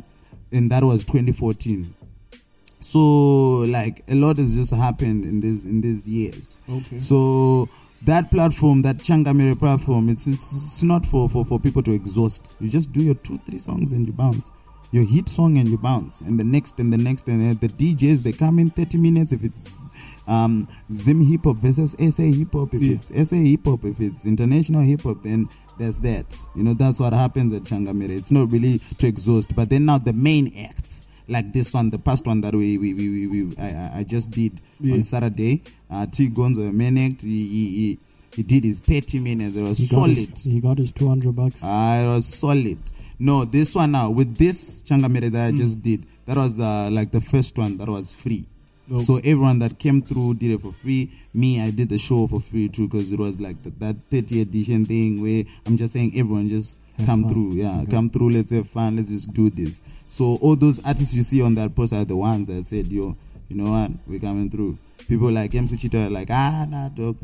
And 0.53 0.70
that 0.70 0.83
was 0.85 1.05
2014. 1.05 1.94
So 2.81 3.61
like 3.61 4.03
a 4.09 4.14
lot 4.14 4.37
has 4.37 4.55
just 4.55 4.74
happened 4.74 5.24
in 5.24 5.40
this 5.40 5.64
in 5.64 5.81
these 5.81 6.07
years. 6.07 6.61
Okay. 6.68 6.98
So 6.98 7.68
that 8.03 8.31
platform, 8.31 8.83
that 8.83 8.98
Changamire 8.98 9.59
platform, 9.59 10.09
it's, 10.11 10.27
it's 10.27 10.53
it's 10.53 10.83
not 10.83 11.07
for, 11.07 11.29
for, 11.29 11.44
for 11.46 11.59
people 11.59 11.83
to 11.85 11.92
exhaust. 11.92 12.57
You 12.61 12.68
just 12.68 12.92
do 12.92 13.00
your 13.03 13.14
two, 13.14 13.38
three 13.46 13.59
songs 13.59 13.92
and 13.92 14.07
you 14.07 14.12
bounce. 14.12 14.53
Your 14.94 15.02
hit 15.04 15.28
song 15.28 15.59
and 15.59 15.68
you 15.68 15.76
bounce. 15.76 16.20
And 16.20 16.38
the 16.38 16.44
next 16.44 16.78
and 16.78 16.92
the 16.92 16.96
next 16.96 17.26
and 17.26 17.57
uh, 17.57 17.59
the 17.61 17.66
DJs 17.66 18.22
they 18.22 18.30
come 18.30 18.61
in 18.61 18.70
30 18.70 18.96
minutes 18.98 19.33
if 19.33 19.42
it's 19.42 19.90
um 20.28 20.68
Zim 20.92 21.20
hip 21.20 21.40
hop 21.46 21.57
versus 21.57 21.96
SA 21.98 22.22
hip 22.22 22.52
hop, 22.52 22.72
if 22.74 22.80
Yeah. 22.80 22.94
it's 22.94 23.28
SA 23.28 23.35
hip 23.37 23.64
hop, 23.64 23.85
if 23.85 24.00
it's 24.00 24.24
international 24.24 24.83
hip 24.83 25.02
hop, 25.02 25.24
then 25.24 25.48
there's 25.78 25.98
that. 26.00 26.37
You 26.54 26.62
know, 26.62 26.74
that's 26.74 27.00
what 27.00 27.12
happens 27.12 27.52
at 27.52 27.64
Changamire. 27.64 28.11
It's 28.11 28.30
not 28.30 28.52
really 28.52 28.78
to 28.98 29.07
exhaust, 29.09 29.57
but 29.57 29.68
then 29.68 29.85
now 29.87 29.98
the 29.98 30.12
main 30.12 30.57
acts. 30.57 31.09
Like 31.26 31.52
this 31.52 31.74
one, 31.74 31.90
the 31.90 31.98
past 31.98 32.24
one 32.24 32.40
that 32.42 32.54
we 32.54 32.78
we, 32.78 32.94
we, 32.94 33.26
we, 33.26 33.26
we 33.46 33.57
I, 33.59 33.90
I- 33.98 34.04
just 34.04 34.30
did 34.30 34.62
Yeah. 34.78 34.94
on 34.94 35.02
Saturday. 35.02 35.62
Uh, 35.90 36.07
T 36.07 36.28
Gonzo, 36.30 36.68
act, 36.68 37.22
he, 37.22 37.28
he, 37.48 37.70
he, 37.70 37.98
he 38.37 38.42
did 38.44 38.62
his 38.62 38.78
30 38.80 39.18
minutes. 39.18 39.57
It 39.57 39.62
was 39.62 39.78
He 39.78 39.87
got, 39.88 39.94
solid. 39.94 40.16
his, 40.18 40.44
he 40.44 40.61
got 40.61 40.78
his 40.78 40.92
200 40.92 41.35
bucks. 41.35 41.61
Ah, 41.64 42.04
it 42.04 42.09
was 42.09 42.26
solid. 42.26 42.78
No, 43.18 43.44
this 43.44 43.74
one 43.74 43.92
now 43.92 44.11
with 44.11 44.37
this 44.37 44.83
Changamire 44.83 45.31
that 45.33 45.48
I 45.48 45.53
Mm. 45.53 45.59
just 45.59 45.83
did, 45.83 46.05
that 46.27 46.37
was 46.37 46.61
uh, 46.61 46.88
like 46.90 47.11
the 47.11 47.20
first 47.20 47.57
one 47.57 47.77
that 47.77 47.88
was 47.88 48.12
free. 48.12 48.46
Oh. 48.90 48.98
So 48.98 49.16
everyone 49.18 49.61
that 49.61 49.79
came 49.79 50.03
through 50.03 50.35
did 50.35 50.50
it 50.50 50.61
for 50.61 50.72
free. 50.72 51.11
Me, 51.33 51.59
I 51.61 51.70
did 51.70 51.88
the 51.88 51.96
show 51.96 52.27
for 52.27 52.38
free 52.40 52.68
too 52.68 52.87
because 52.87 53.12
it 53.12 53.18
was 53.18 53.40
like 53.40 53.62
the, 53.62 53.70
that 53.79 53.96
30 54.11 54.42
edition 54.42 54.85
thing 54.85 55.22
where 55.22 55.44
I'm 55.64 55.77
just 55.79 55.92
saying 55.94 56.12
everyone 56.16 56.48
just 56.50 56.81
Have 56.98 57.07
come 57.07 57.22
fun. 57.22 57.31
through. 57.33 57.53
Yeah, 57.55 57.85
come 57.90 58.09
through. 58.11 58.31
Let's 58.31 58.50
have 58.50 58.68
fun. 58.68 58.96
Let's 58.96 59.09
just 59.11 59.33
do 59.33 59.48
this. 59.48 59.83
So 60.07 60.37
all 60.42 60.55
those 60.57 60.85
artists 60.85 61.14
you 61.14 61.22
see 61.22 61.40
on 61.40 61.55
that 61.55 61.74
post 61.74 61.92
are 61.94 62.05
the 62.05 62.16
ones 62.16 62.46
that 62.48 62.62
said, 62.66 62.88
"Yo, 62.88 63.16
you 63.48 63.57
know 63.57 63.70
what? 63.70 63.90
We're 64.07 64.20
coming 64.20 64.50
through." 64.50 64.77
People 65.09 65.31
like 65.33 65.55
MC 65.55 65.77
Cheetah 65.79 66.07
are 66.07 66.11
like, 66.11 66.29
"Ah, 66.31 66.66
nah, 66.68 66.88
dog, 66.90 67.16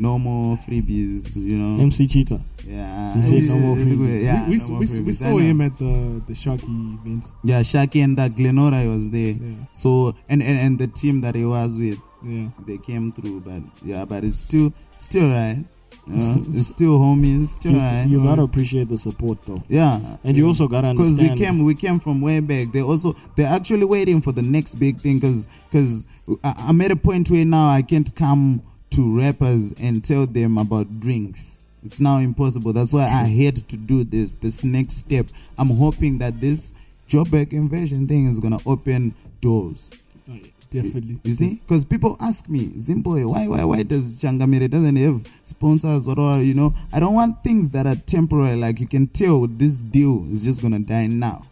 no 0.00 0.18
more 0.18 0.56
freebies." 0.56 1.36
You 1.36 1.56
know. 1.58 1.80
MC 1.82 2.06
Cheetah. 2.06 2.40
Yeah, 2.66 3.14
He 3.14 3.38
it's 3.38 3.52
no 3.52 3.58
more 3.60 3.76
freebies. 3.76 4.22
Yeah, 4.24 4.44
we, 4.44 4.50
we, 4.50 4.56
no 4.56 4.68
more 4.70 4.78
we, 4.80 5.02
we 5.06 5.12
saw 5.12 5.36
him 5.38 5.60
at 5.60 5.76
the 5.78 6.22
the 6.26 6.34
Sharky 6.34 6.98
event. 7.00 7.26
Yeah, 7.42 7.60
Shaki 7.60 8.02
and 8.04 8.16
that 8.18 8.34
Glenora 8.36 8.86
was 8.86 9.10
there. 9.10 9.34
Yeah, 9.34 9.54
So 9.72 10.14
and, 10.28 10.42
and 10.42 10.58
and 10.58 10.78
the 10.78 10.86
team 10.86 11.20
that 11.22 11.34
he 11.34 11.44
was 11.44 11.78
with, 11.78 11.98
yeah. 12.22 12.48
they 12.66 12.78
came 12.78 13.12
through. 13.12 13.40
But 13.40 13.62
yeah, 13.84 14.04
but 14.04 14.24
it's 14.24 14.40
still 14.40 14.72
still 14.94 15.28
right. 15.30 15.64
You 16.06 16.16
know, 16.16 16.42
it's 16.48 16.68
still 16.68 16.98
homies. 16.98 17.46
Still 17.58 17.72
You, 17.72 17.78
right. 17.78 18.06
you 18.08 18.22
gotta 18.22 18.42
Uh, 18.42 18.44
appreciate 18.44 18.88
the 18.88 18.96
support 18.98 19.38
though. 19.46 19.62
yeah, 19.68 20.00
And 20.24 20.36
you 20.36 20.46
also 20.46 20.66
gotta 20.66 20.92
because 20.92 21.20
we 21.20 21.28
came 21.36 21.62
we 21.64 21.74
came 21.74 21.98
from 22.00 22.20
way 22.20 22.40
back. 22.40 22.72
They 22.72 22.82
also 22.82 23.14
they're 23.36 23.52
actually 23.52 23.84
waiting 23.84 24.20
for 24.20 24.32
the 24.32 24.42
next 24.42 24.74
big 24.76 25.00
thing. 25.00 25.18
Because 25.18 25.46
because 25.68 26.06
I'm 26.44 26.80
at 26.80 26.90
a 26.90 26.96
point 26.96 27.30
where 27.30 27.44
now 27.44 27.68
I 27.68 27.82
can't 27.82 28.10
come 28.14 28.62
to 28.90 29.18
rappers 29.18 29.72
and 29.80 30.02
tell 30.02 30.26
them 30.26 30.58
about 30.58 31.00
drinks. 31.00 31.64
It's 31.82 32.00
now 32.00 32.18
impossible. 32.18 32.72
That's 32.72 32.92
why 32.92 33.04
I 33.04 33.24
had 33.24 33.56
to 33.68 33.76
do 33.76 34.04
this. 34.04 34.34
This 34.34 34.64
next 34.64 34.96
step. 34.96 35.26
I'm 35.56 35.70
hoping 35.70 36.18
that 36.18 36.40
this 36.40 36.74
Joburg 37.08 37.52
invasion 37.52 38.06
thing 38.06 38.26
is 38.26 38.38
gonna 38.38 38.58
open 38.66 39.14
doors. 39.40 39.90
Oh, 40.28 40.34
yeah, 40.34 40.50
definitely. 40.70 41.18
You 41.24 41.32
see, 41.32 41.54
because 41.66 41.84
people 41.84 42.16
ask 42.20 42.48
me, 42.48 42.68
Zimboy, 42.76 43.28
why, 43.28 43.48
why, 43.48 43.64
why 43.64 43.82
does 43.82 44.20
Changamire 44.20 44.70
doesn't 44.70 44.96
have 44.96 45.26
sponsors 45.42 46.06
or, 46.06 46.40
you 46.42 46.54
know? 46.54 46.74
I 46.92 47.00
don't 47.00 47.14
want 47.14 47.42
things 47.42 47.70
that 47.70 47.86
are 47.86 47.96
temporary. 47.96 48.56
Like 48.56 48.78
you 48.78 48.86
can 48.86 49.06
tell 49.06 49.46
this 49.46 49.78
deal 49.78 50.30
is 50.30 50.44
just 50.44 50.62
gonna 50.62 50.78
die 50.80 51.06
now. 51.06 51.46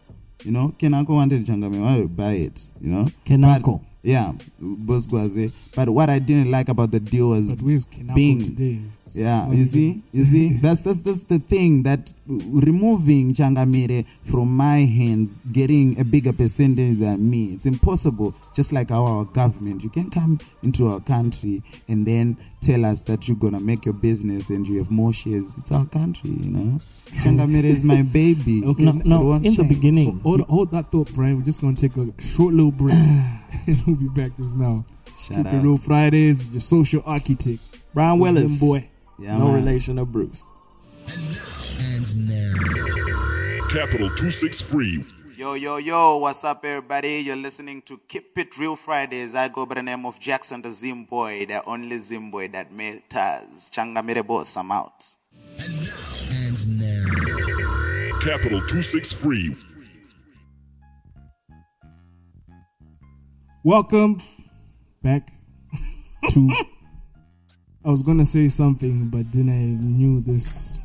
You 0.45 0.53
know, 0.53 0.75
Kenako 0.79 1.09
wanted 1.09 1.45
Changamire, 1.47 1.81
why 1.81 2.01
would 2.01 2.17
buy 2.17 2.33
it? 2.33 2.73
You 2.81 2.91
know, 2.91 3.09
Kenako. 3.25 3.81
But, 3.81 3.88
yeah, 4.03 4.33
Bosgwaze. 4.63 5.53
But 5.75 5.89
what 5.91 6.09
I 6.09 6.19
didn't 6.19 6.51
like 6.51 6.69
about 6.69 6.91
the 6.93 7.01
deal 7.01 7.31
was 7.31 7.51
But 7.53 7.63
where's 7.63 7.87
Kinako 7.87 8.15
Bing. 8.15 8.45
today? 8.45 8.81
Yeah, 9.15 9.51
you 9.51 9.65
see, 9.65 10.03
you 10.13 10.25
see, 10.25 10.53
that's 10.63 10.83
that's 10.83 11.03
that's 11.03 11.25
the 11.25 11.39
thing 11.39 11.83
that 11.83 12.13
removing 12.27 13.35
Changamire 13.35 14.07
from 14.23 14.57
my 14.57 14.79
hands, 14.79 15.41
getting 15.53 15.99
a 16.01 16.05
bigger 16.05 16.33
percentage 16.33 16.99
than 16.99 17.29
me, 17.29 17.47
it's 17.53 17.67
impossible. 17.67 18.35
Just 18.55 18.73
like 18.73 18.91
our 18.91 19.25
government, 19.25 19.83
you 19.83 19.91
can 19.91 20.11
come 20.11 20.39
into 20.63 20.87
our 20.89 21.01
country 21.01 21.63
and 21.89 22.07
then 22.07 22.37
tell 22.61 22.85
us 22.85 23.03
that 23.05 23.29
you're 23.29 23.37
gonna 23.37 23.61
make 23.61 23.85
your 23.85 23.95
business 23.95 24.51
and 24.51 24.67
you 24.67 24.79
have 24.79 24.91
more 24.91 25.13
shares. 25.13 25.57
It's 25.59 25.73
our 25.73 25.87
country, 25.87 26.31
you 26.31 26.51
know. 26.51 26.81
Changamire 27.23 27.65
is 27.65 27.85
my 27.85 28.03
baby. 28.03 28.63
Okay. 28.69 28.83
No, 28.85 28.93
no 28.93 29.21
won't 29.25 29.47
in 29.47 29.55
the 29.55 29.65
beginning. 29.65 30.21
Hold, 30.21 30.43
hold 30.43 30.71
that 30.73 30.91
thought, 30.91 31.13
Brian. 31.15 31.37
We're 31.39 31.45
just 31.45 31.61
gonna 31.61 31.77
take 31.77 31.97
a 31.97 32.07
short 32.21 32.53
little 32.55 32.71
break, 32.73 32.93
and 33.67 33.83
we'll 33.87 33.97
be 33.97 34.09
back 34.09 34.37
just 34.37 34.57
now. 34.57 34.85
Shout 35.19 35.39
Keep 35.39 35.47
it 35.47 35.55
out. 35.55 35.65
real 35.65 35.77
Fridays. 35.77 36.51
Your 36.53 36.61
social 36.61 37.03
architect, 37.07 37.61
Brian 37.95 38.19
Willis. 38.19 38.61
boy. 38.61 38.89
Yeah, 39.19 39.39
no 39.39 39.47
man. 39.47 39.55
relation 39.65 39.97
to 39.97 40.05
Bruce. 40.05 40.45
And 41.09 42.29
now. 42.29 42.55
Capital 43.69 44.09
263. 44.09 45.05
Yo, 45.37 45.55
yo, 45.55 45.77
yo, 45.77 46.17
what's 46.19 46.43
up, 46.45 46.65
everybody? 46.65 47.21
You're 47.21 47.37
listening 47.37 47.81
to 47.83 47.99
Keep 48.09 48.37
It 48.39 48.59
Real 48.59 48.77
Fridays. 48.77 49.35
I 49.35 49.49
go 49.49 49.67
by 49.67 49.77
the 49.77 49.83
name 49.83 50.05
of 50.07 50.19
Jackson 50.19 50.63
the 50.63 50.69
Zimboy, 50.71 51.47
the 51.49 51.65
only 51.65 51.97
Zimboy 51.97 52.51
that 52.53 52.73
matters. 52.73 53.71
Changamire 53.71 54.27
boss, 54.27 54.57
I'm 54.57 54.71
out. 54.73 55.05
Capital 58.21 58.61
263. 58.61 59.55
Welcome 63.65 64.19
back 65.03 65.29
to. 66.31 66.51
I 67.85 67.91
was 67.91 68.03
gonna 68.03 68.25
say 68.25 68.49
something, 68.49 69.07
but 69.09 69.31
then 69.33 69.49
I 69.49 69.65
knew 69.99 70.21
this 70.21 70.81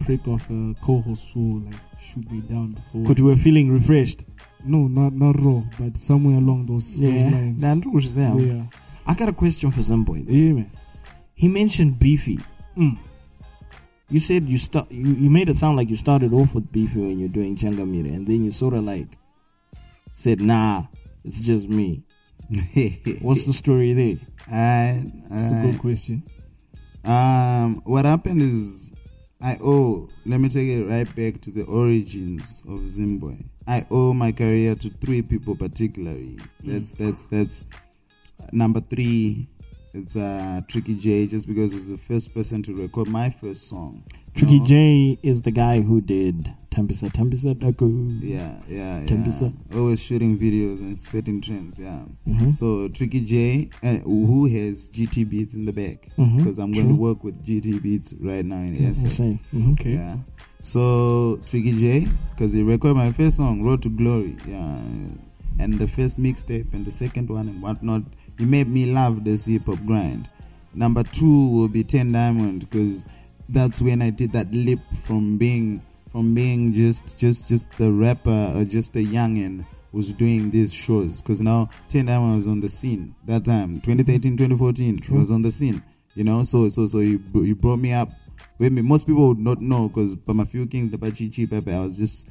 prick 0.00 0.26
of 0.26 0.48
a 0.50 0.74
co-host 0.82 1.34
will 1.36 1.60
like 1.60 1.74
shoot 2.00 2.30
me 2.30 2.40
down 2.40 2.70
before. 2.72 3.04
But 3.06 3.18
we 3.20 3.26
were 3.30 3.36
feeling 3.36 3.70
refreshed. 3.72 4.24
no, 4.64 4.86
not 4.88 5.12
not 5.12 5.40
raw, 5.40 5.62
but 5.78 5.96
somewhere 5.96 6.36
along 6.38 6.66
those, 6.66 7.00
those 7.00 7.24
Yeah. 7.24 7.30
lines. 7.30 7.62
Nandru 7.64 7.96
is 7.98 8.14
there. 8.14 8.38
yeah, 8.38 8.64
I 9.06 9.14
got 9.14 9.28
a 9.28 9.32
question 9.32 9.70
for 9.70 9.80
Zimboy. 9.80 10.24
yeah, 10.28 10.52
man. 10.52 10.70
He 11.34 11.48
mentioned 11.48 11.98
beefy. 11.98 12.38
Mm. 12.76 12.98
You 14.10 14.20
said 14.20 14.48
you 14.48 14.56
start. 14.58 14.90
You, 14.90 15.12
you 15.14 15.30
made 15.30 15.48
it 15.48 15.56
sound 15.56 15.76
like 15.76 15.90
you 15.90 15.96
started 15.96 16.32
off 16.32 16.54
with 16.54 16.72
beefy 16.72 17.00
when 17.00 17.18
you're 17.18 17.28
doing 17.28 17.56
Changamire, 17.56 18.06
and 18.14 18.26
then 18.26 18.44
you 18.44 18.52
sort 18.52 18.74
of 18.74 18.84
like 18.84 19.08
said, 20.14 20.40
"Nah, 20.40 20.84
it's 21.24 21.40
just 21.40 21.68
me." 21.68 22.04
What's 23.20 23.44
the 23.44 23.52
story 23.52 23.92
there? 23.92 24.16
Alright, 24.50 25.04
It's 25.32 25.50
a 25.50 25.62
good 25.62 25.78
question. 25.78 26.22
Um, 27.04 27.82
what 27.84 28.06
happened 28.06 28.40
is, 28.40 28.94
I 29.42 29.58
owe. 29.62 30.08
Let 30.24 30.40
me 30.40 30.48
take 30.48 30.68
it 30.68 30.84
right 30.84 31.06
back 31.14 31.42
to 31.42 31.50
the 31.50 31.64
origins 31.64 32.64
of 32.66 32.88
Zimbabwe. 32.88 33.36
I 33.66 33.84
owe 33.90 34.14
my 34.14 34.32
career 34.32 34.74
to 34.74 34.88
three 34.88 35.20
people 35.20 35.54
particularly. 35.56 36.38
That's 36.64 36.94
that's 36.94 37.26
that's 37.26 37.64
number 38.52 38.80
three. 38.80 39.48
It's 39.94 40.16
uh 40.16 40.60
Tricky 40.68 40.96
J, 40.96 41.26
just 41.26 41.46
because 41.46 41.72
he 41.72 41.76
was 41.76 41.88
the 41.88 41.96
first 41.96 42.34
person 42.34 42.62
to 42.64 42.74
record 42.74 43.08
my 43.08 43.30
first 43.30 43.68
song. 43.68 44.04
Tricky 44.34 44.58
know? 44.60 44.64
J 44.66 45.18
is 45.22 45.42
the 45.42 45.50
guy 45.50 45.80
who 45.80 46.00
did 46.00 46.52
Tempisa 46.70 47.10
Tempisa 47.10 47.54
Daku. 47.54 48.18
Yeah, 48.22 48.54
yeah, 48.68 49.00
yeah. 49.00 49.06
Tempisa. 49.06 49.52
Always 49.74 50.02
shooting 50.04 50.38
videos 50.38 50.80
and 50.80 50.96
setting 50.96 51.40
trends. 51.40 51.78
Yeah. 51.78 52.02
Mhm. 52.28 52.52
So 52.52 52.88
Tricky 52.88 53.22
J, 53.24 53.70
uh, 53.82 53.96
who 54.04 54.46
has 54.46 54.88
GT 54.90 55.24
Beats 55.28 55.54
in 55.54 55.64
the 55.64 55.72
back, 55.72 56.10
because 56.16 56.58
I'm 56.58 56.70
going 56.72 56.86
true. 56.88 56.96
to 56.96 57.00
work 57.00 57.24
with 57.24 57.42
GT 57.44 57.82
Beats 57.82 58.12
right 58.20 58.44
now 58.44 58.58
in 58.60 58.76
SA. 58.94 59.08
same. 59.08 59.40
Mhm. 59.54 59.72
Okay. 59.72 59.94
Yeah. 59.94 60.18
So 60.60 61.40
Tricky 61.46 61.72
J, 61.78 62.06
because 62.30 62.52
he 62.52 62.62
recorded 62.62 62.96
my 62.98 63.10
first 63.12 63.36
song, 63.38 63.62
Road 63.62 63.82
to 63.82 63.88
Glory. 63.88 64.36
Yeah. 64.46 64.80
And 65.60 65.78
the 65.80 65.88
first 65.88 66.20
mixtape 66.20 66.72
and 66.72 66.84
the 66.84 66.90
second 66.92 67.28
one 67.30 67.48
and 67.48 67.60
whatnot. 67.60 68.02
He 68.38 68.44
made 68.44 68.68
me 68.68 68.86
love 68.86 69.24
this 69.24 69.46
hip 69.46 69.66
hop 69.66 69.84
grind. 69.84 70.30
Number 70.74 71.02
two 71.02 71.50
will 71.50 71.68
be 71.68 71.82
Tehn 71.82 72.12
Diamond 72.12 72.60
because 72.60 73.04
that's 73.48 73.82
when 73.82 74.00
I 74.00 74.10
did 74.10 74.32
that 74.32 74.52
leap 74.52 74.80
from 75.02 75.36
being 75.38 75.82
from 76.12 76.34
being 76.34 76.72
just 76.72 77.18
just 77.18 77.48
just 77.48 77.78
a 77.80 77.90
rapper 77.92 78.52
or 78.54 78.64
just 78.64 78.96
a 78.96 79.00
youngin 79.00 79.66
who's 79.92 80.12
doing 80.14 80.50
these 80.50 80.72
shows. 80.72 81.20
Because 81.20 81.42
now 81.42 81.68
Tehn 81.88 82.06
Diamond 82.06 82.34
was 82.34 82.48
on 82.48 82.60
the 82.60 82.68
scene 82.68 83.14
that 83.26 83.44
time 83.44 83.80
2013 83.80 84.36
2014 84.36 84.98
he 85.02 85.12
was 85.12 85.30
on 85.30 85.42
the 85.42 85.50
scene 85.50 85.82
you 86.18 86.24
know? 86.24 86.42
So 86.42 86.68
so 86.68 86.86
so 86.86 86.98
you 86.98 87.22
you 87.34 87.54
brought 87.54 87.78
me 87.78 87.92
up. 87.92 88.10
With 88.58 88.72
me 88.72 88.82
most 88.82 89.06
people 89.06 89.28
would 89.28 89.38
not 89.38 89.60
know 89.60 89.88
because 89.88 90.16
my 90.26 90.44
few 90.44 90.66
kings 90.66 90.90
the 90.90 90.98
Pachichi 90.98 91.48
Pepe 91.48 91.72
I 91.72 91.80
was 91.80 91.96
just 91.96 92.28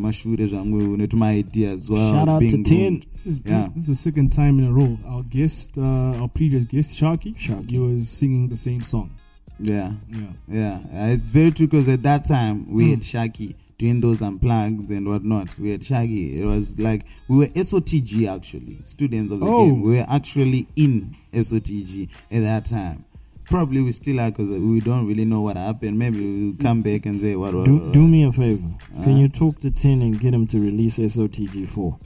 kumashure 0.00 0.46
zvangu 0.46 0.96
netuma 0.96 1.26
ideas 1.28 1.90
while 1.90 2.02
I 2.02 2.12
Shout 2.12 2.28
out 2.28 2.40
to 2.42 2.48
being 2.50 2.64
Tehn. 2.64 2.78
groomed. 2.88 3.06
This, 3.24 3.38
this- 3.42 3.52
Yeah. 3.52 3.68
this 3.74 3.82
is 3.82 3.88
the 3.88 3.94
second 3.94 4.30
time 4.30 4.58
in 4.58 4.64
a 4.66 4.72
row. 4.72 4.98
Our 5.08 5.22
guest, 5.22 5.78
uh, 5.78 6.20
our 6.20 6.28
previous 6.28 6.64
guest, 6.66 7.00
Sharky, 7.00 7.34
Sharky. 7.34 7.70
he 7.70 7.78
was 7.78 8.08
singing 8.08 8.48
the 8.48 8.56
same 8.56 8.82
song. 8.82 9.10
yeah 9.58 9.92
Yeah. 10.12 10.32
Yeah, 10.48 10.78
uh, 10.92 11.14
it's 11.14 11.30
very 11.30 11.50
true 11.50 11.66
because 11.66 11.88
at 11.88 12.02
that 12.02 12.24
time 12.24 12.66
we 12.70 12.84
Mm. 12.84 12.90
had 12.90 13.04
Shaggy 13.04 13.56
doing 13.78 14.00
those 14.00 14.20
unplugged 14.22 14.90
and 14.90 15.06
whatnot. 15.08 15.58
We 15.58 15.70
had 15.70 15.82
Shaggy. 15.82 16.38
It 16.40 16.44
was 16.44 16.78
like 16.78 17.04
we 17.28 17.36
were 17.38 17.48
SOTG 17.54 18.26
actually, 18.28 18.78
students 18.82 19.32
of 19.32 19.40
the 19.40 19.46
Oh. 19.46 19.66
game. 19.66 19.80
We 19.80 19.96
were 19.96 20.06
actually 20.08 20.66
in 20.76 21.10
SOTG 21.32 22.08
at 22.30 22.40
that 22.42 22.64
time. 22.66 23.04
Probably 23.48 23.80
we 23.80 23.92
still 23.92 24.18
are 24.20 24.30
because 24.30 24.50
we 24.50 24.80
don't 24.80 25.06
really 25.06 25.24
know 25.24 25.42
what 25.42 25.56
happened. 25.56 25.98
Maybe 25.98 26.18
we'll 26.18 26.56
come 26.56 26.82
back 26.82 27.06
and 27.06 27.18
say 27.20 27.36
what. 27.36 27.54
what, 27.54 27.64
Do, 27.66 27.76
what- 27.76 27.92
do 27.92 28.06
me 28.08 28.24
a 28.24 28.32
favor. 28.32 28.62
Can 29.02 29.14
Uh. 29.14 29.18
you 29.18 29.28
talk 29.28 29.60
to 29.60 29.70
Tehn 29.70 30.02
and 30.02 30.18
get 30.18 30.34
him 30.34 30.46
to 30.48 30.58
release 30.60 30.98
SOTG4? 30.98 31.98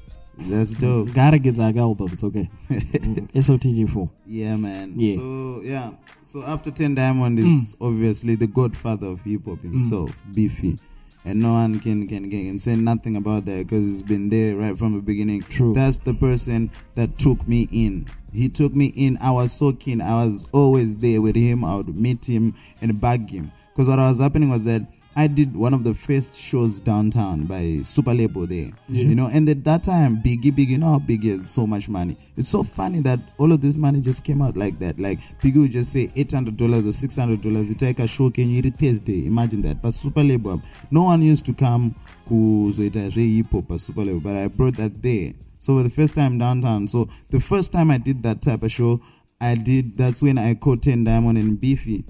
That's 0.49 0.73
dope. 0.75 1.13
Gotta 1.13 1.39
get 1.39 1.57
that 1.57 1.75
but 1.99 2.13
It's 2.13 2.25
okay. 2.25 2.49
SOTG4. 2.71 4.11
Yeah, 4.27 4.57
man. 4.57 4.95
Yeah. 4.97 5.15
So 5.17 5.61
yeah. 5.63 5.91
So 6.23 6.43
after 6.45 6.71
Tehn 6.71 6.95
Diamond 6.95 7.39
is 7.39 7.77
obviously 7.81 8.35
the 8.37 8.47
godfather 8.47 9.09
of 9.09 9.23
hip 9.23 9.45
hop 9.47 9.61
himself, 9.63 10.15
Beefy, 10.33 10.79
and 11.25 11.41
no 11.41 11.53
one 11.53 11.79
can 11.81 12.07
can 12.07 12.31
can 12.31 12.59
say 12.59 12.77
nothing 12.77 13.17
about 13.17 13.45
that 13.47 13.67
because 13.67 13.85
he's 13.85 14.03
been 14.03 14.29
there 14.29 14.57
right 14.57 14.79
from 14.79 14.95
the 14.95 15.01
beginning. 15.03 15.43
True. 15.43 15.73
That's 15.75 15.99
the 15.99 16.15
person 16.15 16.71
that 16.95 17.19
took 17.19 17.47
me 17.49 17.69
in. 17.73 18.07
He 18.33 18.49
took 18.49 18.75
me 18.75 18.87
in. 18.97 19.19
I 19.19 19.31
was 19.31 19.53
so 19.53 19.73
keen. 19.73 20.01
I 20.01 20.25
was 20.25 20.47
always 20.53 20.97
there 20.97 21.21
with 21.21 21.37
him. 21.37 21.65
I 21.65 21.77
would 21.77 21.95
meet 21.95 22.29
him 22.29 22.55
and 22.81 23.01
bug 23.01 23.31
him 23.31 23.53
because 23.71 23.89
what 23.89 23.99
was 23.99 24.21
happening 24.21 24.51
was 24.51 24.65
that. 24.65 24.83
I 25.17 25.27
did 25.27 25.57
one 25.57 25.75
of 25.75 25.83
the 25.83 25.93
first 25.93 26.37
shows 26.41 26.81
downtown 26.81 27.45
by 27.45 27.81
Super 27.83 28.15
Label 28.15 28.47
there. 28.47 28.71
You 28.89 29.17
know, 29.17 29.27
and 29.27 29.49
at 29.49 29.65
that 29.65 29.83
time, 29.83 30.23
Biggie, 30.23 30.53
Biggie, 30.53 30.69
you 30.69 30.79
know 30.79 30.91
how 30.93 30.99
Biggie 31.01 31.33
has 31.33 31.51
so 31.51 31.67
much 31.67 31.89
money. 31.89 32.17
It's 32.37 32.49
so 32.49 32.63
funny 32.63 33.01
that 33.01 33.19
all 33.37 33.51
of 33.51 33.61
this 33.61 33.77
money 33.77 34.01
just 34.01 34.23
came 34.23 34.41
out 34.41 34.57
like 34.57 34.79
that. 34.79 35.01
Like 35.01 35.19
Biggie 35.43 35.61
would 35.63 35.73
just 35.73 35.93
say 35.93 36.13
eight 36.15 36.31
hundred 36.31 36.57
dollars 36.57 36.87
or 36.87 36.93
six 36.93 37.17
hundred 37.17 37.43
dollars. 37.43 37.71
You 37.71 37.75
take 37.75 37.99
a 37.99 38.07
show, 38.07 38.31
can 38.31 38.49
you 38.51 38.63
Thursday? 38.63 39.27
Imagine 39.27 39.63
that. 39.63 39.83
But 39.83 39.95
Super 39.95 40.23
Label, 40.23 40.63
no 40.93 41.03
one 41.03 41.23
used 41.23 41.45
to 41.47 41.55
come 41.55 41.97
kuzoita 42.29 43.11
hip 43.11 43.51
hop 43.51 43.79
Super 43.81 44.03
Label, 44.03 44.21
but 44.21 44.37
I 44.37 44.47
brought 44.47 44.77
that 44.77 45.03
there. 45.03 45.33
So 45.61 45.77
for 45.77 45.83
the 45.83 45.91
first 45.91 46.15
time 46.15 46.39
downtown. 46.39 46.89
So 46.89 47.07
the 47.29 47.39
first 47.39 47.71
time 47.73 47.91
I 47.91 47.99
did 47.99 48.23
that 48.23 48.41
type 48.41 48.63
of 48.63 48.73
show, 48.73 48.99
I 49.41 49.55
did. 49.55 49.97
That's 49.99 50.23
when 50.23 50.39
I 50.39 50.55
caught 50.55 50.81
Tehn 50.83 51.05
Diamond 51.05 51.37
and 51.39 51.61
Beefy 51.61 52.05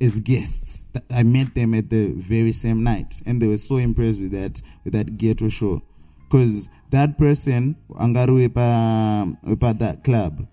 as 0.00 0.20
guests. 0.20 0.86
I 1.12 1.24
met 1.24 1.54
them 1.54 1.74
at 1.74 1.90
the 1.90 2.12
very 2.16 2.52
same 2.52 2.84
night, 2.84 3.20
and 3.26 3.42
they 3.42 3.48
were 3.48 3.58
so 3.58 3.76
impressed 3.78 4.20
with 4.20 4.30
that 4.32 4.62
with 4.84 4.92
that 4.94 5.18
ghetto 5.18 5.48
show, 5.48 5.82
because 6.20 6.70
that 6.90 7.18
person 7.18 7.76
Angaru 7.90 8.48
Wepa 8.48 9.78
that 9.80 10.04
club. 10.04 10.46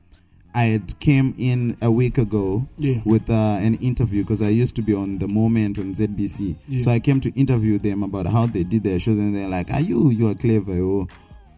I 0.53 0.63
had 0.65 0.99
came 0.99 1.33
in 1.37 1.77
a 1.81 1.89
week 1.89 2.17
ago 2.17 2.67
Yeah. 2.77 2.99
with 3.05 3.29
uh, 3.29 3.59
an 3.61 3.75
interview 3.75 4.23
because 4.23 4.41
I 4.41 4.49
used 4.49 4.75
to 4.75 4.81
be 4.81 4.93
on 4.93 5.19
the 5.19 5.27
moment 5.29 5.79
on 5.79 5.93
ZBC. 5.93 6.57
Yeah. 6.67 6.79
So 6.79 6.91
I 6.91 6.99
came 6.99 7.21
to 7.21 7.29
interview 7.39 7.77
them 7.79 8.03
about 8.03 8.27
how 8.27 8.47
they 8.47 8.63
did 8.65 8.83
their 8.83 8.99
shows, 8.99 9.17
and 9.17 9.33
they're 9.33 9.47
like, 9.47 9.71
"Are 9.71 9.79
you? 9.79 10.09
You 10.09 10.27
are 10.27 10.35
clever. 10.35 10.73
Oh, 10.73 11.07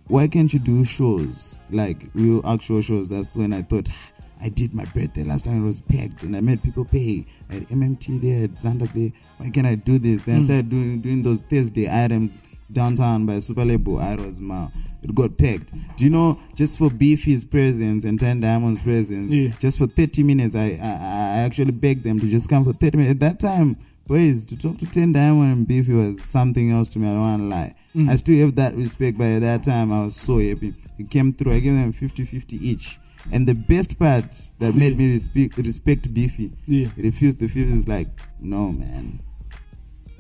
why 0.08 0.28
can't 0.28 0.54
you 0.54 0.60
do 0.60 0.84
shows 0.84 1.60
like 1.72 2.10
real 2.14 2.42
actual 2.46 2.82
shows?" 2.82 3.10
That's 3.10 3.38
when 3.38 3.54
I 3.54 3.62
thought. 3.62 3.90
Ah, 3.92 4.10
I 4.44 4.50
did 4.50 4.74
my 4.74 4.84
birthday 4.86 5.24
last 5.24 5.46
time. 5.46 5.64
It 5.64 5.66
was 5.66 5.80
packed, 5.80 6.24
and 6.24 6.36
I 6.36 6.42
made 6.42 6.62
people 6.62 6.84
pay. 6.84 7.26
at 7.50 7.62
MMT 7.70 8.20
there, 8.20 8.42
had 8.42 8.56
Xander 8.56 8.92
there. 8.92 9.12
Why 9.38 9.50
can't 9.50 9.66
I 9.66 9.76
do 9.76 9.98
this? 9.98 10.24
Then 10.24 10.36
I 10.36 10.40
hmm. 10.40 10.46
started 10.46 10.70
doing 10.70 11.02
doing 11.02 11.24
those 11.24 11.42
Thursday 11.42 11.88
items 11.90 12.44
downtown 12.72 13.26
by 13.26 13.40
Super 13.40 13.64
Label. 13.64 14.00
I 14.00 14.16
was 14.16 14.42
ma. 14.42 14.68
It 15.02 15.16
got 15.16 15.38
packed. 15.38 15.72
Do 15.96 16.04
you 16.04 16.10
know? 16.10 16.40
Just 16.56 16.78
for 16.78 16.90
Beefy's 16.90 17.46
presence 17.46 18.04
and 18.04 18.20
Tehn 18.20 18.42
Diamonds' 18.42 18.82
presence, 18.82 19.34
Yeah. 19.34 19.50
just 19.60 19.78
for 19.78 19.88
30 19.88 20.24
minutes, 20.24 20.56
I, 20.56 20.78
I 20.82 21.14
I 21.38 21.40
actually 21.46 21.72
begged 21.72 22.04
them 22.04 22.20
to 22.20 22.28
just 22.28 22.50
come 22.50 22.66
for 22.66 22.74
30 22.74 22.98
minutes. 22.98 23.14
At 23.14 23.20
that 23.22 23.40
time, 23.40 23.78
boys, 24.08 24.44
to 24.46 24.58
talk 24.58 24.78
to 24.80 24.86
Tehn 24.86 25.14
Diamond 25.14 25.54
and 25.54 25.68
Beefy 25.68 25.94
was 25.94 26.22
something 26.22 26.72
else 26.72 26.90
to 26.90 27.00
me. 27.00 27.08
I 27.08 27.12
don't 27.14 27.22
want 27.22 27.42
to 27.42 27.48
lie. 27.96 28.12
I 28.12 28.16
still 28.16 28.40
have 28.46 28.56
that 28.56 28.76
respect, 28.76 29.20
at 29.22 29.40
that 29.40 29.64
time, 29.64 29.92
I 29.92 30.06
was 30.06 30.16
so 30.16 30.38
happy. 30.38 30.74
It 30.98 31.10
came 31.10 31.32
through. 31.32 31.54
I 31.54 31.60
gave 31.60 31.74
them 31.74 31.92
50 31.92 32.26
50 32.26 32.58
each. 32.70 33.00
And 33.32 33.48
the 33.48 33.54
best 33.56 33.98
part 33.98 34.36
that 34.60 34.76
made 34.76 34.98
me 34.98 35.08
respect, 35.08 35.58
respect 35.58 36.14
Beefy, 36.14 36.52
Yeah. 36.68 36.90
refused 36.98 37.40
the 37.40 37.48
50 37.48 37.62
is 37.72 37.88
like, 37.88 38.08
no, 38.40 38.72
man. 38.72 39.20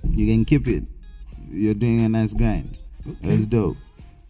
You 0.09 0.25
can 0.33 0.45
keep 0.45 0.67
it. 0.67 0.83
You're 1.49 1.73
doing 1.73 1.99
a 2.05 2.09
nice 2.09 2.33
grind. 2.33 2.79
That's 3.21 3.45
dope. 3.45 3.77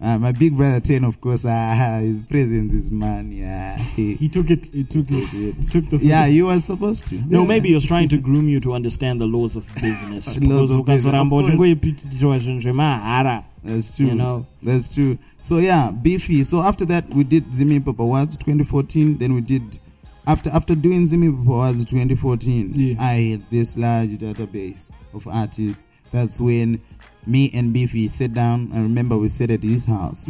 Uh, 0.04 0.20
my 0.20 0.34
big 0.34 0.58
brother 0.58 0.82
Ten, 0.82 1.06
of 1.06 1.22
course, 1.22 1.46
ah, 1.48 2.00
his 2.02 2.22
presence 2.24 2.74
is 2.74 2.92
man. 2.92 3.32
Yeah, 3.32 3.78
He 3.78 4.28
took 4.28 4.50
it. 4.52 4.66
He 4.66 4.84
took 4.84 5.06
it. 5.10 5.30
He 5.30 5.54
took 5.64 5.90
the. 5.90 5.98
yeah, 6.02 6.26
you 6.26 6.48
were 6.48 6.60
supposed 6.60 7.08
to. 7.08 7.16
No, 7.26 7.46
maybe 7.46 7.70
he 7.70 7.74
was 7.74 7.86
trying 7.86 8.10
to 8.10 8.18
groom 8.18 8.50
you 8.50 8.60
to 8.60 8.74
understand 8.74 9.22
the 9.22 9.26
laws 9.26 9.56
of 9.56 9.74
business. 9.76 10.38
Laws 10.42 10.76
of 10.76 10.86
business, 10.86 11.06
ukazoramba 11.06 11.22
of 11.22 11.30
course. 11.30 11.48
uchingoipitiwa 11.48 12.40
zvinhu 12.40 12.60
zvemahara. 12.60 13.44
That's 13.64 13.96
true. 13.96 14.08
You 14.08 14.16
know. 14.16 14.46
That's 14.62 14.90
true. 14.94 15.18
So 15.40 15.60
yeah, 15.60 15.92
Beefy. 15.92 16.44
So 16.44 16.62
after 16.62 16.86
that, 16.88 17.06
we 17.14 17.24
did 17.24 17.54
Zim 17.54 17.70
Hip 17.72 17.86
Hop 17.86 18.00
Awards 18.00 18.36
2014. 18.38 19.18
Then 19.18 19.34
we 19.34 19.42
did 19.42 19.80
after 20.28 20.50
after 20.50 20.76
doing 20.76 21.06
Zim 21.06 21.22
Hip 21.22 21.36
Hop 21.38 21.48
Awards 21.48 21.86
2014. 21.86 22.74
Yeah. 22.76 22.96
I 23.00 23.14
had 23.32 23.50
this 23.50 23.78
large 23.78 24.18
database 24.18 24.92
of 25.14 25.28
artists. 25.28 25.88
That's 26.12 26.42
when 26.42 26.82
me 27.26 27.52
and 27.54 27.74
Beefy 27.74 28.08
sat 28.08 28.34
down. 28.34 28.72
I 28.74 28.82
remember 28.82 29.18
we 29.18 29.28
sat 29.28 29.50
at 29.52 29.64
his 29.64 29.86
house. 29.86 30.30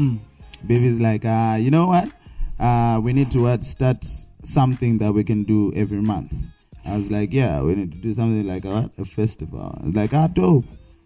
Beefy's 0.66 1.00
like, 1.00 1.26
uh, 1.26 1.58
you 1.60 1.72
know 1.72 1.88
what? 1.88 2.10
Uh, 2.60 3.00
we 3.04 3.14
need 3.14 3.32
to 3.32 3.42
what, 3.42 3.64
start 3.64 4.06
something 4.44 4.98
that 5.00 5.12
we 5.14 5.24
can 5.24 5.44
do 5.44 5.74
every 5.76 6.02
month. 6.02 6.34
I 6.86 6.96
was 6.96 7.10
like, 7.10 7.34
yeah, 7.34 7.62
we 7.64 7.76
need 7.76 7.92
to 7.94 7.98
do 7.98 8.14
something 8.14 8.46
like 8.46 8.66
what? 8.66 8.92
a 8.98 9.06
festival. 9.06 9.78
I 9.82 9.86
was 9.86 9.96
like, 9.96 10.14
ah, 10.14 10.28
dope. 10.28 10.66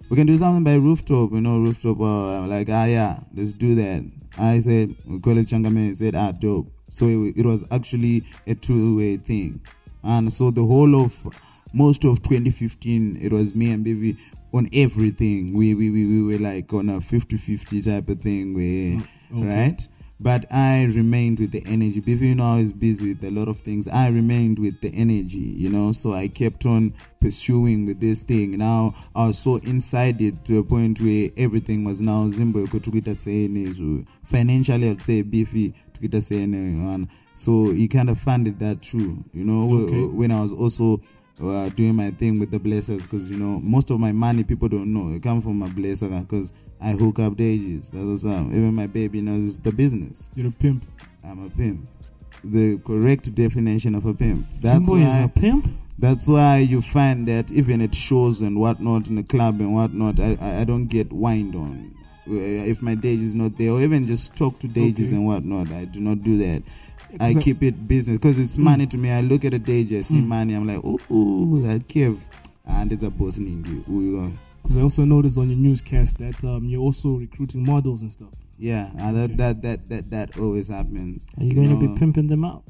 We 0.10 0.16
can 0.16 0.28
do 0.28 0.38
something 0.38 0.64
by 0.64 0.76
rooftop, 0.76 1.32
you 1.32 1.42
know, 1.42 1.60
rooftop. 1.60 2.00
Uh, 2.00 2.40
I'm 2.40 2.50
like, 2.50 2.68
ah, 2.70 2.86
yeah, 2.86 3.20
let's 3.36 3.54
do 3.54 3.76
that. 3.76 4.10
I 4.38 4.60
said, 4.60 4.96
we 5.06 5.20
call 5.20 5.38
it 5.38 5.48
Changame. 5.48 5.88
He 5.88 5.94
said, 5.94 6.16
ah, 6.16 6.32
dope. 6.32 6.68
So 6.90 7.06
it, 7.06 7.38
it 7.38 7.46
was 7.46 7.66
actually 7.72 8.24
a 8.46 8.56
two-way 8.56 9.18
thing, 9.18 9.62
and 10.04 10.32
so 10.32 10.52
the 10.52 10.64
whole 10.64 11.04
of 11.04 11.28
most 11.74 12.06
of 12.06 12.22
2015, 12.24 13.18
it 13.22 13.34
was 13.34 13.54
me 13.54 13.72
and 13.72 13.84
baby 13.84 14.18
on 14.58 14.68
everything. 14.74 15.54
We 15.54 15.74
we 15.74 15.90
we, 15.92 16.06
we 16.06 16.34
were 16.34 16.40
like 16.44 16.72
on 16.74 16.90
a 16.90 16.98
50-50 17.00 17.86
type 17.86 18.10
of 18.10 18.22
thing. 18.22 18.54
We 18.54 19.02
oh, 19.34 19.44
right. 19.44 19.88
But 20.20 20.52
I 20.52 20.86
remained 20.86 21.38
with 21.38 21.52
the 21.52 21.64
energy. 21.68 22.00
Baby, 22.00 22.30
you 22.30 22.36
know, 22.36 22.56
I 22.56 22.58
was 22.58 22.74
busy 22.74 23.10
with 23.14 23.24
a 23.24 23.30
lot 23.30 23.48
of 23.48 23.60
things. 23.60 23.88
I 23.88 24.08
remained 24.08 24.58
with 24.58 24.82
the 24.82 24.90
energy, 24.90 25.38
you 25.38 25.70
know. 25.70 25.92
So 25.92 26.12
I 26.12 26.28
kept 26.28 26.66
on 26.66 26.96
pursuing 27.22 27.86
with 27.86 28.00
this 28.00 28.24
thing. 28.24 28.58
Now 28.58 28.96
I 29.16 29.28
was 29.28 29.38
so 29.38 29.58
inside 29.58 30.20
it 30.22 30.44
to 30.46 30.58
a 30.58 30.64
point 30.64 31.00
where 31.00 31.30
everything 31.38 31.84
was 31.84 32.02
now 32.02 32.26
Zimbo 32.26 32.66
tukita 32.66 33.16
saying 33.16 34.06
uh, 34.08 34.12
financially 34.24 34.90
I'd 34.90 35.04
say 35.04 35.22
beefy 35.22 35.76
tukita 35.94 36.20
saying 36.20 36.56
uh, 36.56 37.06
so 37.38 37.70
he 37.70 37.88
kind 37.88 38.10
of 38.10 38.18
funded 38.18 38.58
that 38.60 38.84
through, 38.84 39.24
you 39.32 39.46
know, 39.46 39.84
Okay. 39.84 40.06
when 40.06 40.32
I 40.32 40.42
was 40.42 40.52
also 40.52 41.02
uh, 41.44 41.70
doing 41.70 41.96
my 41.96 42.12
thing 42.12 42.40
with 42.40 42.52
the 42.52 42.60
blessers 42.60 43.04
because 43.04 43.30
you 43.30 43.38
know 43.38 43.60
most 43.62 43.92
of 43.92 44.00
my 44.00 44.12
money 44.12 44.44
people 44.44 44.68
don't 44.68 44.92
know 44.92 45.14
it 45.16 45.22
come 45.22 45.42
from 45.42 45.60
my 45.60 45.68
blesser 45.68 46.10
because 46.22 46.54
I 46.80 46.92
hook 46.92 47.18
up 47.20 47.34
dages. 47.36 47.92
That's 47.92 48.06
what's 48.06 48.26
up. 48.26 48.46
Even 48.48 48.74
my 48.76 48.86
baby 48.88 49.20
knows 49.22 49.44
it's 49.48 49.60
the 49.60 49.72
business. 49.72 50.30
You're 50.36 50.50
a 50.50 50.52
pimp. 50.52 50.84
I'm 51.24 51.44
a 51.46 51.50
pimp. 51.50 51.88
The 52.44 52.78
correct 52.86 53.34
definition 53.34 53.96
of 53.96 54.06
a 54.06 54.14
pimp. 54.14 54.46
That's 54.62 54.88
Zimbo 54.88 54.98
is 55.00 55.08
why. 55.08 55.20
a 55.24 55.28
pimp. 55.28 55.68
That's 55.98 56.28
why 56.28 56.60
you 56.60 56.82
find 56.82 57.28
that 57.28 57.52
even 57.52 57.82
at 57.82 57.96
shows 57.96 58.42
and 58.42 58.60
whatnot 58.60 59.10
in 59.10 59.16
the 59.16 59.24
club 59.24 59.60
and 59.60 59.74
whatnot, 59.74 60.20
I, 60.20 60.38
I, 60.40 60.62
I 60.62 60.64
don't 60.66 60.86
get 60.86 61.12
whined 61.12 61.56
on. 61.56 61.96
Uh, 62.30 62.34
If 62.36 62.84
my 62.84 62.94
Dage 62.94 63.22
is 63.22 63.34
not 63.34 63.58
there, 63.58 63.72
or 63.72 63.82
even 63.82 64.06
just 64.06 64.36
talk 64.36 64.60
to 64.60 64.68
Dages 64.68 65.08
Okay. 65.08 65.16
and 65.16 65.26
whatnot, 65.26 65.72
I 65.72 65.86
do 65.86 66.00
not 66.00 66.22
do 66.24 66.38
that. 66.38 66.62
I 67.20 67.34
keep 67.34 67.64
it 67.64 67.88
business 67.88 68.18
because 68.18 68.38
it's 68.40 68.58
money 68.58 68.86
to 68.88 68.98
me. 68.98 69.12
I 69.12 69.22
look 69.22 69.46
at 69.46 69.54
a 69.54 69.62
I 69.68 70.02
see 70.02 70.22
money, 70.22 70.54
I'm 70.54 70.68
like, 70.68 70.84
ooh, 70.84 71.00
ooh, 71.12 71.62
that 71.64 71.88
Kev. 71.88 72.20
And 72.66 72.92
it's 72.92 73.04
a 73.04 73.10
boss 73.10 73.38
in 73.38 73.48
India. 73.48 73.82
You. 73.88 74.38
Because 74.62 74.78
I 74.78 74.82
also 74.82 75.06
noticed 75.06 75.38
on 75.38 75.50
your 75.50 75.58
newscast 75.58 76.18
that 76.18 76.44
um, 76.44 76.66
you're 76.66 76.82
also 76.82 77.16
recruiting 77.16 77.66
models 77.66 78.02
and 78.02 78.12
stuff. 78.12 78.34
Yeah, 78.58 78.90
and 78.98 79.16
that, 79.16 79.38
that, 79.38 79.62
that, 79.62 79.90
that, 79.90 80.12
that 80.12 80.38
always 80.38 80.68
happens. 80.68 81.28
Are 81.38 81.44
you 81.44 81.56
going 81.56 81.70
to 81.70 81.80
be 81.80 81.98
pimping 81.98 82.28
them 82.28 82.44
out? 82.44 82.64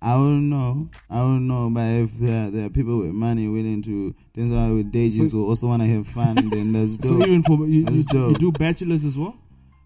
I 0.00 0.14
don't 0.14 0.48
know. 0.48 0.88
I 1.10 1.16
don't 1.16 1.48
know, 1.48 1.70
but 1.70 1.80
if 1.80 2.14
uh, 2.22 2.50
there 2.50 2.66
are 2.66 2.70
people 2.70 3.00
with 3.00 3.10
money 3.10 3.48
willing 3.48 3.82
to, 3.82 4.14
out 4.54 4.74
with 4.74 4.92
Dages 4.92 5.32
who 5.32 5.46
also 5.46 5.66
want 5.66 5.82
to 5.82 5.88
have 5.88 6.06
fun, 6.06 6.36
then 6.50 6.72
let's 6.72 6.96
do 6.96 7.08
So 7.20 7.22
even 7.22 7.42
for 7.42 7.58
you, 7.66 7.84
you, 7.90 8.04
you 8.28 8.34
do 8.34 8.52
bachelors 8.52 9.04
as 9.04 9.18
well. 9.18 9.36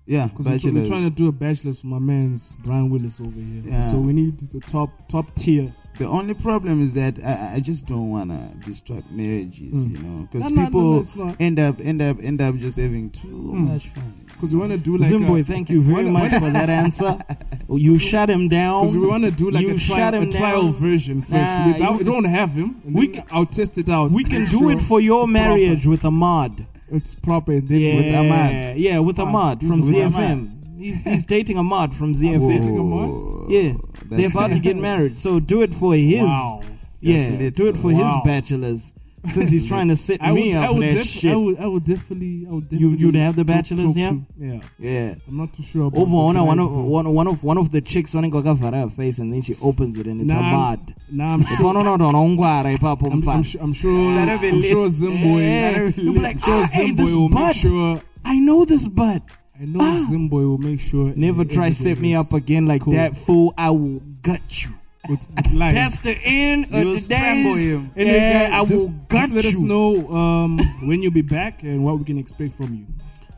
Yeah, 0.07 0.27
Because 0.29 0.65
we're, 0.65 0.85
trying 0.85 1.05
to 1.05 1.11
do 1.11 1.29
a 1.29 1.33
bachelor's 1.33 1.81
for 1.81 1.87
my 1.87 1.99
man's 2.01 2.55
Brian 2.65 2.91
Willis 2.91 3.21
over 3.21 3.31
here. 3.31 3.63
Yeah. 3.65 3.83
So 3.83 3.99
we 3.99 4.13
need 4.13 4.37
the 4.39 4.61
top 4.61 4.91
top 5.09 5.33
tier. 5.37 5.73
the 5.99 6.07
only 6.07 6.35
problem 6.35 6.81
is 6.81 6.95
that 6.95 7.23
I, 7.25 7.55
I 7.57 7.61
just 7.61 7.87
don't 7.87 8.11
want 8.11 8.31
to 8.31 8.57
distract 8.65 9.11
marriages, 9.13 9.87
Mm. 9.87 9.93
you 9.93 9.99
know, 10.03 10.23
because 10.31 10.51
No, 10.51 10.57
no, 10.57 10.63
no, 10.63 10.67
people 10.67 11.05
no, 11.27 11.37
end 11.39 11.61
up 11.61 11.81
end 11.81 12.03
up 12.03 12.17
end 12.21 12.41
up 12.41 12.57
just 12.57 12.79
having 12.81 13.11
too 13.11 13.29
Mm. 13.29 13.69
much 13.73 13.89
fun. 13.89 14.13
Because 14.27 14.55
we 14.55 14.61
want 14.61 14.73
to 14.73 14.79
do 14.79 14.97
like 14.97 15.09
Zimboy, 15.09 15.43
a, 15.43 15.45
thank 15.45 15.71
you 15.71 15.81
very 15.81 16.07
wanna- 16.07 16.19
much 16.19 16.33
for 16.33 16.51
that 16.51 16.69
answer. 16.69 17.19
You 17.75 17.97
shut 17.99 18.29
him 18.29 18.49
down. 18.49 18.83
Because 18.83 18.97
we 18.97 19.07
want 19.07 19.25
to 19.25 19.31
do 19.31 19.51
like 19.51 19.63
You 19.63 19.75
a, 19.75 19.79
shut 19.79 19.97
trial, 19.97 20.15
a 20.15 20.21
him 20.21 20.31
trial 20.31 20.63
down. 20.65 20.73
version 20.73 21.23
first. 21.23 21.33
Nah, 21.59 21.67
Without, 21.69 21.93
you- 21.93 21.99
we 21.99 22.05
don't 22.05 22.25
have 22.25 22.51
him. 22.53 22.83
We 22.85 23.07
can- 23.09 23.25
I'll 23.31 23.47
test 23.47 23.79
it 23.79 23.89
out. 23.89 24.11
we 24.11 24.25
can 24.25 24.41
Make 24.43 24.51
do 24.51 24.59
sure 24.59 24.73
it 24.73 24.81
for 24.81 25.01
your 25.01 25.23
it's 25.23 25.31
marriage 25.33 25.83
Proper. 25.85 25.91
with 25.91 26.05
Ahmad. 26.05 26.67
It's 26.93 27.15
proper. 27.15 27.53
And 27.53 27.69
then 27.69 27.81
Yeah, 27.81 27.97
With 27.97 28.15
Ahmad. 28.15 28.77
Yeah, 28.79 28.99
with 29.01 29.19
Ah, 29.19 29.25
Ahmad 29.25 29.61
from 29.61 29.81
with 29.81 29.95
ZFM. 29.95 30.79
He's, 30.79 31.05
he's 31.05 31.25
dating 31.25 31.59
Ahmad 31.59 31.95
from 31.95 32.15
ZFM. 32.21 32.47
Dating 32.49 32.79
Ahmad? 32.79 33.09
Whoa, 33.09 33.47
Yeah, 33.49 33.73
they're 34.07 34.29
about 34.31 34.51
to 34.51 34.59
get 34.59 34.77
married. 34.91 35.19
So 35.19 35.41
do 35.41 35.63
it 35.63 35.73
for 35.75 35.95
his. 35.95 36.23
Wow. 36.23 36.63
Yeah, 37.01 37.51
do 37.51 37.67
it 37.69 37.77
for 37.77 37.93
Wow. 37.93 38.05
his 38.05 38.15
bachelors. 38.25 38.93
Since 39.29 39.51
he's 39.51 39.67
trying 39.67 39.89
to 39.89 39.97
set 39.97 40.23
I 40.23 40.33
me 40.33 40.49
would, 40.49 40.57
up 40.57 40.65
I 40.65 40.67
for 40.69 40.75
would, 40.75 40.83
that 40.83 40.91
def- 40.95 41.07
shit. 41.07 41.33
I 41.33 41.37
would, 41.37 41.59
I 41.61 41.67
would 41.67 41.85
definitely, 41.85 42.47
I 42.49 42.53
would 42.53 42.69
definitely. 42.69 42.99
you'd 42.99 43.15
have 43.15 43.37
the 43.37 43.45
talk- 43.45 43.55
bachelors, 43.55 43.81
talk 43.87 43.97
yeah? 43.97 44.11
to- 44.11 44.25
yeah. 44.39 44.61
yeah. 44.79 45.15
I'm 45.29 45.37
not 45.37 45.53
too 45.53 45.63
sure. 45.63 45.83
Over 45.85 45.95
the 45.95 46.01
one, 46.05 46.35
one 46.47 46.57
brides, 46.59 46.71
of 46.71 46.77
one, 46.77 47.15
one 47.15 47.27
of 47.29 47.45
one 47.45 47.59
of 47.59 47.71
the 47.71 47.81
chicks 47.81 48.15
wanting 48.15 48.33
to 48.33 48.43
cover 48.43 48.71
her 48.71 48.89
face 48.89 49.19
and 49.19 49.33
then 49.33 49.43
she 49.43 49.55
opens 49.63 49.99
it 49.99 50.07
and 50.07 50.21
it's 50.21 50.29
Nah, 50.33 50.41
a 50.41 50.43
I'm- 50.43 50.53
mud. 50.57 50.95
Nah, 51.11 51.35
I'm 51.35 51.43
sure. 51.43 51.71
Ukaona 51.73 51.97
ndo 51.97 52.09
anaungwara 52.09 52.73
ipapo 52.73 53.07
I'm, 53.07 53.13
I'm, 53.13 53.19
mfana. 53.23 53.45
su- 53.45 53.59
I'm 53.61 53.73
sure. 53.73 54.19
I'm 54.19 54.41
believe- 54.41 54.67
sure 54.67 54.89
Zimboy. 54.89 55.41
Yeah. 55.43 55.77
I'm 55.77 55.93
You'll 55.97 56.15
be 56.15 56.21
like, 56.21 56.39
sure 56.39 56.55
"Ah, 56.55 56.67
hey, 56.73 56.91
Zimboy 56.93 56.97
this 56.97 57.15
will 57.15 57.29
make 57.29 57.39
butt." 57.39 57.57
sure. 57.57 58.01
I 58.25 58.39
know 58.39 58.65
this 58.65 58.89
butt. 58.89 59.23
I 59.61 59.65
know 59.67 59.79
Zimboy 60.11 60.31
will 60.49 60.59
make 60.59 60.81
sure. 60.81 61.13
Never 61.15 61.45
try 61.45 61.67
everything 61.67 61.95
set 61.95 61.99
me 62.01 62.15
is 62.15 62.33
up 62.33 62.37
again 62.37 62.67
like 62.67 62.83
cool. 62.83 62.95
that, 62.95 63.17
fool. 63.17 63.55
I 63.57 63.71
will 63.71 64.01
gut 64.23 64.65
you. 64.65 64.71
With, 65.09 65.27
with 65.35 65.53
lies. 65.53 65.75
That's 65.75 66.01
the 66.01 66.17
end 66.25 66.67
of 66.67 66.75
You'll 66.75 66.93
the 66.93 66.99
scramble 66.99 67.55
days. 67.55 67.71
him. 67.73 67.91
Anyway, 67.97 68.17
yeah, 68.17 68.51
guys, 68.51 68.53
I 68.53 68.65
just, 68.65 68.93
will 68.93 69.01
gut 69.09 69.21
just 69.21 69.35
let 69.35 69.45
you. 69.45 69.51
us 69.51 69.63
know 69.63 70.09
um, 70.09 70.59
when 70.89 71.03
you'll 71.03 71.13
be 71.13 71.23
back 71.23 71.63
and 71.65 71.85
what 71.85 71.99
we 71.99 72.05
can 72.05 72.19
expect 72.19 72.53
from 72.55 72.75
you. 72.75 72.87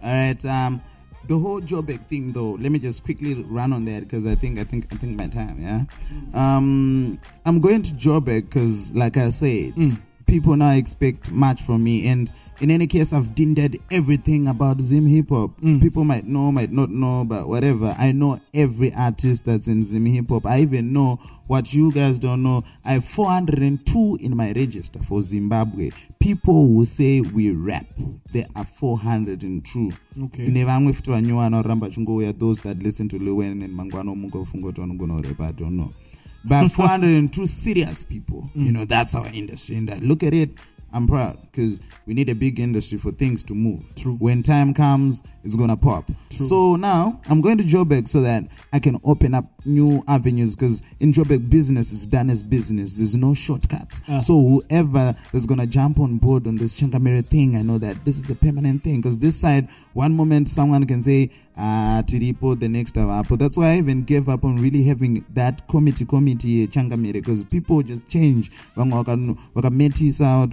All 0.02 0.10
right. 0.10 0.44
Um, 0.44 0.82
the 1.26 1.38
whole 1.38 1.62
Joburg 1.62 2.06
thing, 2.06 2.32
though. 2.32 2.52
Let 2.52 2.70
me 2.70 2.78
just 2.78 3.02
quickly 3.02 3.42
run 3.44 3.72
on 3.72 3.86
that 3.86 4.00
because 4.00 4.26
I 4.26 4.34
think 4.34 4.58
I 4.58 4.64
think 4.64 4.92
I 4.92 4.96
think 4.96 5.16
my 5.16 5.26
time. 5.26 5.58
Yeah. 5.58 5.84
Um, 6.34 7.18
I'm 7.46 7.60
going 7.60 7.80
to 7.80 7.94
Joburg 7.94 8.42
because, 8.42 8.94
like 8.94 9.16
I 9.16 9.30
said, 9.30 9.72
people 10.26 10.56
now 10.56 10.72
expect 10.72 11.30
much 11.30 11.62
from 11.62 11.84
me, 11.84 12.06
and 12.08 12.32
in 12.60 12.70
any 12.70 12.86
case, 12.86 13.12
I've 13.12 13.34
dinted 13.34 13.78
everything 13.90 14.48
about 14.48 14.80
Zim 14.80 15.06
hip 15.06 15.28
hop. 15.30 15.60
Mm. 15.60 15.80
People 15.82 16.04
might 16.04 16.24
know, 16.24 16.52
might 16.52 16.70
not 16.72 16.90
know, 16.90 17.24
but 17.24 17.48
whatever. 17.48 17.94
I 17.98 18.12
know 18.12 18.38
every 18.52 18.92
artist 18.94 19.44
that's 19.44 19.68
in 19.68 19.84
Zim 19.84 20.06
hip 20.06 20.28
hop. 20.28 20.46
I 20.46 20.60
even 20.60 20.92
know 20.92 21.18
what 21.46 21.74
you 21.74 21.92
guys 21.92 22.18
don't 22.18 22.42
know. 22.42 22.62
I 22.84 22.92
have 22.94 23.04
402 23.04 24.18
in 24.20 24.36
my 24.36 24.52
register 24.52 25.00
for 25.02 25.20
Zimbabwe. 25.20 25.90
People 26.18 26.66
who 26.68 26.84
say 26.84 27.20
we 27.20 27.50
rap, 27.50 27.86
there 28.32 28.46
are 28.56 28.64
402. 28.64 29.92
Okay. 30.24 30.46
ne 30.46 30.64
vamwe 30.64 30.92
futi 30.92 31.10
vanyowa 31.10 31.42
vanoramba 31.42 31.90
chingouya 31.90 32.32
those 32.38 32.60
that 32.62 32.82
listen 32.82 33.08
to 33.08 33.18
lewen 33.18 33.62
and 33.62 33.74
mangwana 33.74 34.14
mungofunga 34.14 34.66
kuti 34.66 34.80
vanogona 34.80 35.14
kurepa 35.14 35.48
i 35.48 35.52
don't 35.52 35.72
know 35.74 35.90
but 36.44 36.68
402 36.72 37.46
serious 37.46 38.02
people. 38.02 38.50
You 38.54 38.72
know 38.72 38.84
that's 38.84 39.14
our 39.14 39.26
industry. 39.32 39.76
And 39.76 39.90
I 39.90 39.98
look 39.98 40.22
at 40.22 40.34
it. 40.34 40.50
I'm 40.92 41.08
proud 41.08 41.40
because 41.42 41.80
we 42.06 42.14
need 42.14 42.30
a 42.30 42.36
big 42.36 42.60
industry 42.60 42.98
for 42.98 43.10
things 43.10 43.42
to 43.44 43.54
move. 43.54 43.92
True. 43.96 44.14
when 44.14 44.44
time 44.44 44.72
comes 44.72 45.24
it's 45.42 45.56
gonna 45.56 45.76
pop. 45.76 46.06
True. 46.06 46.46
so 46.46 46.76
now 46.76 47.20
i'm 47.28 47.40
going 47.40 47.58
to 47.58 47.64
Joburg 47.64 48.06
so 48.06 48.20
that 48.20 48.44
i 48.72 48.78
can 48.78 48.98
open 49.04 49.34
up 49.34 49.44
new 49.66 50.04
avenues 50.06 50.54
because 50.54 50.84
in 51.00 51.10
Joburg 51.12 51.50
business 51.50 51.92
is 51.92 52.06
done 52.06 52.30
as 52.30 52.44
business. 52.44 52.94
There's 52.94 53.16
no 53.16 53.34
shortcuts. 53.34 54.02
Ah. 54.08 54.18
so 54.18 54.40
whoever 54.40 55.14
that's 55.32 55.46
gonna 55.46 55.66
jump 55.66 55.98
on 55.98 56.18
board 56.18 56.46
on 56.46 56.58
this 56.58 56.80
Changamire 56.80 57.26
thing 57.26 57.56
i 57.56 57.62
know 57.62 57.78
that 57.78 58.04
this 58.04 58.18
is 58.22 58.30
a 58.30 58.36
permanent 58.36 58.84
thing 58.84 59.00
because 59.00 59.18
this 59.18 59.34
side 59.34 59.68
one 59.94 60.14
moment 60.14 60.48
someone 60.48 60.86
can 60.86 61.02
say 61.02 61.28
ah 61.56 62.02
tiripo 62.06 62.54
the 62.54 62.68
next 62.68 62.96
avapo 62.96 63.36
that's 63.38 63.56
why 63.56 63.74
i 63.74 63.78
even 63.78 64.02
gave 64.02 64.28
up 64.28 64.44
on 64.44 64.60
really 64.60 64.84
having 64.84 65.24
that 65.34 65.66
committee 65.68 66.04
committee 66.04 66.66
changamere 66.66 67.12
because 67.12 67.44
people 67.44 67.82
just 67.82 68.08
change. 68.08 68.50
Vamwe 68.76 69.36
vakametisa 69.54 70.46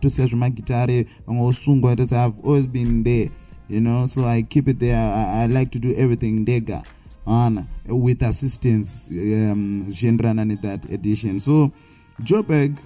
tosiya 0.00 0.26
zvemagitare 0.26 1.06
vamwe 1.26 1.42
vosungwa 1.42 1.96
tose 1.96 2.16
i've 2.16 2.40
always 2.44 2.66
been 2.68 3.02
there 3.04 3.30
you 3.68 3.80
know? 3.80 4.06
So 4.06 4.24
i 4.24 4.42
keep 4.42 4.68
it 4.68 4.78
there. 4.78 4.96
I, 4.96 5.44
I 5.44 5.46
like 5.46 5.70
to 5.72 5.78
do 5.78 5.94
everything 5.96 6.44
dega 6.44 6.82
on 7.26 7.68
with 7.86 8.22
assistance 8.22 9.08
um 9.10 9.84
zvichienderana 9.88 10.60
that 10.62 10.90
edition. 10.90 11.38
So 11.38 11.70
joburg 12.22 12.78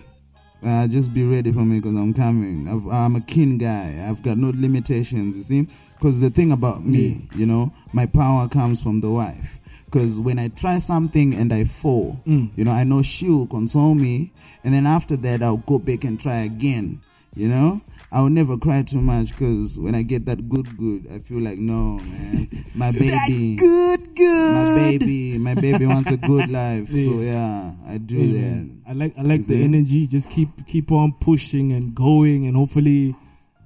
uh, 0.65 0.87
just 0.89 1.13
be 1.13 1.25
ready 1.25 1.53
for 1.53 1.61
me 1.61 1.81
because 1.81 1.95
I'm 1.97 2.15
coming. 2.15 2.69
I've, 2.69 2.87
I'm 2.87 3.17
a 3.17 3.21
keen 3.21 3.59
guy. 3.59 4.07
I've 4.09 4.23
got 4.23 4.39
no 4.39 4.51
limitations, 4.55 5.37
you 5.37 5.43
see. 5.43 5.69
Because 5.99 6.21
the 6.21 6.31
thing 6.31 6.53
about 6.53 6.85
me, 6.85 7.29
you 7.35 7.47
know, 7.47 7.73
my 7.93 8.07
power 8.07 8.49
comes 8.49 8.83
from 8.83 9.01
the 9.01 9.11
wife. 9.11 9.59
Because 9.87 10.19
when 10.19 10.39
I 10.39 10.49
try 10.49 10.79
something 10.79 11.35
and 11.35 11.53
I 11.53 11.65
fall, 11.65 12.21
you 12.57 12.65
know, 12.65 12.73
I 12.73 12.85
know 12.85 13.03
she 13.03 13.29
will 13.29 13.47
console 13.47 13.95
me. 13.95 14.33
And 14.65 14.73
then 14.73 14.87
after 14.87 15.17
that, 15.17 15.43
I'll 15.43 15.59
go 15.59 15.79
back 15.79 16.05
and 16.05 16.19
try 16.19 16.37
again, 16.39 17.01
you 17.35 17.49
know. 17.49 17.83
I'll 18.13 18.29
never 18.29 18.59
cry 18.59 18.83
too 18.83 19.01
much 19.01 19.31
because 19.31 19.81
when 19.81 19.95
I 19.95 20.03
get 20.03 20.27
that 20.27 20.49
good, 20.49 20.77
good, 20.77 21.07
I 21.11 21.19
feel 21.19 21.41
like, 21.41 21.59
no, 21.59 21.97
man, 21.97 22.49
my 22.77 22.93
baby. 23.03 23.57
Good, 23.57 24.15
good, 24.15 24.53
My 24.53 24.75
baby, 24.75 25.39
my 25.39 25.55
baby 25.55 25.87
wants 25.87 26.11
a 26.11 26.19
good 26.19 26.51
life. 26.61 26.89
So 26.89 27.21
yeah, 27.21 27.73
I 27.89 27.97
do 27.99 28.19
Hey, 28.19 28.27
that. 28.27 28.39
man, 28.41 28.83
I 28.87 28.93
like 28.93 29.15
I 29.17 29.23
like 29.23 29.39
the 29.41 29.57
See? 29.57 29.65
energy. 29.65 30.07
Just 30.07 30.29
keep 30.29 30.51
keep 30.67 30.93
on 30.93 31.13
pushing 31.21 31.73
and 31.73 31.95
going, 31.95 32.47
and 32.47 32.55
hopefully, 32.55 33.17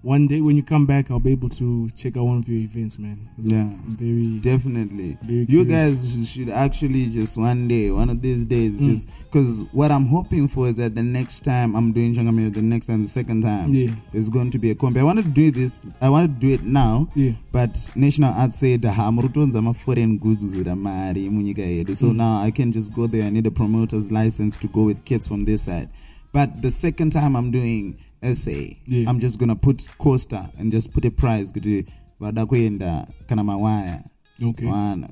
one 0.07 0.29
day 0.29 0.41
when 0.41 0.57
you 0.57 0.63
come 0.63 0.87
back, 0.87 1.11
I'll 1.11 1.19
be 1.19 1.33
able 1.33 1.49
to 1.49 1.89
check 1.97 2.17
out 2.17 2.23
one 2.27 2.39
of 2.39 2.49
your 2.49 2.61
events, 2.61 2.97
man. 2.97 3.29
Yeah. 3.41 3.63
I'm 3.63 3.97
very 3.97 4.39
Definitely. 4.39 5.19
Very 5.21 5.47
you 5.49 5.65
guys 5.65 6.31
should 6.33 6.49
actually 6.49 7.07
just 7.07 7.37
one 7.37 7.67
day, 7.67 7.91
one 7.91 8.09
of 8.09 8.23
these 8.23 8.47
days, 8.47 8.81
Mm. 8.81 8.87
just 8.91 9.09
because 9.25 9.65
what 9.73 9.91
I'm 9.91 10.07
hoping 10.07 10.47
for 10.47 10.69
is 10.69 10.77
that 10.77 10.95
the 10.95 11.03
next 11.03 11.41
time 11.41 11.75
I'm 11.75 11.93
doing 11.93 12.15
Changamire, 12.15 12.55
the 12.55 12.63
next 12.63 12.89
and 12.89 13.03
the 13.03 13.09
second 13.09 13.43
time, 13.43 13.75
Yeah. 13.75 13.91
there's 14.13 14.31
going 14.31 14.51
to 14.51 14.59
be 14.61 14.71
a 14.71 14.77
comp. 14.77 14.97
I 14.97 15.03
want 15.03 15.19
to 15.19 15.25
do 15.29 15.51
this, 15.51 15.83
I 16.01 16.09
want 16.09 16.33
to 16.33 16.47
do 16.47 16.55
it 16.55 16.63
now, 16.63 17.09
yeah. 17.17 17.33
but 17.51 17.91
National 17.97 18.33
Arts 18.33 18.61
said, 18.61 18.85
"Ha, 18.85 19.11
muri 19.11 19.29
kutonza 19.29 19.61
ma 19.61 19.73
foreign 19.73 20.19
goods 20.19 20.55
mari 20.55 21.29
munyika 21.29 21.63
yedu." 21.67 21.97
So 21.97 22.13
Mm. 22.13 22.17
now 22.17 22.43
I 22.43 22.53
can 22.53 22.71
just 22.71 22.95
go 22.95 23.09
there. 23.09 23.25
I 23.27 23.31
need 23.31 23.47
a 23.47 23.51
promoter's 23.51 24.13
license 24.13 24.57
to 24.59 24.69
go 24.69 24.85
with 24.85 25.05
kids 25.05 25.27
from 25.27 25.45
this 25.47 25.63
side. 25.65 25.89
But 26.33 26.63
the 26.63 26.71
second 26.71 27.11
time 27.13 27.35
I'm 27.35 27.51
doing 27.51 27.97
essay, 28.23 28.77
Yeah. 28.87 29.09
I'm 29.11 29.21
just 29.21 29.39
gonna 29.39 29.57
put 29.57 29.89
Costa 29.99 30.51
and 30.59 30.73
just 30.73 30.93
put 30.93 31.05
a 31.05 31.11
prize 31.11 31.53
kuti 31.53 31.87
vada 32.21 32.47
kuenda 32.47 33.07
kana 33.29 33.45
mawaya. 33.45 34.03
Okay. 34.43 34.67
wana 34.69 35.09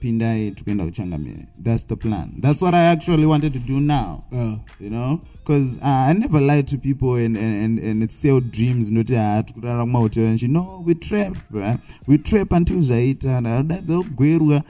pindai 0.00 0.50
tukuenda 0.50 0.84
kuchangamire 0.84 1.46
that's 1.62 1.86
the 1.86 1.96
plan. 1.96 2.32
That's 2.40 2.60
what 2.62 2.74
i 2.74 2.82
actually 2.92 3.24
wanted 3.26 3.52
to 3.52 3.58
do 3.60 3.80
now. 3.80 4.24
Uh, 4.32 4.56
you 4.80 4.90
know? 4.90 5.20
Because 5.36 5.78
uh, 5.78 6.08
i 6.08 6.12
never 6.12 6.40
lied 6.40 6.66
to 6.68 6.78
people 6.78 7.14
and 7.14 7.36
and 7.36 7.64
and, 7.64 7.78
and 7.78 8.02
it's 8.02 8.14
sell 8.14 8.40
dreams 8.40 8.90
noti 8.90 9.16
ah 9.16 9.42
tikurara 9.42 9.84
kumahotera 9.84 10.28
and 10.30 10.40
she 10.40 10.48
no 10.48 10.82
we 10.86 10.94
trap 10.94 11.36
bruh. 11.50 11.78
we 12.08 12.18
trap 12.18 12.52
until 12.52 12.80
zvaita 12.80 13.40
dadza 13.62 13.98
kugwerwa 14.02 14.62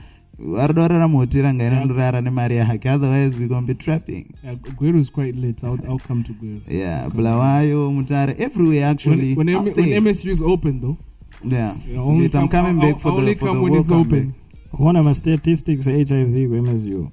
arida 0.59 0.81
kurara 0.81 1.07
muhotera 1.07 1.53
ngainondorara 1.53 2.21
nemari 2.21 2.55
yake 2.55 2.89
otherwise 2.89 3.39
we 3.39 3.47
gonna 3.47 3.67
be 3.67 3.73
trapping 3.73 4.25
yeah, 4.43 4.55
Gweru 4.55 4.99
is 4.99 5.11
quite 5.11 5.35
late 5.35 5.63
I'll 5.67 5.79
I'll 5.89 5.99
come 6.07 6.23
to 6.23 6.33
Gweru. 6.33 6.61
yeah 6.69 7.09
bulawayo 7.09 7.91
mutare 7.91 8.35
everywhere 8.39 8.85
actually 8.85 9.35
when 9.35 9.47
when, 9.47 9.67
M- 9.67 9.73
when 9.75 10.03
MSU 10.03 10.31
is 10.31 10.41
open 10.41 10.79
though, 10.81 10.97
yeah 11.43 11.75
Yeah, 11.87 11.99
It's 11.99 12.09
only 12.09 12.23
lit. 12.23 12.35
i'm 12.35 12.47
coming 12.47 12.75
I'll- 12.81 12.91
back 12.93 13.01
for 13.01 13.09
I'll 13.09 13.15
the 13.17 13.21
only 13.21 13.35
for 13.35 13.45
come 13.47 13.55
the 13.57 13.63
when 13.63 13.73
it's 13.75 13.91
open. 13.91 14.27
back. 14.27 14.35
One 14.79 14.95
of 14.95 15.05
my 15.05 15.11
statistics 15.13 15.85
HIV 15.85 16.49
When 16.49 16.65
MSU. 16.65 16.87
You 16.87 17.11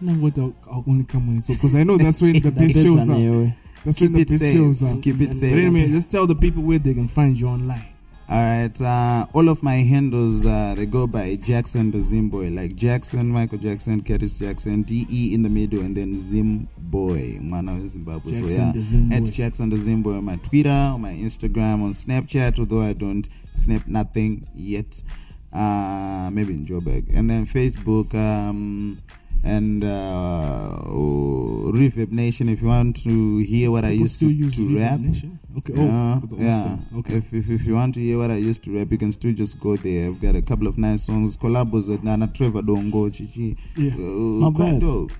know 0.00 0.12
what? 0.14 0.38
I'll, 0.38 0.54
I'll 0.70 0.84
only 0.88 1.04
come 1.04 1.26
when 1.28 1.38
it's 1.38 1.50
open 1.50 1.56
because 1.58 1.74
I 1.76 1.82
know 1.84 1.98
that's 1.98 2.22
when 2.22 2.32
the 2.42 2.50
best 2.50 2.82
shows 2.82 3.10
are. 3.10 3.52
That's 3.84 3.98
Keep 3.98 4.12
when 4.12 4.18
the 4.20 4.24
best 4.24 4.38
safe. 4.42 4.54
shows 4.56 4.82
are. 4.82 4.96
Keep 4.96 5.20
it 5.20 5.26
But 5.28 5.36
safe. 5.36 5.52
anyway, 5.52 5.88
just 5.88 6.10
tell 6.10 6.26
the 6.26 6.34
people 6.34 6.62
where 6.62 6.78
they 6.78 6.94
can 6.94 7.06
find 7.08 7.38
you 7.38 7.48
online. 7.48 7.84
All 8.30 8.36
right. 8.36 8.80
Uh, 8.80 9.26
all 9.32 9.48
of 9.48 9.62
my 9.62 9.76
handles 9.76 10.44
uh, 10.44 10.74
they 10.76 10.84
go 10.84 11.06
by 11.06 11.36
Jackson 11.36 11.90
the 11.90 11.98
Zimboy, 11.98 12.54
like 12.54 12.76
Jackson, 12.76 13.30
Michael 13.30 13.56
Jackson, 13.56 14.02
Curtis 14.02 14.38
Jackson, 14.38 14.82
D 14.82 15.06
E 15.10 15.32
in 15.34 15.42
the 15.42 15.48
middle, 15.48 15.80
and 15.80 15.96
then 15.96 16.12
Zimboy, 16.12 17.40
Mwana 17.40 17.76
of 17.76 17.86
Zimbabwe. 17.86 18.30
Jackson 18.32 18.48
so 18.48 18.62
yeah, 18.62 18.72
Zimboy. 18.74 19.12
at 19.28 19.32
Jackson 19.32 19.70
the 19.70 19.76
Zimboy 19.76 20.18
on 20.18 20.24
my 20.24 20.36
Twitter, 20.36 20.68
on 20.68 21.00
my 21.00 21.12
Instagram, 21.12 21.82
on 21.82 21.92
Snapchat. 21.92 22.58
Although 22.58 22.82
I 22.82 22.92
don't 22.92 23.26
snap 23.50 23.86
nothing 23.86 24.46
yet. 24.54 25.02
Uh, 25.50 26.28
maybe 26.30 26.52
in 26.52 26.66
Joburg, 26.66 27.08
and 27.16 27.30
then 27.30 27.46
Facebook. 27.46 28.14
Um, 28.14 29.00
and 29.44 29.84
uh, 29.84 30.78
oh, 30.86 31.70
Refib 31.74 32.10
Nation. 32.10 32.48
If 32.48 32.62
you 32.62 32.68
want 32.68 32.96
to 33.04 33.38
hear 33.40 33.70
what 33.70 33.84
I 33.84 33.90
People 33.90 34.02
used 34.02 34.20
to, 34.20 34.30
use 34.30 34.56
to 34.56 34.78
rap, 34.78 35.00
Nation? 35.00 35.38
Okay. 35.58 35.74
Oh, 35.76 36.20
for 36.20 36.26
the 36.26 36.36
yeah. 36.36 36.76
Okay. 36.98 37.14
If, 37.14 37.32
if 37.32 37.50
if 37.50 37.66
you 37.66 37.74
want 37.74 37.94
to 37.94 38.00
hear 38.00 38.18
what 38.18 38.30
I 38.30 38.36
used 38.36 38.62
to 38.64 38.76
rap, 38.76 38.88
you 38.90 38.98
can 38.98 39.12
still 39.12 39.32
just 39.32 39.58
go 39.60 39.76
there. 39.76 40.08
I've 40.08 40.20
got 40.20 40.34
a 40.36 40.42
couple 40.42 40.66
of 40.66 40.78
nice 40.78 41.04
songs, 41.06 41.36
collabos 41.36 41.88
with 41.88 42.02
Nana 42.02 42.26
Trevor 42.28 42.62
Dongo, 42.62 43.12
Chichi. 43.12 43.56
Yeah. 43.76 43.92
Uh, 43.94 44.40
Not 44.48 44.54
quite 44.54 44.72
bad. 44.72 44.80
dope. 44.80 45.12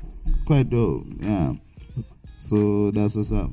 Quite 0.46 0.70
dope. 0.70 1.06
Yeah. 1.20 1.52
So 2.36 2.90
that's 2.92 3.16
what's 3.16 3.32
up. 3.32 3.50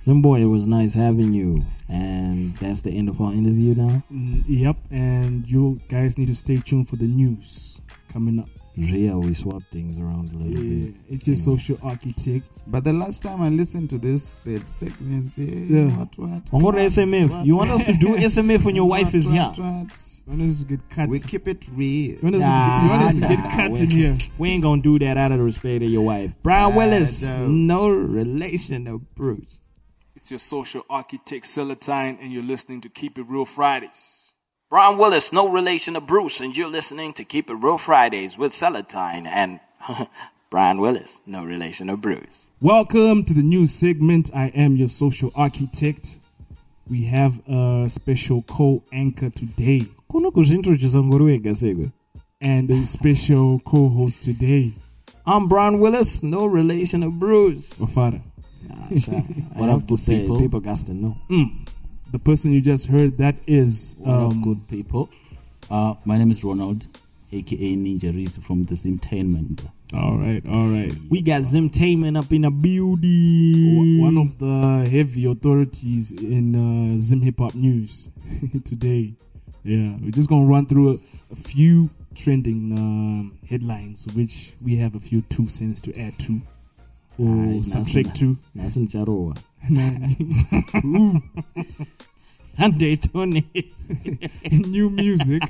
Zimboy, 0.00 0.40
it 0.40 0.46
was 0.46 0.66
nice 0.66 0.94
having 0.94 1.34
you. 1.34 1.64
And 1.88 2.54
that's 2.56 2.82
the 2.82 2.90
end 2.90 3.08
of 3.08 3.20
our 3.20 3.32
interview 3.32 3.74
now. 3.74 4.02
Mm, 4.12 4.44
yep. 4.46 4.76
And 4.90 5.48
you 5.50 5.80
guys 5.88 6.18
need 6.18 6.28
to 6.28 6.34
stay 6.34 6.58
tuned 6.58 6.88
for 6.88 6.96
the 6.96 7.06
news 7.06 7.80
coming 8.12 8.38
up. 8.40 8.48
Ria, 8.78 9.18
we 9.18 9.34
swap 9.34 9.62
things 9.72 9.98
around 9.98 10.32
a 10.32 10.38
little 10.38 10.62
Yeah, 10.62 10.86
bit. 10.86 10.94
it's 11.10 11.26
your 11.26 11.34
Yeah. 11.36 11.42
social 11.42 11.78
architect. 11.82 12.62
But 12.66 12.84
the 12.84 12.92
last 12.92 13.22
time 13.22 13.42
I 13.42 13.48
listened 13.48 13.90
to 13.90 13.98
this, 13.98 14.36
that 14.44 14.68
segments, 14.70 15.36
yeah, 15.38 15.46
Yeah. 15.68 15.96
what 15.98 16.16
what? 16.18 16.52
One 16.52 16.62
more 16.62 16.72
class, 16.72 16.96
SMF. 16.98 17.30
what, 17.30 17.46
You 17.46 17.56
want 17.56 17.70
us 17.70 17.82
to 17.84 17.92
do 17.94 18.14
SMF 18.16 18.64
when 18.64 18.76
your 18.76 18.88
wife 18.88 19.06
what, 19.06 19.14
is 19.16 19.26
what, 19.26 19.34
here? 19.34 19.64
what? 19.64 19.98
You 20.26 20.32
want 20.38 20.50
us 20.50 20.60
to 20.60 20.66
get 20.66 20.90
cut? 20.90 21.08
We 21.08 21.18
keep 21.20 21.48
it 21.48 21.68
real. 21.74 22.12
you 22.12 22.18
want 22.22 22.36
us, 22.36 22.42
Nah, 22.42 22.78
to, 22.78 22.84
you 22.84 22.90
want 22.90 23.02
us 23.02 23.12
to 23.14 23.20
get 23.20 23.38
nah, 23.40 23.50
cut 23.56 23.72
we- 23.72 23.80
in 23.84 23.90
here? 23.90 24.18
We 24.38 24.48
ain't 24.50 24.62
gonna 24.62 24.82
do 24.82 24.98
that 25.00 25.16
out 25.16 25.32
of 25.32 25.38
the 25.38 25.44
respect 25.44 25.82
of 25.82 25.90
your 25.90 26.02
wife. 26.06 26.36
Brian 26.42 26.74
Willis, 26.74 27.28
no 27.48 27.88
relation 27.88 28.84
to 28.84 28.98
Bruce. 29.14 29.60
It's 30.14 30.30
your 30.30 30.38
social 30.38 30.84
architect 30.90 31.44
Seletine, 31.46 32.18
and 32.20 32.32
you're 32.32 32.42
listening 32.42 32.80
to 32.82 32.88
Keep 32.88 33.18
It 33.18 33.26
Real 33.28 33.44
Fridays. 33.44 34.16
Brian 34.70 34.98
Willis, 34.98 35.32
no 35.32 35.50
relation 35.50 35.94
to 35.94 36.00
Bruce, 36.00 36.40
and 36.40 36.54
you're 36.54 36.68
listening 36.68 37.14
to 37.14 37.24
Keep 37.24 37.48
It 37.48 37.54
Real 37.54 37.78
Fridays 37.78 38.36
with 38.36 38.52
Seletine 38.52 39.26
and 39.26 39.60
Brian 40.50 40.78
Willis, 40.78 41.22
no 41.26 41.42
relation 41.42 41.86
to 41.86 41.96
Bruce. 41.96 42.50
Welcome 42.60 43.24
to 43.24 43.32
the 43.32 43.42
new 43.42 43.64
segment. 43.64 44.30
I 44.34 44.48
am 44.48 44.76
your 44.76 44.88
social 44.88 45.32
architect. 45.34 46.18
We 46.88 47.06
have 47.06 47.40
a 47.48 47.86
special 47.88 48.42
co-anchor 48.42 49.30
today 49.30 49.86
kuno 50.08 50.30
kuzvintrodusa 50.30 51.02
ngori 51.02 51.24
wega 51.24 51.54
seko 51.54 51.90
and 52.40 52.70
a 52.70 52.84
special 52.86 53.58
co-host 53.64 54.22
today. 54.22 54.72
i'm 55.26 55.48
brian 55.48 55.80
willis 55.80 56.22
no 56.22 56.46
relation 56.46 57.02
of 57.02 57.12
bruce 57.12 57.78
Mafara. 57.80 58.20
Ah, 58.72 58.88
sure. 58.98 59.14
what 59.56 59.68
up, 59.68 59.86
to 59.86 59.96
say 59.96 60.20
people? 60.20 60.38
people 60.38 60.60
got 60.60 60.78
to 60.86 60.94
know 60.94 61.16
The 62.10 62.18
person 62.18 62.52
you 62.52 62.62
just 62.62 62.86
heard, 62.86 63.18
that 63.18 63.36
is 63.46 63.96
What 63.98 64.14
up, 64.14 64.30
um, 64.32 64.42
good 64.42 64.66
people? 64.66 65.10
Uh, 65.70 65.94
my 66.06 66.16
name 66.16 66.30
is 66.30 66.42
Ronald, 66.42 66.88
aka 67.30 67.76
Ninja 67.76 68.12
Reezy 68.14 68.42
from 68.42 68.64
Zimtainment. 68.64 69.68
All 69.94 70.16
right, 70.16 70.42
all 70.48 70.68
right. 70.68 70.94
we 71.10 71.20
got 71.20 71.42
zimtainment 71.42 72.18
up 72.18 72.32
in 72.32 72.44
a 72.46 72.50
building 72.50 74.00
One 74.00 74.16
of 74.18 74.38
the 74.38 74.88
heavy 74.90 75.26
authorities 75.26 76.12
in 76.12 76.54
uh, 76.96 76.98
Zim 76.98 77.20
Hip 77.22 77.38
Hop 77.38 77.54
News 77.54 78.10
today. 78.64 79.12
Yeah, 79.62 79.96
we're 80.00 80.10
just 80.10 80.30
gonna 80.30 80.46
run 80.46 80.64
through 80.66 80.92
a, 80.94 80.98
a 81.32 81.36
few 81.36 81.90
trending 82.14 82.72
um, 82.72 83.38
headlines, 83.48 84.06
which 84.14 84.54
we 84.62 84.76
have 84.76 84.94
a 84.94 85.00
few 85.00 85.20
two 85.22 85.48
cents 85.48 85.82
to 85.82 85.98
add 86.00 86.18
to 86.20 86.40
or 87.18 87.62
subtract 87.64 88.08
nothing. 88.08 88.36
to. 88.36 88.38
nasi 88.54 88.86
ndicharowa 89.70 91.22
handetone 92.56 93.44
New 94.68 94.90
music. 94.90 95.42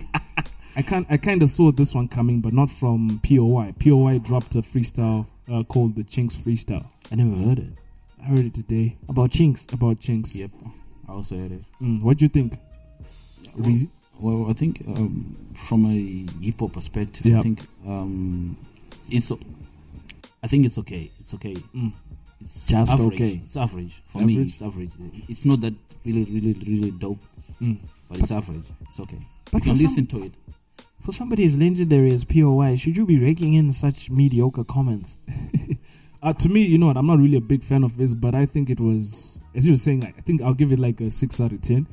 I 0.77 0.83
can 0.83 1.07
I 1.11 1.17
kind 1.17 1.43
of 1.43 1.49
saw 1.49 1.73
this 1.73 1.95
one 1.95 2.09
coming, 2.09 2.41
but 2.41 2.53
not 2.53 2.71
from 2.71 3.21
POI. 3.29 3.73
POI 3.83 4.19
dropped 4.19 4.55
a 4.57 4.59
freestyle 4.63 5.27
uh, 5.51 5.63
called 5.65 5.97
the 5.97 6.05
Chinks 6.05 6.37
Freestyle. 6.37 6.85
i 7.11 7.15
never 7.17 7.35
heard 7.37 7.59
it 7.59 7.73
I 8.21 8.25
heard 8.27 8.45
it 8.47 8.55
today 8.55 8.97
about 9.09 9.31
chinks 9.31 9.67
about 9.73 10.01
Chinks. 10.01 10.39
Yep, 10.39 10.51
I 11.09 11.13
also 11.13 11.37
heard 11.37 11.53
it. 11.53 11.63
Mm, 11.81 12.03
what 12.03 12.19
do 12.19 12.25
you 12.25 12.29
think? 12.29 12.55
Reezy? 13.57 13.89
Well, 14.21 14.47
I 14.51 14.53
think 14.53 14.83
um, 14.87 15.37
from 15.55 15.87
a 15.87 16.45
hip 16.45 16.61
hop 16.61 16.73
perspective, 16.73 17.27
Yeah. 17.27 17.39
I 17.39 17.43
think 17.43 17.61
um, 17.87 18.57
it's. 19.11 19.33
I 20.43 20.47
think 20.49 20.67
it's 20.67 20.79
okay. 20.79 21.11
It's 21.21 21.35
okay. 21.35 21.55
Mm. 21.75 21.93
It's 22.49 22.67
Just 22.67 22.93
average. 22.93 23.21
okay. 23.21 23.41
It's 23.45 23.57
average 23.59 24.01
for 24.09 24.19
It's 24.21 24.27
me. 24.27 24.33
average? 24.35 24.49
It's 24.49 24.63
average. 24.63 24.91
It's 25.29 25.45
not 25.45 25.61
that 25.61 25.75
really, 26.05 26.25
really, 26.25 26.55
really 26.67 26.91
dope, 26.93 27.19
Mm. 27.61 27.77
but 28.09 28.19
it's 28.21 28.31
average. 28.33 28.65
It's 28.89 28.99
okay. 29.01 29.19
But 29.53 29.65
you 29.67 29.71
can 29.73 29.75
some- 29.75 29.83
listen 29.87 30.07
to 30.07 30.23
it. 30.25 30.33
for 31.01 31.13
somebody 31.13 31.45
as 31.45 31.57
legendary 31.57 32.11
as 32.11 32.25
poi 32.25 32.75
should 32.77 32.97
you 32.97 33.05
be 33.07 33.19
raking 33.19 33.53
in 33.55 33.71
such 33.73 34.11
mediocre 34.11 34.65
comments 34.65 35.17
Uh, 36.21 36.33
to 36.33 36.49
me, 36.49 36.67
you 36.67 36.79
know 36.79 36.87
what? 36.87 36.97
I'm 36.97 37.07
not 37.07 37.19
really 37.21 37.37
a 37.37 37.41
big 37.41 37.63
fan 37.63 37.85
of 37.85 37.97
this, 37.97 38.13
but 38.13 38.35
I 38.35 38.45
think 38.45 38.71
it 38.71 38.81
was, 38.81 39.39
as 39.55 39.67
you 39.67 39.73
were 39.75 39.77
saying, 39.77 40.03
I 40.03 40.21
think 40.23 40.43
I'll 40.43 40.53
give 40.55 40.73
it 40.73 40.79
like 40.81 41.01
a 41.01 41.11
six 41.13 41.41
out 41.41 41.53
of 41.53 41.61
ten 41.61 41.87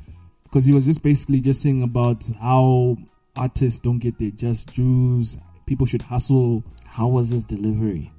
because 0.46 0.66
he 0.66 0.74
was 0.74 0.86
just 0.88 1.04
basically 1.04 1.42
just 1.42 1.62
saying 1.62 1.84
about 1.84 2.28
how 2.42 2.98
artists 3.38 3.78
don't 3.78 4.00
get 4.00 4.18
their 4.18 4.32
just 4.32 4.74
dues. 4.74 5.38
People 5.68 5.86
should 5.86 6.02
hustle. 6.04 6.64
how 6.86 7.08
was 7.10 7.30
his 7.30 7.44
delivery 7.44 8.12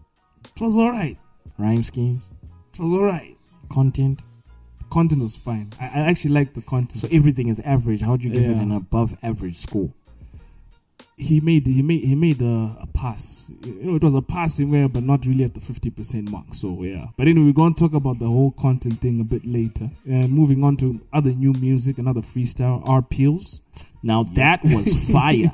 It 0.44 0.60
was 0.60 0.76
all 0.78 0.90
right. 0.92 1.16
Rhyme 1.58 1.82
schemes 1.82 2.30
It 2.74 2.80
was 2.80 2.92
all 2.92 3.04
right. 3.04 3.36
content 3.70 4.20
content 4.88 5.20
was 5.20 5.36
fine. 5.36 5.72
I, 5.80 5.86
I 5.86 5.98
actually 6.10 6.30
liked 6.30 6.54
the 6.54 6.62
content. 6.62 6.92
so 6.92 7.08
everything 7.10 7.48
is 7.48 7.60
average 7.60 8.02
how 8.02 8.12
would 8.12 8.24
you 8.24 8.30
give 8.30 8.44
it 8.44 8.56
an 8.56 8.72
above 8.72 9.16
average 9.22 9.56
score 9.56 9.92
he 11.16 11.40
made 11.40 11.66
he 11.66 11.82
made 11.82 12.04
he 12.04 12.14
made 12.14 12.42
a, 12.42 12.76
a 12.80 12.86
pass. 12.92 13.50
You 13.62 13.74
know, 13.82 13.96
it 13.96 14.02
was 14.02 14.14
a 14.14 14.20
passing 14.22 14.70
way, 14.70 14.86
but 14.86 15.02
not 15.02 15.24
really 15.24 15.44
at 15.44 15.54
the 15.54 15.60
fifty 15.60 15.88
percent 15.90 16.30
mark. 16.30 16.54
So 16.54 16.82
yeah. 16.82 17.06
But 17.16 17.28
anyway, 17.28 17.46
we're 17.46 17.52
going 17.54 17.74
to 17.74 17.84
talk 17.84 17.94
about 17.94 18.18
the 18.18 18.26
whole 18.26 18.50
content 18.52 19.00
thing 19.00 19.20
a 19.20 19.24
bit 19.24 19.46
later. 19.46 19.90
And 20.06 20.30
moving 20.30 20.62
on 20.62 20.76
to 20.78 21.00
other 21.12 21.32
new 21.32 21.54
music, 21.54 21.98
another 21.98 22.20
freestyle, 22.20 22.86
R 22.86 23.00
Peels. 23.02 23.60
now 24.02 24.24
that 24.34 24.62
was 24.62 25.10
fire 25.12 25.50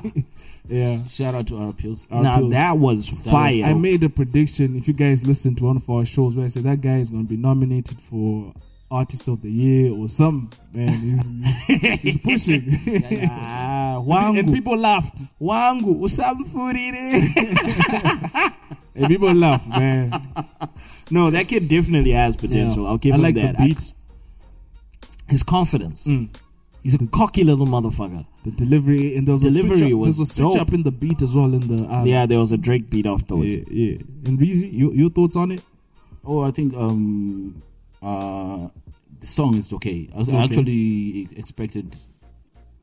Yeah. 0.67 1.05
Shout 1.07 1.35
out 1.35 1.47
to 1.47 1.57
our 1.57 1.69
appeals. 1.69 2.07
R. 2.09 2.23
now 2.23 2.47
that 2.49 2.77
was 2.77 3.09
fire 3.09 3.63
I 3.65 3.73
made 3.73 4.03
a 4.03 4.09
prediction. 4.09 4.75
If 4.77 4.87
you 4.87 4.93
guys 4.93 5.25
listen 5.25 5.55
to 5.55 5.65
one 5.65 5.75
of 5.77 5.89
our 5.89 6.05
shows, 6.05 6.35
where 6.35 6.45
I 6.45 6.49
said 6.49 6.63
that 6.63 6.81
guy 6.81 6.97
is 6.97 7.09
going 7.09 7.23
to 7.25 7.29
be 7.29 7.37
nominated 7.37 7.99
for 7.99 8.53
Artist 8.89 9.27
of 9.27 9.41
the 9.41 9.51
Year 9.51 9.91
or 9.91 10.07
some 10.07 10.49
man, 10.73 10.99
he's 11.01 11.27
he's 12.01 12.17
pushing, 12.19 12.63
Ah, 13.29 13.95
and 13.97 14.07
wangu 14.07 14.53
people 14.53 14.77
laughed. 14.77 15.19
wangu 15.41 15.99
usamfurire 16.01 16.93
And 18.95 19.07
people 19.07 19.33
laughed, 19.33 19.67
man. 19.67 20.11
no 21.09 21.31
that 21.31 21.47
kid 21.47 21.67
definitely 21.67 22.11
has 22.11 22.35
potential 22.37 22.83
Yeah. 22.83 22.89
i'll 22.89 22.97
give 22.99 23.13
I 23.13 23.15
him 23.17 23.21
like 23.23 23.35
that 23.35 23.57
the 23.57 23.65
beat, 23.67 23.93
his 25.27 25.43
confidence 25.43 26.05
Mm. 26.07 26.29
He's 26.83 26.93
a 26.95 27.07
cocky 27.07 27.43
little 27.43 27.65
motherfucker 27.65 28.25
the 28.43 28.51
delivery, 28.51 29.15
and 29.15 29.25
there 29.27 29.33
was 29.33 29.41
Delivery 29.41 29.75
a 29.75 29.77
switch 29.79 29.93
up, 29.93 29.99
was 29.99 30.15
there 30.17 30.21
was 30.21 30.29
a 30.29 30.33
switch 30.33 30.53
dope. 30.53 30.61
up 30.67 30.73
in 30.73 30.83
the 30.83 30.91
beat 30.91 31.21
as 31.21 31.33
well 31.35 31.53
in 31.53 31.67
the 31.67 31.83
album. 31.85 32.07
yeah 32.07 32.25
there 32.25 32.39
was 32.39 32.51
a 32.51 32.57
drake 32.57 32.89
beat 32.89 33.05
afterwards 33.05 33.55
yeah, 33.55 33.63
yeah. 33.69 33.97
And 34.25 34.37
Reezy, 34.39 34.69
your 34.71 34.93
your 34.93 35.09
thoughts 35.09 35.35
on 35.37 35.51
it? 35.51 35.63
Oh, 36.25 36.41
I 36.43 36.51
think 36.51 36.73
um, 36.75 37.61
uh, 38.01 38.67
the 39.19 39.27
song 39.27 39.55
is 39.55 39.71
okay. 39.73 40.09
I, 40.13 40.17
was, 40.19 40.29
I 40.29 40.35
Okay. 40.35 40.43
actually 40.45 41.27
expected. 41.35 41.95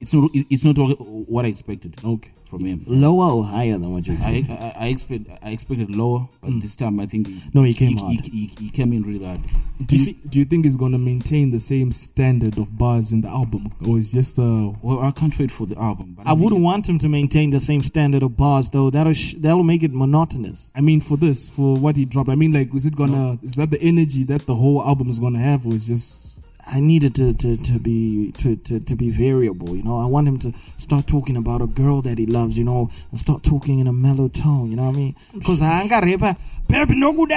It's 0.01 0.15
not. 0.15 0.31
It's 0.33 0.65
not 0.65 0.79
what 0.79 0.99
what 1.01 1.45
I 1.45 1.49
expected 1.49 1.97
Okay. 2.03 2.31
from 2.45 2.65
him. 2.65 2.83
lower 2.87 3.31
or 3.33 3.45
higher 3.45 3.73
than 3.79 3.93
what 3.93 4.07
you 4.07 4.15
I, 4.15 4.31
expected? 4.31 4.65
I, 4.65 4.85
I 4.85 4.87
expect 4.89 5.29
I 5.43 5.51
expected 5.51 5.95
lower, 5.95 6.27
but 6.41 6.59
this 6.61 6.75
time 6.75 6.99
I 7.01 7.07
think 7.07 7.27
he, 7.29 7.43
No, 7.53 7.63
he 7.65 7.75
came 7.75 7.97
he, 7.99 8.03
hard. 8.03 8.25
he, 8.27 8.47
he, 8.47 8.65
he 8.65 8.71
came 8.71 8.93
in 8.95 9.03
really 9.03 9.23
hard. 9.25 9.41
Do 9.87 9.97
you, 9.97 10.15
do 10.29 10.39
you 10.39 10.45
think 10.47 10.65
he's 10.65 10.77
going 10.77 10.93
to 10.93 10.99
maintain 10.99 11.51
the 11.51 11.61
same 11.61 11.93
standard 11.93 12.57
of 12.59 12.77
bars 12.79 13.13
in 13.13 13.21
the 13.21 13.29
album, 13.29 13.73
or 13.87 13.99
is 13.99 14.11
just 14.13 14.39
uh 14.39 14.73
Well, 14.83 15.01
I 15.01 15.11
can't 15.11 15.39
wait 15.39 15.51
for 15.51 15.67
the 15.67 15.77
album. 15.79 16.15
But 16.17 16.27
I 16.27 16.33
wouldn't 16.33 16.63
want 16.63 16.89
him 16.89 16.99
to 17.01 17.09
maintain 17.09 17.51
the 17.51 17.61
same 17.61 17.83
standard 17.83 18.23
of 18.23 18.39
bars, 18.39 18.71
though. 18.71 18.89
That'll 18.91 19.13
sh- 19.13 19.35
that'll 19.39 19.65
make 19.65 19.83
it 19.83 19.93
monotonous. 19.93 20.71
I 20.75 20.81
mean, 20.81 21.01
for 21.03 21.19
this, 21.19 21.49
for 21.51 21.77
what 21.77 21.97
he 21.97 22.07
dropped, 22.07 22.31
I 22.31 22.37
mean, 22.37 22.53
like, 22.53 22.75
is 22.75 22.87
it 22.87 22.97
gonna? 22.97 23.39
Is 23.43 23.55
that 23.57 23.71
the 23.71 23.81
energy 23.83 24.25
that 24.25 24.47
the 24.47 24.55
whole 24.55 24.83
album 24.83 25.11
is 25.11 25.19
gonna 25.21 25.41
have, 25.41 25.67
or 25.67 25.75
is 25.75 25.87
just? 25.89 26.30
I 26.67 26.81
needed 26.81 27.15
to, 27.17 27.33
to, 27.35 27.57
to 27.57 27.79
be 27.79 28.33
to, 28.39 28.57
to, 28.57 28.81
to 28.81 28.97
be 28.97 29.11
variable. 29.11 29.77
You 29.77 29.83
know, 29.83 29.99
I 29.99 30.07
want 30.07 30.29
him 30.29 30.39
to 30.41 30.53
start 30.77 31.07
talking 31.07 31.37
about 31.37 31.63
a 31.63 31.67
girl 31.67 32.03
that 32.03 32.19
he 32.19 32.27
loves. 32.27 32.59
You 32.59 32.65
know, 32.65 32.89
and 33.11 33.19
start 33.19 33.43
talking 33.43 33.79
in 33.79 33.87
a 33.87 33.93
mellow 33.93 34.29
tone. 34.29 34.71
You 34.71 34.77
know 34.77 34.85
what 34.87 34.95
I 34.97 34.99
mean? 34.99 35.17
Because 35.35 35.63
I 35.63 35.81
ain't 35.83 35.91
got 35.91 36.05
rapper. 36.05 36.35
Baby, 36.69 36.97
no 36.97 37.13
good. 37.13 37.31
Nah, 37.31 37.37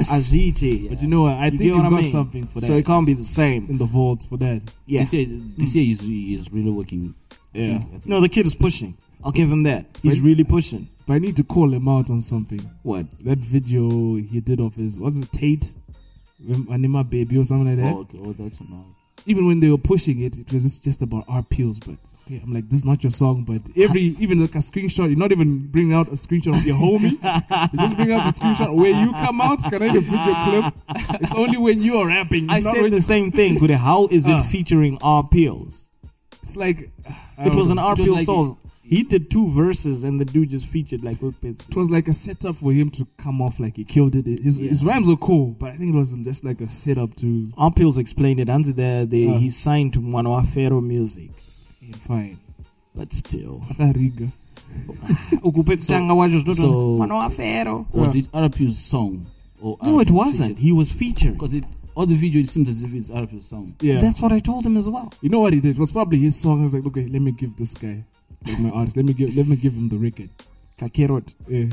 aziti. 0.00 0.88
But 0.88 1.02
you 1.02 1.08
know 1.08 1.22
what? 1.22 1.34
I 1.34 1.46
You 1.46 1.50
think 1.58 1.62
he's 1.62 1.72
what 1.74 1.86
I 1.86 1.90
got 1.90 2.00
mean? 2.00 2.10
something 2.10 2.46
for 2.46 2.60
that 2.60 2.66
So 2.66 2.72
it 2.74 2.86
can't 2.86 3.06
be 3.06 3.14
the 3.14 3.24
same. 3.24 3.68
in 3.68 3.78
the 3.78 3.84
vault 3.84 4.26
for 4.28 4.36
that. 4.38 4.62
Yeah. 4.86 5.00
This 5.00 5.14
year, 5.14 5.26
this 5.56 5.72
mm. 5.72 5.76
year 5.76 5.90
is 5.90 6.08
is 6.40 6.52
really 6.52 6.70
working. 6.70 7.14
Yeah. 7.52 7.66
think- 7.66 7.90
think- 7.90 8.06
No, 8.06 8.20
the 8.20 8.28
kid 8.28 8.46
is 8.46 8.54
pushing. 8.54 8.96
I'll 9.22 9.32
give 9.32 9.50
him 9.50 9.64
that. 9.64 9.86
He's 10.02 10.20
really 10.20 10.44
pushing. 10.44 10.88
But 11.06 11.14
I 11.14 11.18
need 11.18 11.36
to 11.36 11.44
call 11.44 11.72
him 11.72 11.88
out 11.88 12.10
on 12.10 12.20
something. 12.20 12.60
What? 12.82 13.06
That 13.24 13.38
video 13.38 14.16
he 14.16 14.40
did 14.40 14.60
of 14.60 14.76
his 14.76 14.98
was 14.98 15.20
it 15.20 15.30
Tate, 15.32 15.74
Anima 16.70 17.04
Baby 17.04 17.38
or 17.38 17.44
something 17.44 17.68
like 17.76 17.84
that. 17.84 17.94
Oh, 17.94 18.00
okay. 18.00 18.18
oh, 18.22 18.32
that's 18.32 18.60
not. 18.60 18.84
Even 19.26 19.46
when 19.46 19.60
they 19.60 19.68
were 19.68 19.76
pushing 19.76 20.22
it, 20.22 20.38
it 20.38 20.50
was 20.50 20.78
just, 20.80 21.02
about 21.02 21.24
our 21.28 21.42
pills. 21.42 21.78
But 21.78 21.96
okay, 22.26 22.40
I'm 22.42 22.54
like, 22.54 22.70
this 22.70 22.78
is 22.80 22.86
not 22.86 23.02
your 23.04 23.10
song. 23.10 23.44
But 23.44 23.60
every 23.76 24.00
even 24.18 24.40
like 24.40 24.54
a 24.54 24.58
screenshot, 24.58 25.08
you're 25.10 25.18
not 25.18 25.30
even 25.30 25.66
bringing 25.68 25.92
out 25.92 26.08
a 26.08 26.12
screenshot 26.12 26.56
of 26.58 26.64
your 26.64 26.76
homie. 26.76 27.12
you 27.72 27.78
just 27.78 27.96
bring 27.96 28.12
out 28.12 28.24
the 28.24 28.32
screenshot 28.32 28.74
where 28.74 28.98
you 28.98 29.12
come 29.12 29.40
out. 29.42 29.62
Can 29.64 29.82
I 29.82 29.88
even 29.88 30.02
your 30.04 30.70
clip? 30.70 30.74
It's 31.22 31.34
only 31.34 31.58
when 31.58 31.82
you 31.82 31.96
are 31.98 32.06
rapping. 32.06 32.48
I 32.50 32.60
not 32.60 32.74
said 32.76 32.90
the 32.92 33.02
same 33.02 33.30
thing. 33.30 33.56
Kude. 33.58 33.70
How 33.76 34.06
is 34.06 34.26
it 34.26 34.32
Ah. 34.32 34.42
featuring 34.42 34.96
our 35.02 35.22
Pills? 35.28 35.90
It's 36.42 36.56
like 36.56 36.90
It 37.38 37.54
was 37.54 37.66
know. 37.68 37.72
an 37.72 37.78
R 37.78 37.92
It 37.92 37.98
Pill 37.98 38.14
like- 38.14 38.24
song. 38.24 38.56
He 38.90 39.04
did 39.04 39.30
two 39.30 39.48
verses 39.50 40.02
and 40.02 40.20
the 40.20 40.24
dude 40.24 40.50
just 40.50 40.66
featured 40.66 41.04
like 41.04 41.18
Pits. 41.40 41.68
It 41.68 41.76
was 41.76 41.90
like 41.90 42.08
a 42.08 42.12
setup 42.12 42.56
for 42.56 42.72
him 42.72 42.90
to 42.90 43.06
come 43.16 43.40
off 43.40 43.60
like 43.60 43.76
he 43.76 43.84
killed 43.84 44.16
it. 44.16 44.26
His, 44.26 44.58
his 44.58 44.84
rhymes 44.84 45.06
were 45.08 45.16
cool, 45.16 45.54
but 45.60 45.70
I 45.70 45.76
think 45.76 45.94
it 45.94 45.96
wasn't 45.96 46.24
just 46.24 46.44
like 46.44 46.60
a 46.60 46.68
setup 46.68 47.14
to 47.22 47.52
R 47.56 47.70
explained 47.98 48.40
it. 48.40 48.48
And 48.48 48.64
the, 48.64 49.06
the, 49.08 49.28
Ah. 49.28 49.38
he 49.38 49.48
signed 49.48 49.92
to 49.94 50.00
Manoafero 50.00 50.82
Music. 50.82 51.30
yeah, 51.80 51.94
fine. 51.96 52.38
But 52.94 53.12
still. 53.12 53.60
Akariga. 53.70 54.32
Ukupekutanga 55.42 56.14
wacho 56.14 56.40
so- 56.44 56.52
zvoto 56.52 56.98
Manoafero. 56.98 57.86
Was 57.92 58.16
it 58.16 58.30
RPU's 58.32 58.78
song? 58.78 59.26
Or 59.62 59.76
No, 59.82 60.00
it 60.00 60.10
wasn't. 60.10 60.58
He 60.58 60.72
was 60.72 60.90
featured. 60.92 61.34
Because 61.34 61.54
it 61.54 61.64
all 61.94 62.06
the 62.06 62.14
video 62.16 62.40
it 62.40 62.48
seems 62.48 62.68
as 62.68 62.82
if 62.82 62.94
it's 62.94 63.10
RPU's 63.10 63.46
song. 63.46 63.66
Yeah. 63.80 63.98
That's 64.00 64.20
what 64.22 64.32
I 64.32 64.38
told 64.40 64.64
him 64.66 64.76
as 64.76 64.88
well. 64.88 65.12
you 65.20 65.28
know 65.28 65.40
what 65.40 65.52
he 65.52 65.60
did? 65.60 65.76
It 65.76 65.78
was 65.80 65.92
probably 65.92 66.18
his 66.18 66.34
song. 66.40 66.58
I 66.60 66.62
was 66.62 66.74
like, 66.74 66.86
okay, 66.86 67.06
let 67.06 67.20
me 67.22 67.32
give 67.32 67.56
this 67.56 67.74
guy, 67.74 68.04
like 68.46 68.58
my 68.58 68.70
artist, 68.70 68.96
let 68.96 69.06
me 69.06 69.12
give 69.12 69.36
let 69.36 69.46
me 69.46 69.56
give 69.56 69.74
him 69.74 69.88
the 69.88 69.98
record. 69.98 70.30
Kakerot. 70.78 71.34
Yeah. 71.46 71.66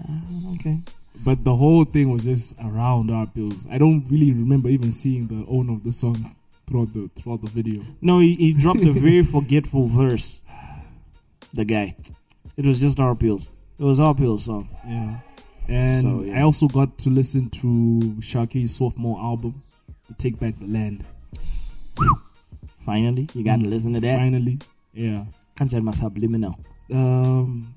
Ah, 0.00 0.54
okay. 0.54 0.80
but 1.24 1.44
the 1.44 1.54
whole 1.54 1.84
thing 1.84 2.10
was 2.10 2.24
just 2.24 2.56
around 2.62 3.10
our 3.10 3.26
bills. 3.26 3.66
I 3.70 3.78
don't 3.78 4.04
really 4.10 4.32
remember 4.32 4.68
even 4.68 4.90
seeing 4.90 5.28
the 5.28 5.44
owner 5.48 5.74
of 5.74 5.84
the 5.84 5.92
song 5.92 6.34
throughout 6.66 6.92
the 6.94 7.10
throughout 7.14 7.42
the 7.42 7.48
video. 7.48 7.82
No, 8.00 8.18
he, 8.20 8.34
he 8.34 8.52
dropped 8.52 8.84
a 8.84 8.92
very 8.92 9.22
forgetful 9.22 9.88
verse. 9.88 10.40
The 11.52 11.64
guy. 11.64 11.96
It 12.56 12.66
was 12.66 12.80
just 12.80 12.98
our 13.00 13.14
pills. 13.14 13.50
It 13.78 13.84
was 13.84 14.00
our 14.00 14.14
pills 14.14 14.44
song. 14.46 14.68
Yeah. 14.86 15.18
And 15.68 16.02
So, 16.02 16.22
yeah. 16.24 16.38
I 16.38 16.42
also 16.42 16.68
got 16.68 16.98
to 16.98 17.10
listen 17.10 17.48
to 17.50 18.16
Sharky's 18.20 18.76
sophomore 18.76 19.18
album, 19.18 19.62
The 20.08 20.14
Take 20.14 20.38
Back 20.38 20.58
the 20.58 20.66
Land. 20.66 21.04
Finally, 22.80 23.28
you 23.34 23.44
got 23.44 23.60
to 23.60 23.68
listen 23.68 23.94
to 23.94 24.00
that. 24.00 24.18
Finally. 24.18 24.58
Yeah. 24.92 25.24
Kanchal 25.56 25.94
subliminal. 25.94 26.54
Um 26.92 27.74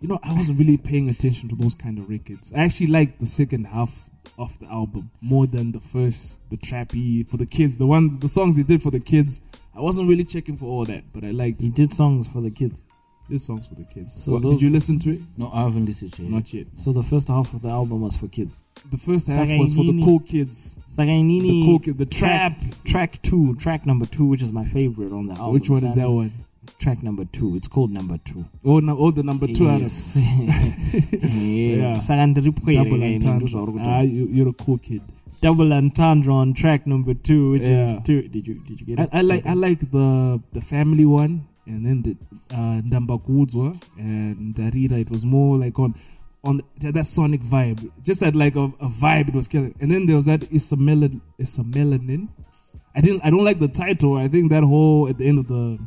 you 0.00 0.06
know, 0.06 0.20
I 0.22 0.32
wasn't 0.32 0.60
really 0.60 0.76
paying 0.76 1.08
attention 1.08 1.48
to 1.48 1.56
those 1.56 1.74
kind 1.74 1.98
of 1.98 2.08
records. 2.08 2.52
I 2.52 2.60
actually 2.60 2.86
liked 2.86 3.18
the 3.18 3.26
second 3.26 3.64
half 3.66 4.08
of 4.38 4.56
the 4.60 4.66
album 4.66 5.10
more 5.20 5.46
than 5.48 5.72
the 5.72 5.80
first, 5.80 6.40
the 6.50 6.56
trappy 6.56 7.26
for 7.26 7.36
the 7.36 7.46
kids, 7.46 7.78
the 7.78 7.86
one 7.86 8.20
the 8.20 8.28
songs 8.28 8.56
he 8.56 8.62
did 8.62 8.80
for 8.80 8.90
the 8.92 9.00
kids. 9.00 9.42
I 9.74 9.80
wasn't 9.80 10.08
really 10.08 10.24
checking 10.24 10.56
for 10.56 10.66
all 10.66 10.84
that, 10.84 11.04
but 11.12 11.24
I 11.24 11.30
liked 11.32 11.60
He 11.60 11.70
did 11.70 11.90
songs 11.90 12.28
for 12.30 12.40
the 12.40 12.50
kids. 12.50 12.82
did 13.28 13.40
songs 13.40 13.66
for 13.68 13.74
the 13.74 13.84
kids. 13.84 14.14
So 14.24 14.32
What, 14.32 14.42
those- 14.42 14.54
did 14.54 14.62
you 14.62 14.70
listen 14.70 14.98
to 15.00 15.10
it? 15.14 15.20
No, 15.36 15.50
I 15.52 15.60
haven't 15.62 15.84
listened 15.86 16.12
to 16.14 16.22
it. 16.22 16.30
Not 16.30 16.52
yet. 16.54 16.66
So 16.76 16.92
the 16.92 17.02
first 17.02 17.28
half 17.28 17.52
of 17.52 17.60
the 17.62 17.68
album 17.68 18.00
was 18.00 18.16
for 18.16 18.26
kids. 18.28 18.62
The 18.90 18.96
first 18.98 19.26
half 19.26 19.48
was 19.58 19.74
for 19.74 19.84
the 19.84 20.00
cool 20.04 20.20
kids. 20.20 20.76
The 20.96 21.62
cool 21.66 21.78
kid, 21.80 21.98
the 21.98 22.06
trap. 22.06 22.60
Track 22.84 23.20
two, 23.22 23.54
track 23.56 23.84
number 23.84 24.06
two, 24.06 24.26
which 24.26 24.42
is 24.42 24.52
my 24.52 24.64
favorite 24.64 25.12
on 25.12 25.26
the 25.26 25.34
album. 25.34 25.52
Which 25.54 25.68
one 25.68 25.84
is 25.84 25.94
that 25.96 26.08
one? 26.10 26.32
Track 26.78 27.02
number 27.02 27.24
two. 27.24 27.56
It's 27.56 27.68
called 27.68 27.90
number 27.90 28.18
two. 28.18 28.46
Oh, 28.64 28.80
no, 28.80 28.96
oh, 28.98 29.10
the 29.10 29.22
number 29.22 29.46
two 29.46 29.64
Yes. 29.64 30.16
yeah. 30.16 31.98
Yeah. 31.98 32.34
Double 32.34 32.98
kaini, 32.98 33.14
entendre. 33.14 33.80
Ah, 33.80 34.00
you, 34.00 34.26
you're 34.30 34.48
a 34.48 34.52
cool 34.52 34.78
kid. 34.78 35.02
double 35.40 35.72
entendre 35.72 36.32
on 36.32 36.52
track 36.54 36.86
number 36.86 37.14
two, 37.14 37.50
which 37.52 37.62
Yeah. 37.62 37.96
is 37.96 38.02
two. 38.04 38.22
Did 38.28 38.46
you 38.46 38.54
did 38.66 38.80
you 38.80 38.86
get 38.86 39.00
it? 39.00 39.08
I 39.12 39.20
like 39.22 39.46
I 39.46 39.54
like 39.54 39.80
the 39.90 40.40
the 40.52 40.60
family 40.60 41.04
one, 41.06 41.46
and 41.66 41.84
then 41.86 42.02
the 42.02 42.16
uh, 42.54 42.80
Ndambakudzwa 42.82 43.76
and 43.98 44.54
Darira. 44.54 44.98
It 45.00 45.10
was 45.10 45.24
more 45.24 45.56
like 45.58 45.78
on 45.78 45.94
on 46.44 46.62
that, 46.80 46.94
that 46.94 47.06
sonic 47.06 47.40
vibe, 47.42 47.90
just 48.04 48.20
had 48.22 48.34
like 48.36 48.56
a, 48.56 48.64
a 48.80 48.88
vibe. 48.88 49.28
It 49.28 49.34
was 49.34 49.48
killing. 49.48 49.74
And 49.80 49.90
then 49.92 50.06
there 50.06 50.16
was 50.16 50.26
that 50.26 50.40
Melanin. 50.42 51.20
Issa 51.38 51.62
Melanin. 51.62 52.28
I 52.94 53.00
didn't. 53.00 53.22
I 53.24 53.30
don't 53.30 53.44
like 53.44 53.58
the 53.60 53.68
title. 53.68 54.16
I 54.16 54.28
think 54.28 54.50
that 54.50 54.64
whole 54.64 55.08
at 55.08 55.18
the 55.18 55.26
end 55.26 55.38
of 55.38 55.46
the. 55.48 55.78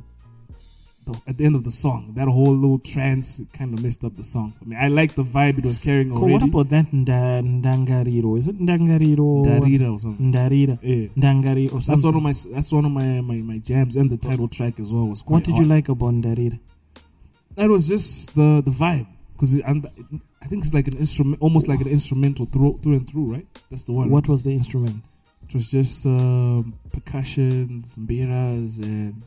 The 1.12 1.22
at 1.30 1.38
the 1.38 1.46
end 1.46 1.56
of 1.56 1.64
the 1.64 1.72
song, 1.72 2.14
that 2.16 2.28
whole 2.28 2.56
little 2.56 2.80
trance 2.80 3.42
kind 3.54 3.74
of 3.74 3.84
messed 3.84 4.04
up 4.04 4.16
the 4.16 4.24
song 4.24 4.52
for 4.52 4.66
me. 4.66 4.76
I 4.80 4.88
like 4.88 5.16
the 5.16 5.24
vibe 5.24 5.58
it 5.60 5.66
was 5.66 5.80
carrying 5.80 6.12
already. 6.12 6.34
what 6.34 6.44
about 6.44 6.70
that 6.70 6.88
nda, 6.88 7.42
Ndangariro? 7.62 8.38
Is 8.38 8.48
it 8.48 8.60
Ndangariro? 8.60 9.46
Darira 9.46 9.94
or 9.94 10.00
something? 10.00 10.32
Ndarira. 10.32 10.80
Yeah. 10.82 11.08
Ndangari 11.18 11.68
or 11.68 11.82
something. 11.82 11.94
That's 11.94 12.04
one 12.06 12.16
of 12.16 12.24
my 12.24 12.34
that's 12.54 12.72
one 12.74 12.86
of 12.86 12.92
my, 12.92 13.22
my, 13.22 13.36
my 13.36 13.58
jams 13.58 13.96
and 13.96 14.10
the 14.10 14.18
title 14.18 14.48
track 14.48 14.80
as 14.80 14.94
well 14.94 15.08
was 15.08 15.22
quite 15.22 15.38
what 15.38 15.44
did 15.44 15.58
you 15.58 15.66
like 15.66 15.90
about 15.90 16.14
Ndarira? 16.14 16.60
That 17.56 17.70
was 17.70 17.88
just 17.88 18.36
the 18.36 18.62
the 18.64 18.72
vibe 18.72 19.08
because 19.34 19.60
I 20.42 20.48
think 20.48 20.64
it's 20.64 20.74
like 20.74 20.88
an 20.88 20.98
instrument, 20.98 21.38
almost 21.42 21.68
like 21.68 21.82
an 21.82 21.88
instrumental 21.88 22.46
through 22.46 22.80
through 22.82 22.94
and 22.94 23.10
through, 23.10 23.34
right? 23.34 23.48
That's 23.70 23.84
the 23.84 23.94
one. 23.94 24.10
What 24.10 24.28
was 24.28 24.44
the 24.44 24.52
instrument? 24.54 25.04
It 25.48 25.56
was 25.56 25.72
just 25.72 26.06
um, 26.06 26.80
percussions, 26.94 27.98
biras, 27.98 28.80
and 28.82 29.22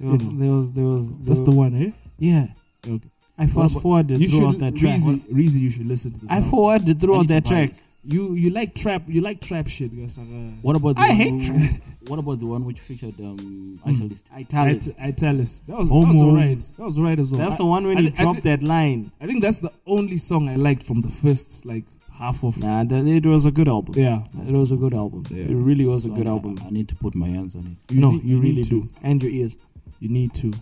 There 0.00 0.10
was, 0.10 0.22
You 0.26 0.32
know. 0.32 0.38
there 0.38 0.52
was, 0.52 1.10
there 1.10 1.28
was. 1.30 1.42
the 1.44 1.50
one, 1.52 1.82
eh? 1.82 1.90
Yeah. 2.18 2.46
Okay. 2.86 3.08
I 3.38 3.46
fast 3.46 3.72
about- 3.72 3.82
forwarded 3.82 4.18
You 4.20 4.28
throughout 4.28 4.52
should, 4.52 4.60
that 4.60 4.76
track. 4.76 4.98
Reezy, 4.98 5.20
Reezy, 5.32 5.60
you 5.60 5.70
should 5.70 5.86
listen 5.86 6.12
to 6.12 6.20
this. 6.20 6.30
I 6.30 6.36
album. 6.36 6.50
forwarded 6.50 6.96
I 6.96 7.00
throughout 7.00 7.20
need 7.20 7.28
that 7.30 7.46
track. 7.46 7.70
it. 7.70 7.82
You 8.08 8.34
you 8.34 8.50
like 8.50 8.72
trap? 8.74 9.02
You 9.08 9.20
like 9.20 9.40
trap 9.40 9.66
shit? 9.66 9.90
Guys, 9.94 10.16
uh, 10.16 10.22
What 10.62 10.76
about 10.76 10.94
the 10.94 11.02
I 11.02 11.08
one 11.08 11.16
hate 11.16 11.42
trap. 11.42 11.70
What 12.06 12.20
about 12.20 12.38
the 12.38 12.46
one 12.46 12.64
which 12.64 12.78
featured 12.78 13.18
um, 13.20 13.36
Hmm. 13.82 13.90
Italist? 13.90 14.24
Italis. 14.38 14.86
It- 14.86 14.96
Italis. 15.00 15.60
That 15.66 15.76
was, 15.78 15.88
that 15.88 15.94
was 15.94 16.16
alright. 16.22 16.60
That 16.78 16.84
was 16.84 16.98
alright 16.98 17.18
as 17.18 17.32
well. 17.32 17.40
That's 17.40 17.54
I- 17.54 17.56
the 17.58 17.66
one 17.66 17.84
when 17.84 17.98
I- 17.98 18.02
he 18.02 18.06
I 18.08 18.10
dropped 18.10 18.40
thi- 18.42 18.50
that 18.50 18.62
line. 18.62 19.10
I 19.20 19.26
think 19.26 19.42
that's 19.42 19.58
the 19.58 19.72
only 19.88 20.16
song 20.18 20.48
I 20.48 20.54
liked 20.54 20.84
from 20.84 21.00
the 21.00 21.08
first 21.08 21.66
like 21.66 21.84
half 22.16 22.44
of. 22.44 22.58
Nah, 22.58 22.84
that, 22.84 23.06
it 23.08 23.26
was 23.26 23.44
a 23.44 23.50
good 23.50 23.66
album. 23.68 23.96
Yeah. 23.98 24.22
It 24.48 24.54
was 24.56 24.70
a 24.70 24.76
good 24.76 24.94
album. 24.94 25.24
Yeah. 25.30 25.46
It 25.46 25.54
really 25.54 25.84
was 25.84 26.06
a 26.06 26.10
good 26.10 26.28
I- 26.28 26.30
album. 26.30 26.60
I 26.64 26.70
need 26.70 26.88
to 26.90 26.94
put 26.94 27.16
my 27.16 27.26
hands 27.28 27.56
on 27.56 27.66
it. 27.76 27.92
You 27.92 28.00
no, 28.00 28.12
need- 28.12 28.22
you, 28.22 28.36
you 28.36 28.40
really 28.40 28.62
to. 28.62 28.70
do. 28.70 28.88
And 29.02 29.20
your 29.20 29.32
ears. 29.32 29.56
You 30.00 30.08
need 30.08 30.34
to. 30.34 30.52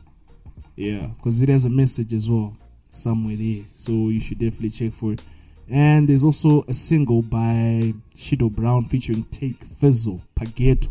Yeah, 0.76 1.09
because 1.16 1.43
it 1.43 1.49
has 1.49 1.64
a 1.64 1.70
message 1.70 2.12
as 2.14 2.28
well 2.28 2.57
somewhere 2.89 3.37
there. 3.37 3.64
So 3.76 3.93
you 3.93 4.20
should 4.20 4.39
definitely 4.39 4.70
check 4.70 4.93
for 4.93 5.12
it. 5.12 5.24
And 5.68 6.09
there's 6.09 6.24
also 6.24 6.64
a 6.68 6.74
single 6.74 7.22
by 7.22 7.95
Shido 8.14 8.51
Brown 8.51 8.85
featuring 8.85 9.24
Take 9.24 9.57
Fizzle, 9.64 10.20
Pageto. 10.37 10.89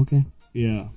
Okay. 0.00 0.24
Yeah. 0.52 0.88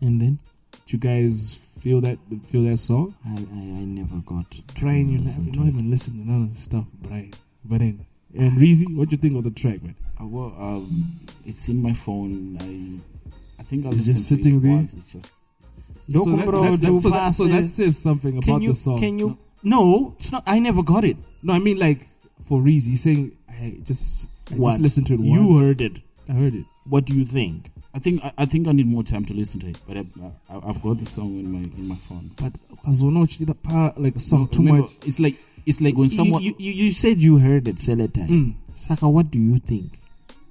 And 0.00 0.20
then? 0.20 0.38
Did 0.72 0.92
you 0.92 0.98
guys 0.98 1.68
feel 1.78 2.00
that 2.02 2.18
feel 2.44 2.62
that 2.64 2.76
song? 2.76 3.14
I, 3.24 3.30
I, 3.30 3.80
I 3.80 3.84
never 3.84 4.16
got 4.24 4.44
Trying 4.74 5.08
you 5.10 5.18
listen 5.20 5.46
you 5.46 5.52
to 5.52 5.58
don't 5.58 5.68
it. 5.68 5.72
even 5.72 5.90
listen 5.90 6.18
to 6.18 6.30
none 6.30 6.42
of 6.44 6.50
the 6.54 6.60
stuff, 6.60 6.84
Brian. 7.02 7.32
But 7.64 7.78
then 7.80 8.06
and 8.34 8.58
Reezy, 8.58 8.94
what 8.94 9.08
do 9.08 9.14
you 9.14 9.18
think 9.18 9.36
of 9.36 9.44
the 9.44 9.50
track, 9.50 9.82
man? 9.82 9.94
Uh, 10.20 10.26
well, 10.26 10.54
um, 10.58 11.04
it's 11.44 11.68
in 11.68 11.80
my 11.82 11.92
phone. 11.94 12.58
I, 12.60 13.60
I 13.60 13.62
think 13.64 13.86
I 13.86 13.90
It's 13.90 14.04
just 14.04 14.28
sitting 14.28 14.58
it 14.58 14.62
there? 14.62 14.80
It's 14.80 15.12
just. 15.12 15.45
It's, 15.90 16.08
it's, 16.08 16.24
so, 16.24 16.36
that, 16.36 16.46
bro, 16.46 16.62
that's- 16.62 16.80
do 16.80 16.96
so, 16.96 17.10
that, 17.10 17.32
so 17.32 17.46
that 17.46 17.68
says 17.68 17.98
something 17.98 18.40
Can 18.40 18.50
about 18.50 18.62
you, 18.62 18.68
the 18.68 18.74
song. 18.74 18.98
can 18.98 19.18
you, 19.18 19.38
no, 19.62 20.14
it's 20.18 20.32
not, 20.32 20.42
I 20.46 20.58
never 20.58 20.82
got 20.82 21.04
it. 21.04 21.16
No, 21.42 21.52
I 21.54 21.58
mean 21.58 21.78
like 21.78 22.06
for 22.44 22.60
Reezy, 22.60 22.88
he's 22.90 23.02
saying 23.02 23.36
I 23.48 23.76
just 23.82 24.30
I 24.50 24.54
What? 24.54 24.70
just 24.70 24.80
listened 24.82 25.06
to 25.08 25.14
it 25.14 25.20
You 25.20 25.58
heard 25.58 25.80
it. 25.80 26.00
I 26.28 26.32
heard 26.32 26.54
it. 26.54 26.64
What 26.84 27.04
do 27.04 27.14
you 27.14 27.24
think? 27.24 27.70
I 27.94 27.98
think 27.98 28.22
I, 28.24 28.32
I 28.38 28.44
think 28.44 28.68
I 28.68 28.72
need 28.72 28.86
more 28.86 29.02
time 29.02 29.24
to 29.24 29.34
listen 29.34 29.60
to 29.60 29.68
it, 29.68 29.80
but 29.88 29.96
I, 29.96 30.04
I, 30.50 30.68
I've 30.68 30.82
got 30.82 30.98
the 30.98 31.06
song 31.06 31.38
in 31.40 31.50
my 31.50 31.62
in 31.78 31.88
my 31.88 31.94
phone. 31.96 32.30
But 32.36 32.58
because 32.70 33.02
we're 33.02 33.10
not 33.10 33.28
the 33.30 33.54
part 33.54 33.98
like 34.00 34.16
a 34.16 34.20
song 34.20 34.48
too 34.48 34.58
Remember, 34.58 34.82
much. 34.82 34.96
It's 35.06 35.18
like 35.18 35.34
it's 35.64 35.80
like 35.80 35.96
when 35.96 36.08
someone. 36.08 36.42
you, 36.42 36.54
you, 36.58 36.72
you 36.72 36.90
said 36.90 37.20
you 37.20 37.38
heard 37.38 37.66
it, 37.68 37.76
Seletai. 37.76 38.28
Mm. 38.28 38.54
Saka, 38.74 39.08
what 39.08 39.30
do 39.30 39.38
you 39.40 39.56
think? 39.58 39.98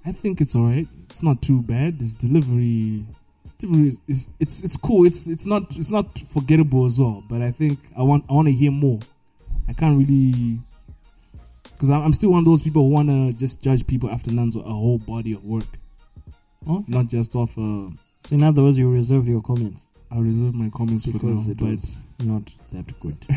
I 0.05 0.11
think 0.11 0.41
it's 0.41 0.55
alright. 0.55 0.87
It's 1.09 1.21
not 1.23 1.41
too 1.41 1.61
bad. 1.61 1.97
Its 2.01 2.13
delivery, 2.13 3.05
is, 3.61 3.99
is 4.07 4.29
it's 4.39 4.63
it's 4.63 4.77
cool. 4.77 5.05
It's 5.05 5.27
it's 5.27 5.45
not 5.45 5.63
it's 5.77 5.91
not 5.91 6.17
forgettable 6.19 6.85
as 6.85 6.99
well. 6.99 7.23
But 7.29 7.41
I 7.41 7.51
think 7.51 7.79
I 7.97 8.03
want 8.03 8.25
I 8.29 8.33
want 8.33 8.47
to 8.47 8.53
hear 8.53 8.71
more. 8.71 8.99
I 9.67 9.73
can't 9.73 9.97
really 9.97 10.59
because 11.73 11.89
I'm, 11.89 12.03
I'm 12.03 12.13
still 12.13 12.31
one 12.31 12.39
of 12.39 12.45
those 12.45 12.61
people 12.61 12.83
who 12.83 12.89
want 12.89 13.09
to 13.09 13.33
just 13.33 13.61
judge 13.61 13.85
people 13.87 14.09
after 14.09 14.31
Nan's 14.31 14.55
a 14.55 14.61
whole 14.61 14.97
body 14.97 15.33
of 15.33 15.43
work, 15.43 15.65
not 16.87 17.07
just 17.07 17.35
off. 17.35 17.57
Uh, 17.57 17.89
So 18.25 18.35
in 18.35 18.43
other 18.43 18.63
words, 18.63 18.79
you 18.79 18.91
reserve 18.91 19.27
your 19.27 19.41
comments 19.41 19.87
I'll 20.11 20.21
reserve 20.23 20.53
my 20.55 20.69
comments 20.69 21.05
because 21.05 21.21
for 21.21 21.27
now. 21.27 21.51
it 21.51 21.57
But 21.57 21.69
was 21.69 22.07
not 22.23 22.51
that 22.71 22.99
good. 22.99 23.17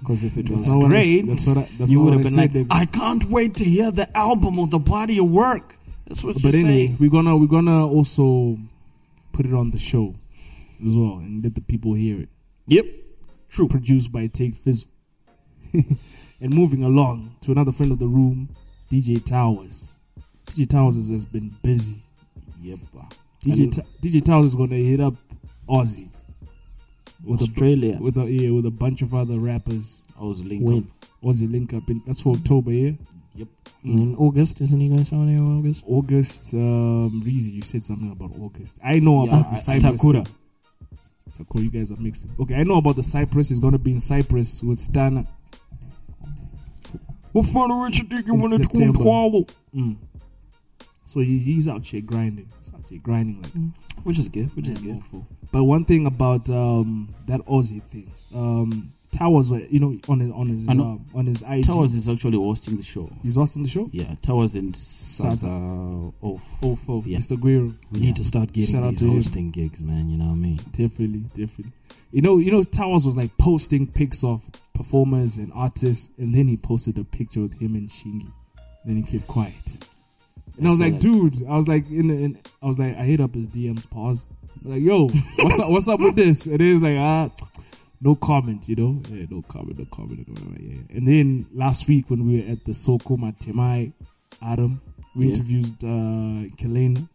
Because 0.00 0.24
if 0.24 0.36
it 0.36 0.50
was 0.50 0.66
not 0.68 0.78
what 0.78 0.92
I 0.92 0.96
s- 0.96 1.04
great, 1.04 1.26
that's 1.28 1.46
what 1.46 1.58
I, 1.58 1.66
that's 1.78 1.90
you 1.90 2.00
would 2.02 2.12
have 2.14 2.24
been 2.24 2.34
like, 2.34 2.66
I 2.72 2.86
can't 2.86 3.24
wait 3.30 3.54
to 3.56 3.64
hear 3.64 3.92
the 3.92 4.08
album 4.18 4.58
or 4.58 4.66
the 4.66 4.80
body 4.80 5.18
of 5.20 5.30
work. 5.30 5.76
That's 6.08 6.24
what 6.24 6.34
but 6.42 6.52
anyway, 6.54 6.86
saying. 6.88 6.96
we're 6.98 7.08
gonna 7.10 7.36
we're 7.36 7.46
gonna 7.46 7.86
also 7.86 8.58
put 9.32 9.46
it 9.46 9.54
on 9.54 9.70
the 9.70 9.78
show 9.78 10.14
as 10.84 10.96
well 10.96 11.18
and 11.18 11.42
let 11.42 11.54
the 11.54 11.60
people 11.60 11.94
hear 11.94 12.20
it. 12.20 12.28
Yep. 12.66 12.86
True. 13.48 13.68
Produced 13.68 14.12
by 14.12 14.26
Take 14.26 14.54
Fizz. 14.54 14.86
and 15.72 16.54
moving 16.54 16.82
along 16.82 17.36
to 17.40 17.52
another 17.52 17.72
friend 17.72 17.92
of 17.92 17.98
the 17.98 18.06
room, 18.06 18.54
DJ 18.90 19.24
Towers. 19.24 19.94
DJ 20.46 20.68
Towers 20.68 21.10
has, 21.10 21.24
been 21.24 21.54
busy. 21.62 22.02
Yep. 22.60 22.78
DJ, 23.44 23.74
Ta- 23.74 23.88
DJ 24.00 24.24
Towers 24.24 24.48
is 24.48 24.56
gonna 24.56 24.76
hit 24.76 25.00
up 25.00 25.14
Aussie 25.68 26.08
with 27.24 27.40
Australia. 27.40 27.96
a 27.98 28.02
with 28.02 28.16
a 28.16 28.30
yeah, 28.30 28.50
with 28.50 28.66
a 28.66 28.70
bunch 28.70 29.02
of 29.02 29.14
other 29.14 29.38
rappers. 29.38 30.02
I 30.20 30.24
was 30.24 30.44
linked 30.44 30.64
When? 30.64 30.78
up. 30.78 31.08
Aussie 31.24 31.50
link 31.50 31.72
up 31.74 31.88
in 31.88 32.02
that's 32.06 32.20
for 32.20 32.34
October, 32.36 32.72
yeah. 32.72 32.92
Yep. 33.34 33.48
In 33.84 34.14
August, 34.16 34.60
isn't 34.60 34.78
he 34.80 34.88
going 34.88 35.04
somewhere 35.04 35.34
in 35.36 35.58
August? 35.58 35.84
August, 35.88 36.54
um, 36.54 37.22
Reezy, 37.24 37.52
you 37.54 37.62
said 37.62 37.84
something 37.84 38.10
about 38.12 38.32
August. 38.38 38.78
I 38.84 38.98
know 38.98 39.24
Yeah, 39.24 39.30
about 39.32 39.48
the 39.50 39.54
I- 39.56 39.58
Cyprus. 39.58 40.04
Takura. 40.04 40.26
Takura, 41.32 41.62
you 41.62 41.70
guys 41.70 41.90
are 41.90 41.96
mixing. 41.96 42.30
Okay, 42.38 42.54
I 42.54 42.62
know 42.64 42.76
about 42.76 42.96
the 42.96 43.02
Cyprus. 43.02 43.48
He's 43.48 43.58
gonna 43.60 43.78
be 43.78 43.92
in 43.92 44.00
Cyprus 44.00 44.62
with 44.62 44.78
Stana. 44.78 45.26
What 47.32 47.46
fun 47.46 47.70
of 47.70 47.78
Richard 47.82 48.08
Deacon 48.10 48.34
In 48.34 48.40
when 48.42 48.52
it's. 48.52 48.68
Twelve? 48.68 49.46
Mm. 49.74 49.96
So 51.06 51.20
he, 51.20 51.38
he's 51.38 51.66
out 51.68 51.84
here 51.86 52.00
grinding. 52.02 52.48
He's 52.58 52.72
out 52.74 52.84
here 52.88 53.00
grinding 53.02 53.42
like 53.42 54.04
Which 54.04 54.18
is 54.18 54.28
good. 54.28 54.54
Which 54.54 54.68
is 54.68 54.78
good. 54.80 54.98
awful. 54.98 55.26
But 55.50 55.64
one 55.64 55.84
thing 55.84 56.06
about 56.06 56.48
um, 56.50 57.14
that 57.26 57.40
Aussie 57.46 57.82
thing, 57.82 58.10
um, 58.34 58.92
Towers, 59.12 59.50
were, 59.52 59.60
you 59.60 59.78
know, 59.78 59.98
on 60.08 60.20
his 60.20 60.30
on 60.32 60.46
his 60.48 60.68
uh, 60.68 60.72
on 61.14 61.26
his 61.26 61.42
IG. 61.46 61.64
Towers 61.64 61.94
is 61.94 62.08
actually 62.08 62.38
hosting 62.38 62.76
the 62.78 62.82
show. 62.82 63.10
He's 63.22 63.36
hosting 63.36 63.62
the 63.62 63.68
show. 63.68 63.88
Yeah, 63.92 64.14
Towers 64.22 64.54
and 64.54 64.72
Salsa. 64.74 65.46
Salsa 65.46 66.14
off. 66.22 66.58
Oh, 66.62 67.02
Yeah. 67.06 67.18
Mr. 67.18 67.38
Guerrero. 67.38 67.74
We 67.90 68.00
need 68.00 68.16
to 68.16 68.24
start 68.24 68.52
getting 68.52 68.74
Shout 68.74 68.84
out 68.84 68.90
these 68.90 69.00
to 69.00 69.04
him. 69.06 69.12
hosting 69.14 69.50
gigs, 69.50 69.82
man. 69.82 70.08
You 70.08 70.18
know 70.18 70.24
what 70.26 70.32
I 70.32 70.36
mean? 70.36 70.56
Definitely, 70.72 71.24
definitely. 71.34 71.72
You 72.10 72.22
know, 72.22 72.38
you 72.38 72.50
know, 72.50 72.62
Towers 72.62 73.04
was 73.06 73.16
like 73.16 73.36
posting 73.38 73.86
pics 73.86 74.24
of 74.24 74.48
performers 74.74 75.36
and 75.38 75.52
artists, 75.54 76.10
and 76.18 76.34
then 76.34 76.48
he 76.48 76.56
posted 76.56 76.98
a 76.98 77.04
picture 77.04 77.40
with 77.40 77.60
him 77.60 77.74
and 77.74 77.88
Shingi. 77.88 78.32
Then 78.84 78.96
he 78.96 79.02
kept 79.02 79.26
quiet. 79.28 79.86
And 80.56 80.66
I, 80.66 80.70
I 80.70 80.72
was 80.72 80.80
like, 80.80 80.92
that. 80.94 81.00
dude, 81.00 81.46
I 81.48 81.56
was 81.56 81.68
like, 81.68 81.88
in, 81.90 82.08
the, 82.08 82.14
in 82.14 82.38
I 82.62 82.66
was 82.66 82.78
like, 82.78 82.96
I 82.96 83.02
hit 83.04 83.20
up 83.20 83.34
his 83.34 83.48
DMs, 83.48 83.88
pause. 83.88 84.24
I 84.64 84.68
was 84.68 84.72
like, 84.74 84.82
yo, 84.82 85.08
what's 85.44 85.58
up? 85.60 85.70
What's 85.70 85.88
up 85.88 86.00
with 86.00 86.16
this? 86.16 86.46
And 86.46 86.60
he's 86.60 86.82
like, 86.82 86.96
ah, 86.98 87.28
no 88.04 88.14
comment, 88.16 88.68
you 88.68 88.76
know, 88.76 89.00
yeah, 89.10 89.26
no 89.30 89.42
comment, 89.42 89.78
no 89.78 89.84
comment, 89.86 90.26
no 90.28 90.34
comment. 90.34 90.60
Yeah. 90.60 90.96
And 90.96 91.06
then 91.06 91.46
last 91.54 91.86
week 91.88 92.10
when 92.10 92.26
we 92.26 92.40
were 92.42 92.50
at 92.52 92.64
the 92.64 92.74
Soko 92.74 93.16
Matemai, 93.16 93.92
Adam, 94.42 94.80
we 95.14 95.26
Yeah. 95.26 95.30
interviewed 95.30 95.84
uh, 95.84 96.48
Kelena. 96.58 97.08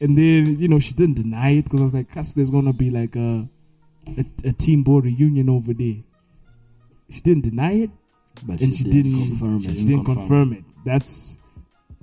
And 0.00 0.16
then, 0.16 0.60
you 0.60 0.68
know, 0.68 0.78
she 0.78 0.94
didn't 0.94 1.16
deny 1.16 1.50
it 1.58 1.64
because 1.64 1.80
I 1.80 1.82
was 1.82 1.94
like, 1.94 2.08
Cuz 2.12 2.34
there's 2.34 2.50
going 2.50 2.66
to 2.66 2.72
be 2.72 2.90
like 2.90 3.16
a, 3.16 3.48
a, 4.16 4.24
a 4.44 4.52
Team 4.52 4.82
Bo 4.84 5.00
reunion 5.00 5.48
over 5.48 5.72
there. 5.74 5.96
She 7.08 7.20
didn't 7.22 7.44
deny 7.44 7.72
it, 7.84 7.90
But 8.46 8.60
and 8.60 8.72
she, 8.74 8.84
didn't 8.84 9.18
confirm 9.26 9.60
She 9.60 9.68
it. 9.70 9.78
She 9.78 9.84
didn't 9.86 10.04
confirm 10.04 10.52
it. 10.52 10.64
That's 10.84 11.38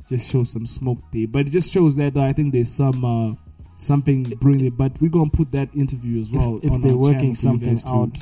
just 0.09 0.30
shows 0.32 0.51
some 0.51 0.65
smoke 0.65 0.99
there. 1.13 1.28
But 1.28 1.47
it 1.47 1.51
just 1.51 1.72
shows 1.74 1.95
that 1.97 2.18
uh, 2.18 2.22
I 2.22 2.34
think 2.34 2.51
there's 2.53 2.72
some 2.72 3.05
uh, 3.05 3.36
something 3.78 4.23
brilliant. 4.23 4.78
But 4.78 4.99
we're 5.01 5.09
going 5.09 5.30
to 5.30 5.38
put 5.38 5.51
that 5.51 5.73
interview 5.75 6.19
as 6.19 6.32
well. 6.32 6.55
if, 6.55 6.65
if 6.65 6.71
on 6.73 6.82
they're 6.82 6.97
working 6.97 7.34
something 7.34 7.78
out, 7.88 8.17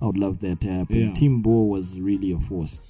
I 0.00 0.06
would 0.06 0.18
love 0.18 0.40
that 0.40 0.60
to 0.62 0.68
happen. 0.68 1.08
Yeah. 1.08 1.14
Team 1.14 1.42
Bo 1.42 1.64
was 1.64 2.00
really 2.00 2.32
a 2.32 2.38
force. 2.38 2.82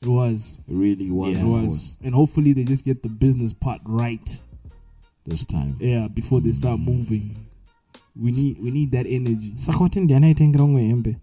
It 0.00 0.08
was. 0.08 0.60
It 0.68 0.74
really 0.74 1.10
was 1.10 1.40
it 1.40 1.44
was. 1.44 1.62
force 1.62 1.96
And 2.02 2.14
hopefully 2.14 2.52
they 2.52 2.64
just 2.64 2.84
get 2.84 3.02
the 3.02 3.08
business 3.08 3.52
part 3.52 3.80
right. 3.84 4.40
this 5.26 5.44
time. 5.44 5.76
Yeah, 5.80 6.08
before 6.08 6.40
they 6.40 6.52
start 6.52 6.80
moving. 6.80 7.36
We 8.16 8.30
need 8.30 8.62
we 8.62 8.70
need 8.70 8.92
that 8.92 9.06
energy. 9.06 9.52
Sakwati 9.54 10.00
ndiani 10.00 10.26
aitengera 10.26 10.64
umwe 10.64 10.86
hembe 10.86 11.16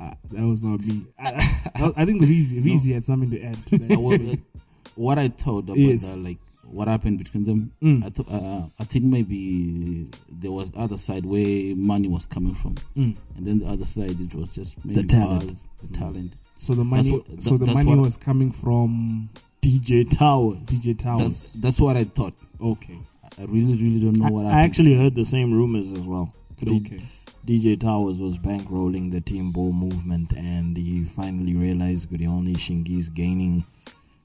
Ah, 0.00 0.14
that 0.32 0.44
was 0.44 0.62
not 0.62 0.84
me. 0.84 1.02
I, 1.18 1.92
I, 1.96 2.04
think 2.04 2.22
Reezy, 2.22 2.60
Reezy 2.64 2.92
had 2.92 3.04
something 3.04 3.30
to 3.30 3.40
add 3.42 3.66
to 3.66 3.78
that. 3.78 3.98
What, 4.00 4.20
what 4.96 5.18
I 5.18 5.28
thought 5.28 5.64
about 5.64 5.76
Yes. 5.76 6.12
that, 6.12 6.18
like 6.18 6.38
what 6.72 6.88
happened 6.88 7.18
between 7.18 7.44
them, 7.44 7.72
Mm. 7.82 8.04
I, 8.04 8.08
th- 8.10 8.28
uh, 8.30 8.62
I 8.78 8.84
think 8.84 9.04
maybe 9.04 10.08
there 10.30 10.52
was 10.52 10.72
other 10.76 10.98
side 10.98 11.24
where 11.26 11.74
money 11.76 12.08
was 12.08 12.26
coming 12.26 12.54
from, 12.54 12.74
Mm. 12.96 13.16
and 13.36 13.46
then 13.46 13.58
the 13.60 13.66
other 13.66 13.84
side 13.84 14.20
it 14.20 14.34
was 14.34 14.54
just 14.54 14.82
maybe 14.84 15.02
talent. 15.04 15.46
bars, 15.46 15.68
the 15.82 15.88
talent. 15.88 16.36
So 16.56 16.74
the 16.74 16.84
money, 16.84 17.10
what- 17.12 17.42
so 17.42 17.56
that- 17.56 17.66
the 17.66 17.74
money 17.74 17.90
what- 17.90 17.98
was 18.00 18.16
coming 18.16 18.50
from 18.52 19.28
DJ 19.60 20.04
Towers. 20.04 20.58
DJ 20.66 20.94
Towers. 20.96 21.52
that's 21.54 21.80
what 21.80 21.96
I 21.96 22.04
thought. 22.04 22.34
Okay, 22.60 22.98
I 23.38 23.44
really 23.44 23.74
really 23.74 24.00
don't 24.00 24.18
know 24.18 24.26
I, 24.26 24.30
what 24.30 24.46
I 24.46 24.50
happened. 24.50 24.64
actually 24.70 24.94
heard 24.96 25.14
the 25.14 25.24
same 25.24 25.52
rumors 25.52 25.92
as 25.92 26.06
well. 26.06 26.32
Okay. 26.66 27.00
DJ 27.44 27.74
Towers 27.76 28.20
was 28.20 28.38
bankrolling 28.38 29.10
the 29.10 29.20
Team 29.20 29.50
Bo 29.50 29.72
movement, 29.72 30.32
and 30.36 30.76
he 30.76 31.04
finally 31.04 31.54
realized 31.56 32.10
that 32.10 32.22
only 32.24 32.54
Shingi's 32.54 33.08
gaining, 33.10 33.64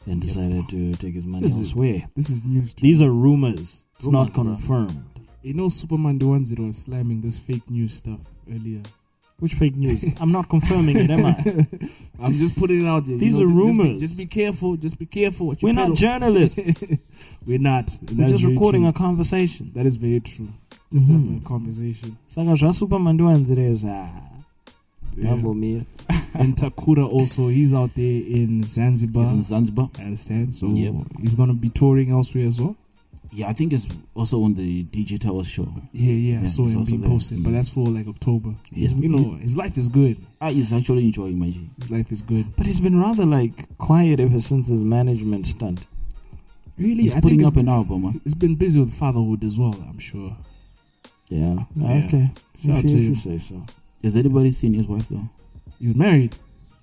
and 0.07 0.21
decided 0.21 0.67
to 0.69 0.95
take 0.95 1.13
his 1.13 1.25
money 1.25 1.43
This 1.43 1.53
is- 1.53 1.59
elsewhere. 1.59 2.09
This 2.15 2.29
is 2.29 2.43
news. 2.45 2.73
These 2.73 3.01
are 3.01 3.11
rumors. 3.11 3.83
It's 3.95 4.05
Rumors, 4.05 4.27
not 4.27 4.33
bro. 4.33 4.43
confirmed. 4.43 5.03
you 5.43 5.53
know, 5.53 5.69
Superman 5.69 6.19
the 6.19 6.27
ones 6.27 6.49
that 6.49 6.59
was 6.59 6.77
slamming 6.77 7.21
this 7.21 7.37
fake 7.39 7.69
news 7.69 7.93
stuff 7.93 8.19
earlier. 8.51 8.81
Which 9.39 9.53
fake 9.53 9.75
news? 9.75 10.13
I'm 10.21 10.31
not 10.31 10.49
confirming 10.49 10.97
it, 10.97 11.09
am 11.11 11.25
I? 11.25 11.33
I'm 12.23 12.31
just 12.31 12.57
putting 12.59 12.81
it 12.83 12.87
out 12.87 13.05
there. 13.05 13.13
you 13.13 13.19
These 13.19 13.39
know, 13.39 13.45
are 13.45 13.47
ju- 13.47 13.53
just 13.53 13.77
be- 13.77 13.83
rumors. 13.83 14.01
Just 14.01 14.17
be, 14.17 14.25
careful. 14.25 14.77
Just 14.77 14.97
be 14.99 15.05
careful. 15.05 15.47
What 15.47 15.61
you 15.61 15.67
We're 15.67 15.73
not 15.75 15.93
journalists. 15.95 16.83
We're 17.45 17.59
not. 17.59 17.91
We're 18.15 18.27
just 18.27 18.43
recording 18.45 18.81
true. 18.81 18.89
a 18.89 18.93
conversation. 18.93 19.69
That 19.75 19.85
is 19.85 19.95
very 19.97 20.19
true. 20.21 20.47
Just 20.91 21.11
having 21.11 21.39
Mhm. 21.39 21.45
a 21.45 21.47
conversation. 21.47 22.17
Saka 22.27 22.55
zvasuperman 22.55 23.13
ndiwanzireza 23.15 23.87
Yeah. 23.87 24.09
ndambomira 25.17 25.83
and 26.39 26.55
Takura 26.55 27.07
also, 27.11 27.47
he's 27.47 27.73
out 27.73 27.93
there 27.95 28.05
in 28.05 28.63
Zanzibar. 28.63 29.23
He's 29.23 29.33
in 29.33 29.43
Zanzibar. 29.43 29.89
I 29.99 30.03
understand. 30.03 30.53
So 30.55 30.67
Yep. 30.67 30.93
he's 31.21 31.35
gonna 31.35 31.53
be 31.53 31.69
touring 31.69 32.09
elsewhere 32.11 32.47
as 32.47 32.59
well. 32.61 32.75
Yeah, 33.31 33.49
I 33.49 33.53
think 33.53 33.73
it's 33.73 33.87
also 34.15 34.41
on 34.43 34.53
the 34.53 34.83
DJ 34.85 35.17
Towers 35.19 35.47
show. 35.47 35.67
Yeah, 35.91 36.13
yeah. 36.13 36.41
I 36.41 36.45
saw 36.45 36.65
him 36.65 36.83
being 36.85 37.03
posted, 37.03 37.43
but 37.43 37.51
that's 37.51 37.69
for 37.69 37.85
like 37.87 38.07
October. 38.07 38.55
Yeah. 38.71 38.89
You 38.95 39.09
know, 39.09 39.31
his 39.33 39.57
life 39.57 39.77
is 39.77 39.89
good. 39.89 40.17
Ah, 40.39 40.49
he's 40.49 40.71
actually 40.71 41.03
enjoying 41.03 41.37
my 41.37 41.49
G. 41.49 41.69
His 41.79 41.91
life 41.91 42.11
is 42.11 42.21
good. 42.21 42.45
But 42.55 42.65
he's 42.65 42.79
been 42.79 42.99
rather 43.01 43.25
like 43.25 43.77
quiet 43.77 44.19
ever 44.21 44.39
since 44.39 44.69
his 44.69 44.81
management 44.81 45.45
stunt. 45.47 45.87
Really, 46.77 47.03
He's 47.03 47.15
I 47.15 47.21
putting 47.21 47.45
up 47.45 47.55
an 47.57 47.67
album. 47.69 48.03
Huh? 48.03 48.19
He's 48.23 48.35
been 48.35 48.55
busy 48.55 48.79
with 48.79 48.93
fatherhood 48.93 49.43
as 49.43 49.57
well. 49.59 49.75
I'm 49.89 49.97
sure. 49.99 50.37
Yeah. 51.27 51.65
Yeah. 51.75 52.03
Okay. 52.05 52.31
Shout 52.63 52.83
if, 52.85 52.91
to 52.91 52.93
you, 52.93 52.97
if 52.99 53.03
you 53.09 53.15
say 53.15 53.37
so. 53.39 53.65
Has 54.03 54.15
anybody 54.15 54.51
seen 54.51 54.73
his 54.73 54.87
wife 54.87 55.09
though? 55.09 55.27
He's 55.79 55.95
married. 55.95 56.35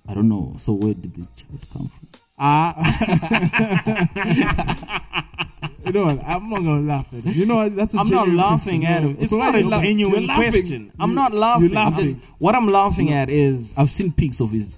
I 0.07 0.13
don't 0.13 0.29
know. 0.29 0.53
So 0.57 0.73
where 0.73 0.93
did 0.93 1.15
the 1.15 1.27
child 1.35 1.59
come 1.73 1.87
from? 1.89 2.07
Ah. 2.37 2.75
you 5.85 5.91
know 5.91 6.05
what? 6.05 6.23
I'm 6.25 6.49
not 6.49 6.63
gonna 6.63 6.81
laugh 6.81 7.07
at 7.13 7.25
it. 7.25 7.35
You 7.35 7.45
know 7.45 7.57
what? 7.57 7.75
That's 7.75 7.95
a 7.95 7.99
I'm 7.99 8.09
not 8.09 8.27
laughing 8.27 8.81
question, 8.81 8.85
at 8.85 9.03
him. 9.03 9.17
It's 9.19 9.29
So 9.31 9.37
not 9.37 9.55
a 9.55 9.61
genuine 9.81 10.27
question. 10.27 10.91
I'm 10.99 11.09
You- 11.11 11.15
not 11.15 11.33
laughing. 11.33 11.71
Laughing. 11.71 12.13
just- 12.15 12.31
what 12.39 12.55
I'm 12.55 12.67
laughing 12.67 13.11
at 13.11 13.29
is 13.29 13.77
I've 13.77 13.91
seen 13.91 14.11
pics 14.11 14.41
of 14.41 14.51
his 14.51 14.77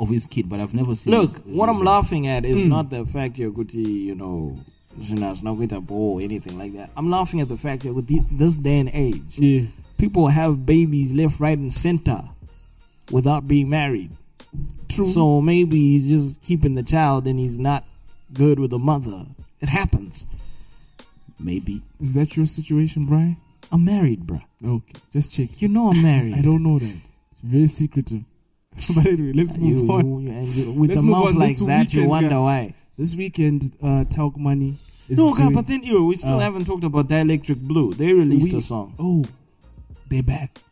of 0.00 0.08
his 0.08 0.26
kid, 0.26 0.48
but 0.48 0.60
I've 0.60 0.74
never 0.74 0.94
seen. 0.94 1.12
look. 1.14 1.30
his- 1.32 1.40
What 1.54 1.68
his- 1.68 1.78
I'm 1.78 1.84
laughing 1.84 2.26
at 2.26 2.44
is 2.44 2.64
Mm. 2.64 2.68
not 2.68 2.90
the 2.90 3.06
fact 3.06 3.38
you're 3.38 3.50
good 3.52 3.68
to, 3.70 3.80
you 3.80 4.14
know, 4.14 4.58
Zinas 5.00 5.42
not 5.42 5.54
going 5.54 5.68
to 5.68 5.76
zina 5.80 6.18
or 6.18 6.20
anything 6.20 6.58
like 6.58 6.74
that. 6.74 6.90
I'm 6.96 7.08
laughing 7.08 7.40
at 7.40 7.48
the 7.48 7.56
fact 7.56 7.84
that 7.84 7.94
with 7.94 8.08
this 8.30 8.56
day 8.56 8.80
and 8.80 8.90
age, 8.92 9.38
Yeah. 9.38 9.62
people 9.96 10.28
have 10.28 10.66
babies 10.66 11.12
left, 11.12 11.40
right, 11.40 11.56
and 11.56 11.72
center 11.72 12.22
without 13.10 13.46
being 13.48 13.68
married. 13.68 14.10
True. 14.88 15.04
So 15.04 15.40
maybe 15.40 15.78
he's 15.78 16.08
just 16.08 16.42
keeping 16.42 16.74
the 16.74 16.82
child 16.82 17.26
and 17.26 17.38
he's 17.38 17.58
not 17.58 17.84
good 18.32 18.58
with 18.58 18.70
the 18.70 18.78
mother. 18.78 19.24
It 19.60 19.68
happens. 19.68 20.26
Maybe. 21.38 21.82
Is 22.00 22.14
that 22.14 22.36
your 22.36 22.46
situation, 22.46 23.06
Brian? 23.06 23.36
I'm 23.70 23.84
married, 23.84 24.26
bruh. 24.26 24.42
Okay, 24.64 25.00
just 25.10 25.32
check. 25.32 25.60
You 25.62 25.68
know 25.68 25.90
I'm 25.90 26.02
married. 26.02 26.34
I 26.38 26.42
don't 26.42 26.62
know 26.62 26.78
that. 26.78 26.96
It's 27.30 27.40
very 27.42 27.66
secretive. 27.66 28.22
but 28.94 29.06
anyway, 29.06 29.32
let's 29.34 29.56
move 29.56 29.84
You, 29.86 29.92
on. 29.92 30.20
you, 30.22 30.30
and 30.30 30.46
you, 30.46 30.72
with 30.72 30.90
Let's 30.90 31.02
a 31.02 31.06
mouth 31.06 31.34
like 31.34 31.48
This 31.50 31.60
that, 31.62 31.92
you 31.94 32.06
wonder 32.08 32.30
guy- 32.30 32.38
why. 32.38 32.74
This 32.96 33.16
weekend, 33.16 33.72
uh, 33.82 34.04
Talk 34.04 34.36
Money 34.38 34.76
is 35.08 35.18
No, 35.18 35.34
God, 35.34 35.54
but 35.54 35.66
then 35.66 35.82
you, 35.82 36.04
we 36.06 36.14
still 36.16 36.36
Uh, 36.36 36.40
haven't 36.40 36.66
talked 36.66 36.84
about 36.84 37.08
Dielectric 37.08 37.60
Blue. 37.60 37.94
They 37.94 38.12
released 38.12 38.52
We- 38.52 38.58
a 38.58 38.62
song. 38.62 38.94
Oh, 38.98 39.24
they're 40.08 40.22
back. 40.22 40.62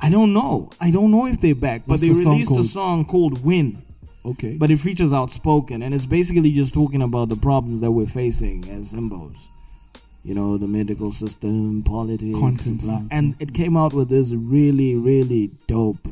I 0.00 0.10
don't 0.10 0.32
know. 0.32 0.70
I 0.80 0.90
don't 0.90 1.10
know 1.10 1.26
if 1.26 1.40
they're 1.40 1.54
back, 1.54 1.82
but 1.82 1.92
What's 1.92 2.02
they 2.02 2.08
the 2.08 2.14
song 2.14 2.32
released 2.34 2.56
a 2.56 2.64
song 2.64 3.04
called 3.06 3.44
"Win." 3.44 3.82
Okay. 4.24 4.56
But 4.56 4.70
it 4.70 4.78
features 4.78 5.12
outspoken, 5.12 5.82
and 5.82 5.94
it's 5.94 6.06
basically 6.06 6.50
just 6.52 6.74
talking 6.74 7.00
about 7.02 7.28
the 7.28 7.36
problems 7.36 7.80
that 7.80 7.92
we're 7.92 8.06
facing 8.06 8.68
as 8.68 8.92
Zimbos. 8.92 9.46
You 10.24 10.34
know, 10.34 10.58
the 10.58 10.66
medical 10.66 11.12
system, 11.12 11.84
politics, 11.84 12.38
Content. 12.38 12.80
blah. 12.82 13.02
and 13.12 13.36
it 13.38 13.54
came 13.54 13.76
out 13.76 13.94
with 13.94 14.08
this 14.08 14.34
really, 14.34 14.96
really 14.96 15.52
dope 15.68 16.08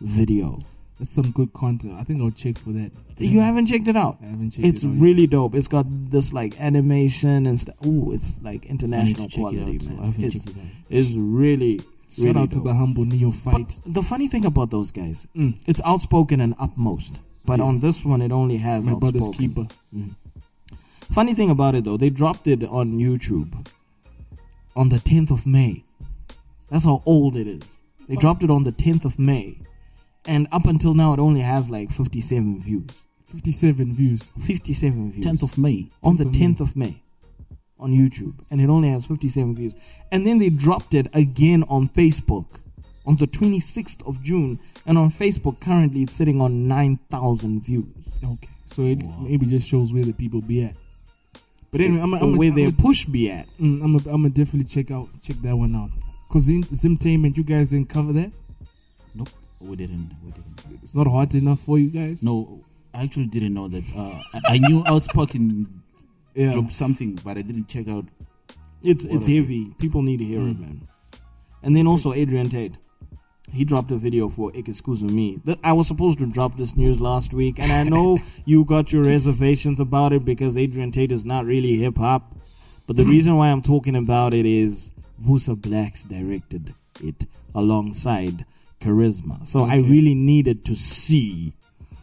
video. 0.00 0.58
That's 0.98 1.12
some 1.14 1.30
good 1.32 1.52
content. 1.54 1.94
I 1.98 2.04
think 2.04 2.20
I'll 2.22 2.30
check 2.30 2.58
for 2.58 2.70
that. 2.70 2.92
You 3.16 3.40
haven't 3.40 3.66
checked 3.66 3.88
it 3.88 3.96
out. 3.96 4.18
I 4.22 4.26
haven't 4.26 4.50
checked 4.50 4.66
It's 4.68 4.84
it 4.84 4.88
out. 4.90 4.96
really 5.00 5.26
dope. 5.26 5.54
It's 5.54 5.66
got 5.66 5.86
this 5.88 6.32
like 6.34 6.60
animation 6.60 7.46
and 7.46 7.58
stuff. 7.58 7.74
Ooh, 7.84 8.12
it's 8.12 8.40
like 8.42 8.66
international 8.66 9.24
it 9.26 9.32
quality, 9.32 9.78
man. 9.88 10.14
It's, 10.18 10.46
it 10.46 10.54
it's 10.90 11.14
really, 11.16 11.80
Shout 12.16 12.24
really 12.26 12.40
out 12.40 12.50
to 12.52 12.58
dope. 12.58 12.64
the 12.64 12.74
humble 12.74 13.04
neophyte. 13.04 13.78
But 13.84 13.94
the 13.94 14.02
funny 14.02 14.28
thing 14.28 14.44
about 14.44 14.70
those 14.70 14.90
guys, 14.92 15.26
Mm. 15.36 15.58
it's 15.66 15.80
outspoken 15.84 16.40
and 16.40 16.54
upmost. 16.58 17.20
But 17.44 17.58
Yeah. 17.58 17.66
on 17.66 17.80
this 17.80 18.04
one, 18.04 18.22
it 18.22 18.32
only 18.32 18.56
has 18.58 18.86
My 18.86 18.92
outspoken. 18.92 18.98
brother's 19.20 19.36
keeper. 19.36 19.68
Funny 21.10 21.34
thing 21.34 21.50
about 21.50 21.74
it 21.74 21.84
though, 21.84 21.96
they 21.96 22.10
dropped 22.10 22.46
it 22.46 22.64
on 22.64 22.98
YouTube 22.98 23.66
on 24.74 24.88
the 24.88 24.98
10th 24.98 25.30
of 25.30 25.46
May. 25.46 25.84
That's 26.70 26.84
how 26.84 27.02
old 27.04 27.36
it 27.36 27.46
is. 27.46 27.78
They 28.08 28.16
dropped 28.16 28.42
it 28.42 28.50
on 28.50 28.64
the 28.64 28.72
10th 28.72 29.04
of 29.04 29.18
May. 29.18 29.58
And 30.26 30.48
up 30.50 30.66
until 30.66 30.94
now, 30.94 31.12
it 31.12 31.20
only 31.20 31.42
has 31.42 31.68
like 31.68 31.90
57 31.92 32.58
views. 32.60 33.02
57 33.26 33.94
views. 33.94 34.32
57 34.40 35.10
views. 35.12 35.24
10th 35.24 35.42
of 35.42 35.58
May. 35.58 35.90
on 36.02 36.16
the 36.16 36.24
10th 36.24 36.30
of 36.30 36.34
10th 36.34 36.60
of 36.60 36.76
May 36.76 37.02
on 37.78 37.92
YouTube. 37.92 38.34
And 38.50 38.60
it 38.60 38.68
only 38.70 38.90
has 38.90 39.06
57 39.06 39.54
views. 39.56 39.76
And 40.12 40.26
then 40.26 40.38
they 40.38 40.48
dropped 40.48 40.94
it 40.94 41.08
again 41.14 41.64
on 41.68 41.88
Facebook 41.88 42.60
on 43.06 43.16
the 43.16 43.26
26th 43.26 44.06
of 44.08 44.22
June. 44.22 44.58
And 44.86 44.98
on 44.98 45.10
Facebook, 45.10 45.60
currently, 45.60 46.02
it's 46.02 46.14
sitting 46.14 46.40
on 46.40 46.68
9,000 46.68 47.62
views. 47.62 48.16
Okay. 48.22 48.48
So 48.64 48.82
it 48.82 49.02
maybe 49.20 49.46
just 49.46 49.68
shows 49.68 49.92
where 49.92 50.04
the 50.04 50.12
people 50.12 50.40
be 50.40 50.64
at. 50.64 50.74
But 51.70 51.80
anyway, 51.80 52.02
I'm 52.02 52.14
Or 52.14 52.18
I'm 52.18 52.36
where 52.36 52.50
I'm 52.50 52.54
their 52.54 52.70
push 52.70 53.04
be 53.04 53.30
at. 53.30 53.46
Mm, 53.58 53.82
I'm 53.82 53.94
a, 53.96 53.98
I'm 53.98 54.22
gonna 54.22 54.30
definitely 54.30 54.64
check 54.64 54.92
out 54.92 55.08
check 55.20 55.36
that 55.42 55.56
one 55.56 55.74
out. 55.74 55.90
Cause 56.30 56.48
in 56.48 56.62
Zimtainment, 56.62 57.36
you 57.36 57.42
guys 57.42 57.68
didn't 57.68 57.88
cover 57.88 58.12
that. 58.12 58.30
Nope. 59.14 59.28
We 59.60 59.76
didn't. 59.76 60.10
We 60.24 60.30
didn't. 60.30 60.82
It's 60.82 60.94
not 60.94 61.08
hot 61.08 61.34
enough 61.34 61.60
for 61.60 61.78
you 61.78 61.90
guys. 61.90 62.22
No, 62.22 62.64
I 62.92 63.02
actually 63.02 63.26
didn't 63.26 63.54
know 63.54 63.66
that. 63.68 63.82
Uh, 63.96 64.12
I, 64.48 64.58
knew 64.58 64.66
I 64.66 64.68
knew 64.68 64.84
Outspoken 64.86 65.82
Yeah. 66.34 66.52
dropped 66.52 66.72
something, 66.72 67.18
but 67.24 67.36
I 67.38 67.42
didn't 67.42 67.68
check 67.68 67.88
out. 67.88 68.06
It's 68.82 69.04
it's 69.04 69.14
was 69.14 69.28
it? 69.28 69.34
heavy. 69.36 69.72
People 69.78 70.02
need 70.02 70.18
to 70.18 70.24
hear 70.24 70.40
it, 70.40 70.56
Mm. 70.56 70.60
man. 70.60 70.88
And 71.62 71.76
then 71.76 71.86
also 71.86 72.12
Adrian 72.12 72.48
Tate. 72.50 72.72
He 73.52 73.64
dropped 73.64 73.90
a 73.92 73.96
video 73.96 74.28
for 74.28 74.50
Excuse 74.54 75.04
Me. 75.04 75.38
I 75.62 75.72
was 75.72 75.86
supposed 75.86 76.18
to 76.18 76.26
drop 76.26 76.56
this 76.56 76.76
news 76.76 77.00
last 77.00 77.32
week, 77.32 77.60
and 77.60 77.70
I 77.70 77.84
know 77.94 78.18
you 78.44 78.64
got 78.64 78.92
your 78.92 79.04
reservations 79.04 79.78
about 79.80 80.12
it 80.12 80.24
because 80.24 80.58
Adrian 80.58 80.90
Tate 80.90 81.12
is 81.12 81.24
not 81.24 81.44
really 81.46 81.76
hip 81.76 81.96
hop. 81.98 82.36
But 82.86 82.96
the 82.96 83.04
reason 83.04 83.36
why 83.36 83.50
I'm 83.50 83.62
talking 83.62 83.96
about 83.96 84.34
it 84.34 84.44
is 84.44 84.92
Vusa 85.24 85.54
Blacks 85.60 86.04
directed 86.04 86.74
it 87.02 87.26
alongside 87.54 88.44
Charisma. 88.80 89.46
So 89.46 89.62
I 89.62 89.76
really 89.76 90.14
needed 90.14 90.64
to 90.66 90.74
see 90.74 91.54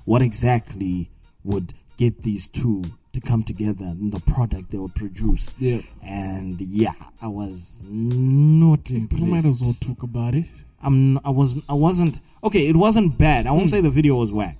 what 0.06 0.22
exactly 0.24 1.12
would 1.44 1.74
get 1.98 2.22
these 2.24 2.48
two 2.50 2.84
to 3.14 3.20
come 3.22 3.44
together 3.44 3.86
and 3.86 4.12
the 4.14 4.20
product 4.22 4.72
they 4.72 4.78
would 4.78 4.96
produce. 4.96 5.54
Yeah. 5.60 5.82
And 6.04 6.60
yeah, 6.62 6.94
I 7.22 7.28
was 7.28 7.82
not 7.86 8.90
impressed. 8.90 9.24
We 9.24 9.30
might 9.30 9.46
as 9.46 9.62
well 9.62 9.74
talk 9.82 10.04
about 10.04 10.34
it. 10.36 10.46
I'm 10.82 11.18
I 11.26 11.30
was 11.30 11.58
I 11.70 11.74
wasn't 11.74 12.22
okay. 12.44 12.68
It 12.68 12.76
wasn't 12.78 13.18
bad. 13.18 13.48
I 13.48 13.52
won't 13.52 13.64
Hmm. 13.64 13.70
say 13.76 13.82
the 13.82 13.90
video 13.92 14.16
was 14.16 14.32
whack, 14.34 14.58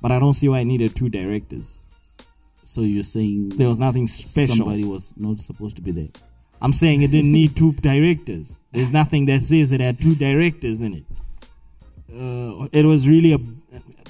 but 0.00 0.12
I 0.12 0.18
don't 0.18 0.34
see 0.34 0.48
why 0.48 0.60
I 0.60 0.64
needed 0.64 0.94
two 0.94 1.08
directors. 1.08 1.76
So 2.64 2.82
you're 2.82 3.02
saying 3.04 3.50
There 3.50 3.68
was 3.68 3.78
nothing 3.78 4.06
special. 4.06 4.56
somebody 4.56 4.84
was 4.84 5.12
not 5.16 5.40
supposed 5.40 5.76
to 5.76 5.82
be 5.82 5.92
there. 5.92 6.08
I'm 6.60 6.72
saying 6.72 7.02
it 7.02 7.10
didn't 7.10 7.32
need 7.32 7.54
two 7.56 7.72
directors. 7.72 8.58
There's 8.72 8.92
nothing 8.92 9.26
that 9.26 9.40
says 9.42 9.72
it 9.72 9.80
had 9.80 10.00
two 10.00 10.14
directors 10.14 10.80
in 10.82 10.94
it. 10.94 11.04
Uh, 12.12 12.66
it 12.72 12.84
was 12.84 13.08
really 13.08 13.32
a 13.32 13.38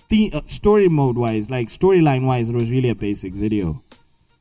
the, 0.08 0.30
uh, 0.32 0.40
story 0.46 0.88
mode 0.88 1.16
wise, 1.16 1.50
like 1.50 1.68
storyline 1.68 2.26
wise, 2.26 2.48
it 2.50 2.56
was 2.56 2.70
really 2.70 2.88
a 2.90 2.94
basic 2.94 3.32
video. 3.32 3.82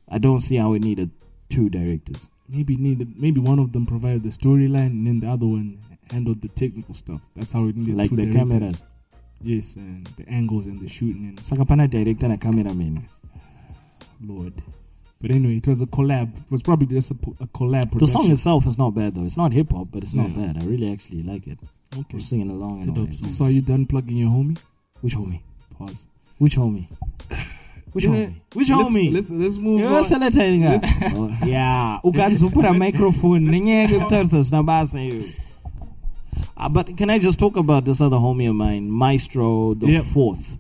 I 0.10 0.18
don't 0.20 0.42
see 0.42 0.58
how 0.58 0.74
it 0.74 0.80
needed 0.84 1.12
two 1.50 1.70
directors. 1.70 2.30
Maybe 2.48 2.76
needed. 2.78 3.20
Maybe 3.20 3.42
one 3.42 3.58
of 3.60 3.72
them 3.74 3.86
provided 3.88 4.22
the 4.24 4.30
storyline, 4.30 4.88
and 4.88 5.08
then 5.08 5.20
the 5.20 5.28
other 5.30 5.48
one 5.48 5.80
handled 6.12 6.42
the 6.42 6.48
technical 6.50 6.94
stuff. 6.94 7.22
That's 7.36 7.54
how 7.54 7.66
it 7.68 7.76
needed 7.76 7.96
Like 7.98 8.10
two 8.10 8.16
the 8.18 8.26
directors. 8.28 8.50
cameras. 8.52 8.86
Yes, 9.42 9.76
and 9.76 10.06
the 10.18 10.28
angles 10.30 10.66
and 10.68 10.80
the 10.80 10.88
shooting 10.88 11.26
and 11.30 11.38
Sakapana 11.40 11.90
director 11.90 12.26
and 12.28 12.36
a 12.36 12.38
cameraman. 12.38 13.08
Lord. 14.24 14.54
But 15.22 15.32
anyway, 15.32 15.56
it 15.58 15.68
was 15.68 15.82
a 15.82 15.88
collab. 15.88 16.36
It 16.38 16.52
was 16.52 16.62
probably 16.62 16.88
just 16.88 17.12
a, 17.12 17.16
a 17.42 17.48
collab. 17.48 17.98
The 17.98 18.06
song 18.08 18.30
itself 18.30 18.68
is 18.68 18.78
not 18.78 18.92
bad 18.94 19.16
though. 19.16 19.24
It's 19.26 19.38
not 19.38 19.52
hip 19.54 19.72
hop, 19.72 19.88
but 19.92 20.04
it's 20.04 20.14
not 20.14 20.30
Yeah. 20.30 20.54
bad. 20.54 20.58
I 20.62 20.66
really 20.66 20.92
actually 20.92 21.24
like 21.24 21.48
it. 21.48 21.60
Okay. 21.94 22.06
We're 22.14 22.20
singing 22.20 22.52
along 22.52 22.82
and 22.82 22.90
all 22.90 22.96
dope 22.96 23.08
that. 23.08 23.16
song. 23.16 23.30
So 23.30 23.46
are 23.46 23.52
you 23.52 23.62
done 23.62 23.86
plugging 23.88 24.18
your 24.18 24.30
homie? 24.30 24.60
Which 25.02 25.16
homie? 25.16 25.42
Pause. 25.78 26.08
Which 26.38 26.56
homie? 26.58 26.88
Which 27.94 28.04
Yeah. 28.06 28.10
homie? 28.12 28.34
Which 28.54 28.70
let's, 28.70 28.94
homie? 28.96 29.14
Let's 29.14 29.32
let's 29.32 29.58
move 29.60 29.80
You're 29.80 29.98
on. 29.98 30.04
celebrating 30.04 30.64
us. 30.66 30.84
Oh, 31.16 31.36
yeah. 31.46 32.00
Ukanzupura 32.04 32.78
microphone. 32.78 33.48
Nenyeke 33.48 34.00
kutarisa 34.00 34.44
sinabasa 34.44 35.00
you. 35.06 35.22
Uh, 36.58 36.70
but 36.70 36.96
can 36.98 37.10
I 37.10 37.20
just 37.20 37.40
talk 37.40 37.56
about 37.58 37.86
this 37.86 38.02
other 38.02 38.18
homie 38.18 38.50
of 38.50 38.56
mine, 38.56 38.90
Maestro 38.90 39.74
the 39.74 39.88
Yep. 39.88 40.04
fourth 40.04 40.58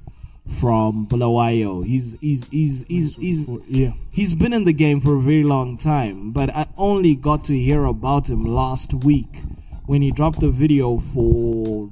from 0.47 1.05
Bulawayo? 1.07 1.85
He's 1.85 2.17
he's 2.21 2.47
he's 2.49 2.85
he's 2.87 3.15
he's 3.15 3.49
yeah. 3.67 3.91
he's 4.11 4.33
been 4.33 4.53
in 4.53 4.63
the 4.65 4.73
game 4.73 4.99
for 5.01 5.15
a 5.15 5.21
very 5.21 5.43
long 5.43 5.77
time, 5.77 6.31
but 6.31 6.49
I 6.55 6.67
only 6.77 7.15
got 7.15 7.43
to 7.45 7.53
hear 7.57 7.83
about 7.85 8.29
him 8.29 8.45
last 8.45 8.93
week 8.93 9.43
when 9.85 10.01
he 10.01 10.11
dropped 10.11 10.43
a 10.43 10.49
video 10.49 10.97
for 10.97 11.89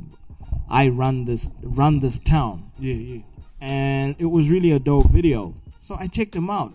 I 0.74 0.90
run 0.90 1.26
this 1.26 1.50
run 1.62 2.00
this 2.00 2.18
town 2.20 2.72
Yeah, 2.80 2.96
yeah. 2.96 3.22
and 3.62 4.16
it 4.18 4.26
was 4.26 4.50
really 4.50 4.72
a 4.72 4.80
dope 4.80 5.10
video. 5.12 5.54
So 5.80 5.96
I 6.00 6.08
checked 6.08 6.36
him 6.36 6.50
out. 6.50 6.74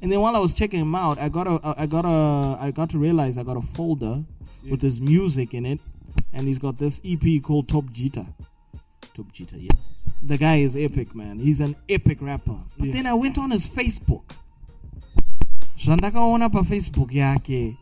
And 0.00 0.10
then 0.12 0.20
while 0.20 0.36
I 0.36 0.38
was 0.38 0.52
checking 0.54 0.80
him 0.80 0.94
out, 0.94 1.18
I 1.18 1.28
got 1.28 1.46
a 1.46 1.60
I 1.82 1.86
got 1.86 2.04
a 2.06 2.56
I 2.66 2.70
got 2.70 2.88
to 2.90 2.98
realize 2.98 3.36
I 3.36 3.42
got 3.42 3.56
a 3.56 3.66
folder 3.76 4.24
with 4.70 4.80
his 4.82 5.00
music 5.00 5.54
in 5.54 5.66
it 5.66 5.80
and 6.32 6.46
he's 6.48 6.58
got 6.58 6.78
this 6.78 7.00
EP 7.04 7.42
called 7.42 7.68
Top 7.68 7.84
Jita. 7.98 8.26
Top 9.14 9.32
cheater, 9.32 9.58
yeah. 9.58 9.76
The 10.22 10.38
guy 10.38 10.56
is 10.66 10.74
epic, 10.76 11.14
man. 11.14 11.38
He's 11.38 11.60
an 11.60 11.76
epic 11.88 12.18
rapper. 12.22 12.58
But 12.78 12.86
Yeah. 12.88 12.92
then 12.94 13.06
I 13.06 13.14
went 13.14 13.36
on 13.38 13.50
his 13.50 13.66
Facebook. 13.68 14.24
Zvandakaona 15.76 16.50
pa 16.52 16.62
Facebook 16.62 17.10
yake. 17.12 17.76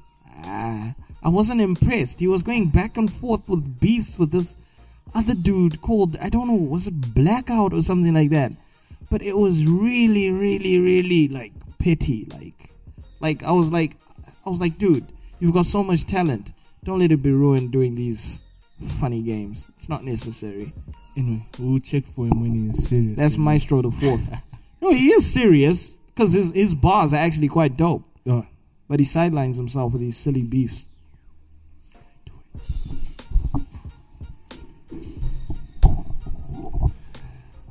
Ah, 0.44 0.94
I 1.22 1.28
wasn't 1.28 1.60
impressed. 1.60 2.20
He 2.20 2.28
was 2.28 2.42
going 2.42 2.68
back 2.68 2.96
and 2.96 3.10
forth 3.12 3.48
with 3.48 3.80
beefs 3.80 4.18
with 4.18 4.30
this 4.32 4.58
other 5.14 5.34
dude 5.34 5.80
called 5.80 6.16
I 6.22 6.28
don't 6.28 6.48
know, 6.48 6.54
was 6.54 6.86
it 6.86 7.14
Blackout 7.14 7.72
or 7.72 7.82
something 7.82 8.14
like 8.14 8.30
that. 8.30 8.52
But 9.10 9.22
it 9.22 9.36
was 9.36 9.66
really, 9.66 10.30
really, 10.30 10.78
really 10.78 11.28
like 11.28 11.52
pity 11.78 12.26
Like 12.30 12.70
like 13.20 13.42
I 13.44 13.52
was 13.52 13.70
like 13.70 13.96
I 14.44 14.50
was 14.50 14.60
like, 14.60 14.78
dude, 14.78 15.06
you've 15.38 15.54
got 15.54 15.66
so 15.66 15.82
much 15.82 16.04
talent. 16.04 16.52
Don't 16.84 16.98
let 17.00 17.12
it 17.12 17.22
be 17.22 17.30
ruined 17.32 17.72
doing 17.72 17.94
these 17.94 18.42
funny 19.00 19.22
games. 19.22 19.68
It's 19.76 19.88
not 19.88 20.04
necessary. 20.04 20.72
Anyway, 21.16 21.46
we'll 21.58 21.78
check 21.80 22.04
for 22.04 22.26
him 22.26 22.40
when 22.40 22.54
he's 22.66 22.88
serious. 22.88 23.18
That's 23.18 23.36
And- 23.36 23.44
Maestro 23.44 23.82
the 23.82 23.90
fourth. 23.90 24.30
no, 24.82 24.92
he 24.92 25.08
is 25.08 25.24
serious 25.32 25.96
because 26.14 26.32
his 26.32 26.52
his 26.52 26.74
bars 26.74 27.12
are 27.12 27.16
actually 27.16 27.48
quite 27.48 27.76
dope. 27.76 28.04
But 28.88 29.00
he 29.00 29.04
sidelines 29.04 29.56
himself 29.56 29.92
with 29.92 30.00
these 30.02 30.16
silly 30.16 30.42
beefs. 30.42 30.88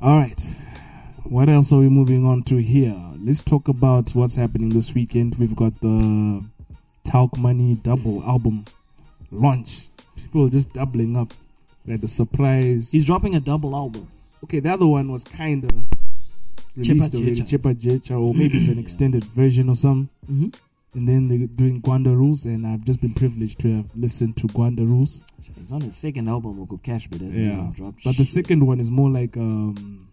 All 0.01 0.17
right. 0.17 0.55
What 1.23 1.49
else 1.49 1.73
are 1.73 1.79
we 1.79 1.89
moving 1.89 2.25
on 2.25 2.43
to 2.43 2.57
here? 2.57 2.95
Let's 3.23 3.41
talk 3.41 3.67
about 3.67 4.11
what's 4.11 4.35
happening 4.35 4.69
this 4.69 4.93
weekend. 4.93 5.35
We've 5.39 5.55
got 5.55 5.79
the 5.81 6.43
Talk 7.03 7.37
Money 7.37 7.75
double 7.75 8.23
album 8.23 8.65
launch. 9.31 9.87
People 10.15 10.45
are 10.45 10.49
just 10.49 10.73
doubling 10.73 11.17
up. 11.17 11.33
We 11.85 11.93
had 11.93 12.01
the 12.01 12.07
surprise. 12.07 12.91
He's 12.91 13.05
dropping 13.05 13.35
a 13.35 13.39
double 13.39 13.75
album. 13.75 14.07
okay, 14.43 14.59
the 14.59 14.71
other 14.71 14.85
one 14.87 15.11
was 15.11 15.23
kind 15.23 15.63
of 15.63 15.71
released 16.75 17.11
Chepa 17.13 17.15
already. 17.15 17.41
Chepa 17.41 17.73
Checha, 17.75 18.19
or 18.19 18.33
maybe 18.33 18.57
it's 18.57 18.67
an 18.67 18.77
extended 18.85 19.23
version 19.23 19.69
or 19.69 19.75
something. 19.75 20.09
Mm-hmm. 20.31 20.64
And 20.95 21.07
then 21.07 21.27
they're 21.27 21.45
doing 21.47 21.81
Gwanda 21.81 22.15
Rules, 22.15 22.45
and 22.45 22.65
I've 22.65 22.85
just 22.85 23.01
been 23.01 23.13
privileged 23.13 23.59
to 23.59 23.77
have 23.77 23.85
listened 23.95 24.37
to 24.37 24.47
Gwanda 24.47 24.79
Rules. 24.87 25.23
It's 25.57 25.71
on 25.71 25.81
his 25.81 25.95
second 25.95 26.27
album, 26.29 26.59
Uncle 26.59 26.77
Cash, 26.77 27.07
but 27.07 27.19
hasn't 27.21 27.43
Yeah, 27.45 27.69
dropped. 27.73 28.03
but 28.05 28.15
the 28.17 28.23
second 28.25 28.65
one 28.65 28.79
is 28.79 28.89
more 28.91 29.09
like 29.09 29.35
um, 29.35 30.07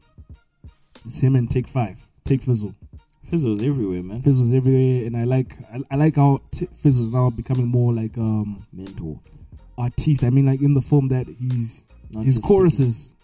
it's 1.07 1.21
him 1.21 1.37
and 1.37 1.49
Take 1.51 1.69
Five, 1.69 2.07
Take 2.25 2.43
Fizzle. 2.43 2.75
Fizzle's 3.27 3.63
everywhere, 3.63 4.03
man. 4.03 4.23
Fizzle's 4.23 4.53
everywhere, 4.53 5.07
and 5.07 5.17
I 5.17 5.25
like 5.25 5.55
I, 5.73 5.81
I 5.93 5.97
like 5.97 6.17
how 6.17 6.39
T- 6.51 6.67
Fizzle's 6.67 7.11
now 7.13 7.31
becoming 7.31 7.67
more 7.69 7.93
like 7.93 8.19
um 8.19 8.67
Mentor. 8.73 9.21
artiste. 9.79 10.25
I 10.25 10.31
mean, 10.31 10.47
like 10.47 10.61
in 10.61 10.75
the 10.75 10.83
form 10.83 11.07
that 11.07 11.27
he's 11.29 11.85
Not 12.11 12.25
his 12.25 12.39
choruses. 12.39 13.15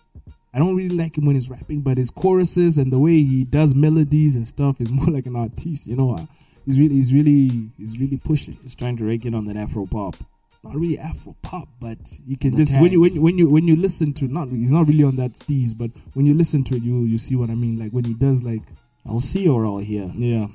I 0.55 0.59
don't 0.61 0.75
really 0.75 0.97
like 0.97 1.19
him 1.19 1.27
when 1.27 1.37
he's 1.37 1.51
rapping, 1.51 1.83
but 1.83 1.99
his 1.99 2.11
choruses 2.11 2.79
and 2.79 2.91
the 2.91 2.99
way 2.99 3.23
he 3.23 3.45
does 3.45 3.75
melodies 3.75 4.35
and 4.35 4.49
stuff 4.49 4.81
is 4.81 4.91
more 4.99 5.07
like 5.09 5.27
an 5.27 5.37
artiste. 5.37 5.87
You 5.89 5.97
know, 5.97 6.15
uh, 6.15 6.25
he's 6.69 6.79
really 6.79 6.95
he's 6.97 7.13
really 7.15 7.71
he's 7.79 7.99
really 7.99 8.19
pushing. 8.19 8.59
He's 8.63 8.75
trying 8.75 8.97
to 8.99 9.05
rake 9.05 9.25
in 9.25 9.35
on 9.35 9.47
that 9.47 9.57
Afro 9.57 9.87
pop. 9.87 10.17
Not 10.63 10.75
really 10.75 10.99
Afro 10.99 11.35
pop, 11.41 11.69
but 11.81 11.99
you 12.27 12.37
can 12.37 12.51
The 12.51 12.59
just 12.59 12.79
when 12.81 12.93
you 12.93 13.01
when 13.01 13.15
you, 13.15 13.23
when 13.23 13.39
you 13.39 13.49
when 13.49 13.67
you 13.69 13.77
listen 13.77 14.13
to 14.15 14.27
not 14.29 14.49
he's 14.49 14.73
not 14.73 14.87
really 14.89 15.05
on 15.05 15.17
that 15.17 15.33
steez, 15.33 15.77
but 15.77 15.91
when 16.15 16.27
you 16.27 16.35
listen 16.35 16.63
to 16.65 16.75
it, 16.77 16.83
you 16.83 17.01
you 17.13 17.17
see 17.17 17.37
what 17.37 17.49
I 17.49 17.55
mean. 17.55 17.79
Like 17.79 17.93
when 17.93 18.05
he 18.05 18.13
does 18.15 18.43
like 18.45 18.63
I'll 19.07 19.21
see 19.21 19.49
or 19.49 19.65
I'll 19.65 19.79
hear. 19.79 20.11
yeah, 20.15 20.49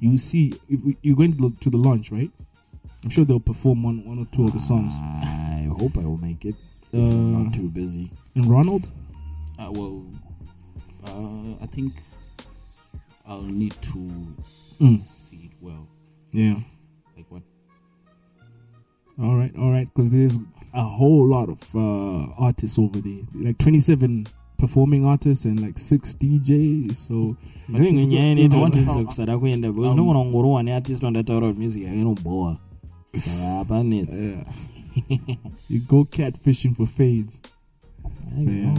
you 0.00 0.16
see 0.16 0.54
if 0.68 0.82
we- 0.84 0.96
you're 1.02 1.16
going 1.16 1.32
to 1.32 1.48
the, 1.50 1.56
to 1.60 1.70
the 1.70 1.76
launch, 1.76 2.10
right? 2.12 2.30
I'm 3.04 3.10
sure 3.10 3.24
they'll 3.26 3.40
perform 3.52 3.82
one 3.82 4.04
one 4.06 4.18
or 4.18 4.26
two 4.26 4.46
of 4.46 4.52
the 4.52 4.60
songs. 4.60 4.94
I 5.02 5.68
hope 5.78 5.98
I 5.98 6.06
will 6.06 6.18
make 6.30 6.44
it. 6.44 6.54
If 6.92 7.00
I'm 7.00 7.34
Uh, 7.34 7.42
not 7.44 7.54
too 7.54 7.68
busy. 7.68 8.10
And 8.34 8.46
Ronald, 8.46 8.88
Uh, 9.58 9.70
well, 9.72 10.04
uh, 11.04 11.64
I 11.64 11.66
think 11.66 11.92
I'll 13.26 13.42
need 13.42 13.74
to 13.92 14.00
Mm. 14.80 15.02
see 15.02 15.50
well. 15.60 15.86
yeah. 16.32 16.56
Like 17.16 17.26
what? 17.30 17.42
All 19.22 19.36
right, 19.36 19.54
all 19.56 19.70
right, 19.70 19.86
because 19.86 20.10
there's 20.10 20.38
a 20.72 20.82
whole 20.82 21.26
lot 21.26 21.48
of 21.50 21.74
uh, 21.74 22.32
artists 22.38 22.78
over 22.78 23.00
there, 23.00 23.22
like 23.34 23.58
27 23.58 24.26
performing 24.56 25.04
artists 25.04 25.44
and 25.44 25.60
like 25.60 25.78
six 25.78 26.14
DJs. 26.14 26.94
So 26.94 27.36
Doing 27.70 27.94
this- 27.94 28.06
nyaya 28.06 28.34
this- 28.36 28.52
nezvinhu 28.52 29.04
kusada 29.06 29.38
kuenda 29.38 29.72
because 29.72 29.90
unogona 29.92 30.18
kungorowa 30.20 30.62
neartist 30.62 31.02
wandataura 31.02 31.48
kuti 31.48 31.60
music 31.60 31.82
yake 31.82 32.00
inobowa 32.00 32.58
saka 33.16 33.44
hapanetsi 33.48 34.20
yeah. 34.22 34.44
you 35.68 35.80
go 35.80 36.04
catfishing 36.04 36.74
for 36.74 36.86
fades. 36.86 37.40
Yeah. 38.38 38.74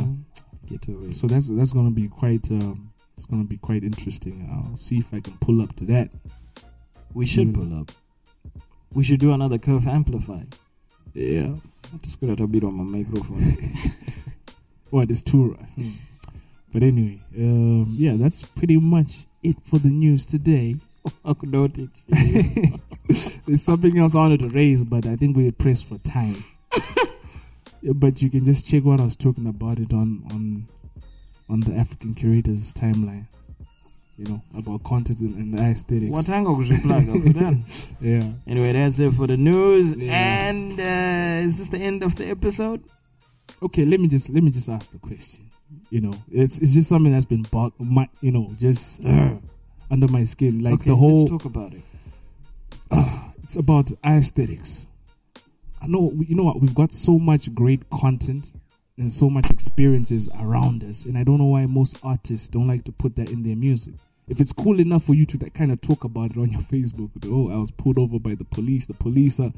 get 0.70 0.82
to 0.82 1.06
it 1.06 1.14
So 1.16 1.28
that's 1.28 1.50
that's 1.54 1.74
gonna 1.74 1.92
be 1.92 2.08
quite 2.08 2.52
um, 2.52 2.91
it's 3.22 3.30
gonna 3.30 3.44
be 3.44 3.58
quite 3.58 3.84
interesting. 3.84 4.50
I'll 4.52 4.76
see 4.76 4.98
if 4.98 5.14
I 5.14 5.20
can 5.22 5.34
pull 5.40 5.62
up 5.62 5.76
to 5.76 5.86
that. 5.86 6.10
we 7.14 7.26
should 7.26 7.50
Mm. 7.50 7.54
pull 7.54 7.80
up 7.82 7.92
we 8.94 9.04
should 9.04 9.20
do 9.20 9.32
another 9.34 9.58
curve 9.60 9.88
amplify 9.88 10.42
Yeah. 11.14 11.56
tiswera 12.02 12.36
tabirwa 12.36 12.72
mamicrophone 12.72 13.44
What 14.92 15.10
is 15.12 15.22
Tura? 15.24 15.58
Hmm. 15.76 15.90
But 16.74 16.84
anyway, 16.84 17.22
um, 17.38 17.96
yeah, 17.98 18.16
that's 18.18 18.44
pretty 18.44 18.78
much 18.78 19.26
it 19.44 19.58
for 19.64 19.80
the 19.80 19.90
news 19.90 20.26
today. 20.26 20.76
There's 23.46 23.62
something 23.64 23.98
else 23.98 24.16
I 24.16 24.20
wanted 24.20 24.42
to 24.42 24.50
raise, 24.50 24.84
but 24.84 25.06
I 25.06 25.16
think 25.16 25.38
we're 25.38 25.52
pressed 25.52 25.86
for 25.88 25.98
time. 26.00 26.44
But 27.96 28.22
you 28.22 28.30
can 28.30 28.46
just 28.46 28.68
check 28.70 28.84
what 28.86 29.00
I 29.02 29.06
was 29.06 29.16
talking 29.16 29.48
about 29.48 29.80
it 29.80 29.92
on 29.94 30.24
on 30.32 30.68
on 31.50 31.62
the 31.62 31.76
African 31.76 32.14
curators 32.14 32.74
timeline. 32.74 33.28
You 34.18 34.26
know 34.26 34.42
about 34.56 34.84
content 34.84 35.20
and, 35.22 35.36
and 35.36 35.60
aesthetics. 35.60 36.16
Watanga 36.16 36.56
kuzviplaga 36.56 37.14
kudani. 37.24 37.90
Yeah. 38.02 38.28
Anyway, 38.46 38.72
that's 38.74 39.00
it 39.00 39.14
for 39.14 39.26
the 39.26 39.38
news. 39.38 39.96
Yeah. 39.96 40.50
And 40.50 40.74
uh, 40.74 41.48
is 41.48 41.58
this 41.58 41.70
the 41.70 41.80
end 41.80 42.04
of 42.04 42.16
the 42.16 42.30
episode? 42.30 42.84
Okay, 43.64 43.86
let 43.86 44.00
me 44.00 44.08
just 44.08 44.30
let 44.30 44.44
me 44.44 44.52
just 44.52 44.70
ask 44.70 44.92
the 44.92 45.00
question. 45.00 45.50
You 45.90 46.02
know, 46.02 46.14
it's 46.32 46.62
it's 46.62 46.74
just 46.74 46.90
something 46.90 47.12
that's 47.12 47.26
been 47.26 47.44
bog, 47.44 47.74
my, 47.80 48.08
you 48.22 48.32
know, 48.32 48.52
just 48.60 49.04
uh, 49.06 49.36
under 49.90 50.08
my 50.08 50.24
skin. 50.24 50.64
Like 50.64 50.76
okay, 50.76 50.90
the 50.92 50.96
whole, 50.96 51.20
let's 51.22 51.32
talk 51.32 51.46
about 51.46 51.74
it. 51.74 51.82
it's 53.44 53.58
about 53.58 53.92
aesthetics. 54.06 54.88
I 55.82 55.88
know, 55.88 56.12
you 56.20 56.36
know 56.36 56.44
what? 56.44 56.62
We've 56.62 56.76
got 56.76 56.92
so 56.92 57.18
much 57.18 57.54
great 57.56 57.90
content 57.90 58.54
and 58.98 59.12
so 59.12 59.30
much 59.30 59.50
experiences 59.50 60.30
around 60.40 60.84
us, 60.84 61.06
and 61.06 61.18
I 61.18 61.24
don't 61.24 61.38
know 61.38 61.46
why 61.46 61.66
most 61.66 61.98
artists 62.04 62.48
don't 62.48 62.68
like 62.68 62.84
to 62.86 62.92
put 62.92 63.16
that 63.16 63.30
in 63.30 63.44
their 63.44 63.56
music. 63.56 63.96
If 64.28 64.40
it's 64.40 64.54
cool 64.54 64.80
enough 64.80 65.04
for 65.04 65.14
you 65.14 65.26
to 65.26 65.38
that 65.40 65.54
kind 65.54 65.72
of 65.72 65.82
talk 65.82 66.04
about 66.04 66.32
it 66.32 66.38
on 66.38 66.52
your 66.52 66.62
Facebook, 66.74 67.10
oh, 67.26 67.52
I 67.52 67.58
was 67.58 67.72
pulled 67.72 67.98
over 67.98 68.20
by 68.20 68.36
the 68.36 68.46
police. 68.46 68.88
The 68.88 68.94
police 68.94 69.40
are, 69.40 69.52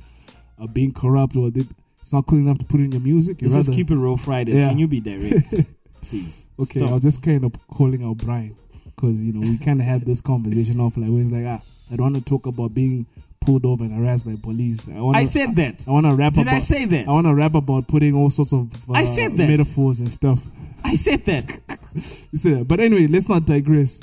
are 0.59 0.67
being 0.67 0.93
corrupt, 0.93 1.35
or 1.35 1.51
they, 1.51 1.65
it's 1.99 2.13
not 2.13 2.25
cool 2.25 2.39
enough 2.39 2.57
to 2.59 2.65
put 2.65 2.79
in 2.79 2.91
your 2.91 3.01
music. 3.01 3.43
Is 3.43 3.69
Keep 3.69 3.91
It 3.91 3.95
Real 3.95 4.17
Fridays. 4.17 4.55
Yeah. 4.55 4.69
Can 4.69 4.79
you 4.79 4.87
be 4.87 4.99
direct? 4.99 5.33
Please. 6.01 6.49
Okay, 6.59 6.79
Stop. 6.79 6.89
I 6.89 6.93
was 6.93 7.03
just 7.03 7.23
kind 7.23 7.43
of 7.43 7.53
calling 7.67 8.03
out 8.03 8.17
Brian 8.17 8.57
because 8.85 9.23
you 9.23 9.33
know 9.33 9.39
we 9.39 9.57
kind 9.57 9.79
of 9.79 9.85
had 9.85 10.05
this 10.05 10.21
conversation 10.21 10.79
off 10.79 10.97
like 10.97 11.09
where 11.09 11.21
it's 11.21 11.31
like 11.31 11.45
ah 11.45 11.61
I 11.91 11.95
don't 11.95 12.13
want 12.13 12.25
to 12.25 12.29
talk 12.29 12.45
about 12.45 12.73
being 12.73 13.05
pulled 13.43 13.65
over 13.65 13.83
and 13.83 13.93
harassed 13.93 14.25
by 14.25 14.35
police. 14.35 14.87
I, 14.87 14.99
wanna, 14.99 15.17
I 15.17 15.23
said 15.25 15.55
that. 15.57 15.85
I 15.87 15.91
want 15.91 16.05
to 16.05 16.13
rap 16.13 16.33
Did 16.33 16.43
about. 16.43 16.55
I 16.55 16.59
say 16.59 16.85
that? 16.85 17.07
I 17.07 17.11
want 17.11 17.27
to 17.27 17.33
rap 17.33 17.55
about 17.55 17.87
putting 17.87 18.15
all 18.15 18.29
sorts 18.29 18.53
of 18.53 18.89
uh, 18.89 18.93
I 18.93 19.05
said 19.05 19.35
that. 19.37 19.49
metaphors 19.49 19.99
and 19.99 20.11
stuff. 20.11 20.45
I 20.83 20.95
said 20.95 21.25
that. 21.25 21.59
You 22.31 22.39
said 22.39 22.59
that. 22.61 22.67
But 22.67 22.79
anyway, 22.79 23.05
let's 23.05 23.29
not 23.29 23.45
digress. 23.45 24.01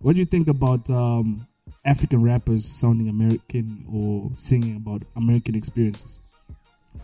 What 0.00 0.12
do 0.12 0.20
you 0.20 0.24
think 0.24 0.46
about 0.46 0.88
um, 0.90 1.44
African 1.84 2.22
rappers 2.22 2.64
sounding 2.64 3.08
American 3.08 3.84
or 3.92 4.30
singing 4.36 4.76
about 4.76 5.02
American 5.16 5.56
experiences? 5.56 6.20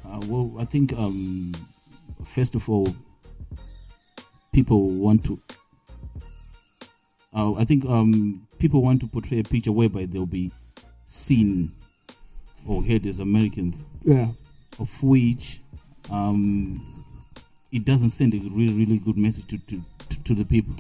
Uh, 0.07 0.21
well, 0.29 0.55
I 0.61 0.65
think 0.65 0.93
um, 0.93 1.53
first 2.25 2.55
of 2.55 2.69
all, 2.71 2.95
people 4.53 4.91
want 4.91 5.25
to. 5.25 5.41
Uh, 7.35 7.55
I 7.55 7.65
think 7.65 7.85
um, 7.87 8.47
people 8.59 8.81
want 8.83 9.01
to 9.01 9.09
portray 9.09 9.41
a 9.41 9.45
picture 9.45 9.73
whereby 9.73 10.07
they'll 10.07 10.27
be 10.27 10.53
seen 11.07 11.73
or 12.67 12.83
heard 12.83 13.07
as 13.07 13.21
Americans, 13.21 13.85
Yeah, 14.05 14.29
of 14.79 15.03
which 15.03 15.61
um, 16.11 17.05
it 17.71 17.85
doesn't 17.85 18.11
send 18.11 18.35
a 18.35 18.39
really, 18.39 18.73
really 18.75 18.99
good 18.99 19.17
message 19.19 19.47
to, 19.49 19.59
to, 19.59 19.83
to, 20.09 20.23
to 20.25 20.35
the 20.35 20.45
people. 20.45 20.75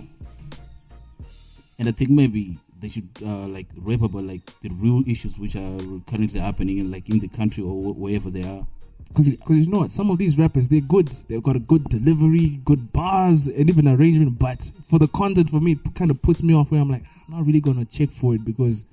And 1.78 1.88
I 1.88 1.92
think 1.92 2.10
maybe 2.10 2.58
they 2.80 2.88
should 2.88 3.08
uh, 3.24 3.46
like 3.46 3.66
rap 3.76 4.02
about 4.02 4.24
like 4.24 4.44
the 4.60 4.68
real 4.70 5.02
issues 5.06 5.38
which 5.38 5.56
are 5.56 5.78
currently 6.06 6.40
happening 6.40 6.78
in 6.78 6.90
like 6.90 7.08
in 7.08 7.18
the 7.18 7.28
country 7.28 7.62
or 7.64 7.94
wherever 7.94 8.30
they 8.30 8.42
are. 8.44 8.66
because 9.08 9.28
you 9.66 9.70
know 9.70 9.80
what, 9.80 9.90
some 9.90 10.10
of 10.10 10.18
these 10.18 10.38
rappers 10.38 10.68
they're 10.68 10.80
good. 10.80 11.08
They've 11.28 11.42
got 11.42 11.56
a 11.56 11.60
good 11.60 11.84
delivery, 11.84 12.60
good 12.64 12.92
bars, 12.92 13.48
and 13.48 13.68
even 13.68 13.88
arrangement. 13.88 14.38
But 14.38 14.70
for 14.88 14.98
the 14.98 15.08
content, 15.08 15.50
for 15.50 15.60
me, 15.60 15.72
it 15.72 15.94
kind 15.94 16.10
of 16.10 16.20
puts 16.22 16.42
me 16.42 16.54
off. 16.54 16.70
Where 16.70 16.80
I'm 16.80 16.90
like, 16.90 17.04
I'm 17.28 17.36
not 17.36 17.46
really 17.46 17.60
gonna 17.60 17.84
check 17.84 18.10
for 18.10 18.34
it 18.34 18.44
because 18.44 18.84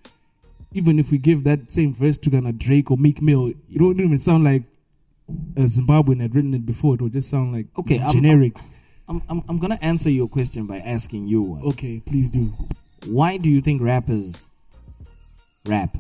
even 0.72 1.00
if 1.00 1.12
we 1.12 1.18
give 1.18 1.44
that 1.46 1.72
same 1.72 1.94
verse 1.94 2.18
to 2.20 2.30
of 2.48 2.60
Drake 2.60 2.92
or 2.92 2.98
Meek 2.98 3.22
Mill, 3.22 3.48
it 3.48 3.78
don't 3.80 4.00
even 4.00 4.18
sound 4.18 4.44
like 4.44 4.64
uh, 5.30 5.62
a 5.64 5.66
Zimbabwean 5.66 6.22
had 6.22 6.36
written 6.36 6.54
it 6.54 6.66
before. 6.66 6.96
It 6.96 7.02
would 7.02 7.14
just 7.14 7.30
sound 7.30 7.54
like 7.54 7.68
Okay, 7.78 8.00
generic. 8.12 8.56
I'm, 9.08 9.22
I'm, 9.28 9.44
I'm 9.50 9.58
going 9.58 9.72
to 9.76 9.84
answer 9.84 10.10
your 10.10 10.28
question 10.28 10.66
by 10.68 10.78
asking 10.78 11.28
you 11.28 11.42
one. 11.42 11.64
okay, 11.64 12.02
please 12.06 12.30
do. 12.30 12.54
Why 13.08 13.38
do 13.38 13.50
you 13.50 13.62
think 13.62 13.82
rappers 13.82 14.50
rap? 15.66 15.98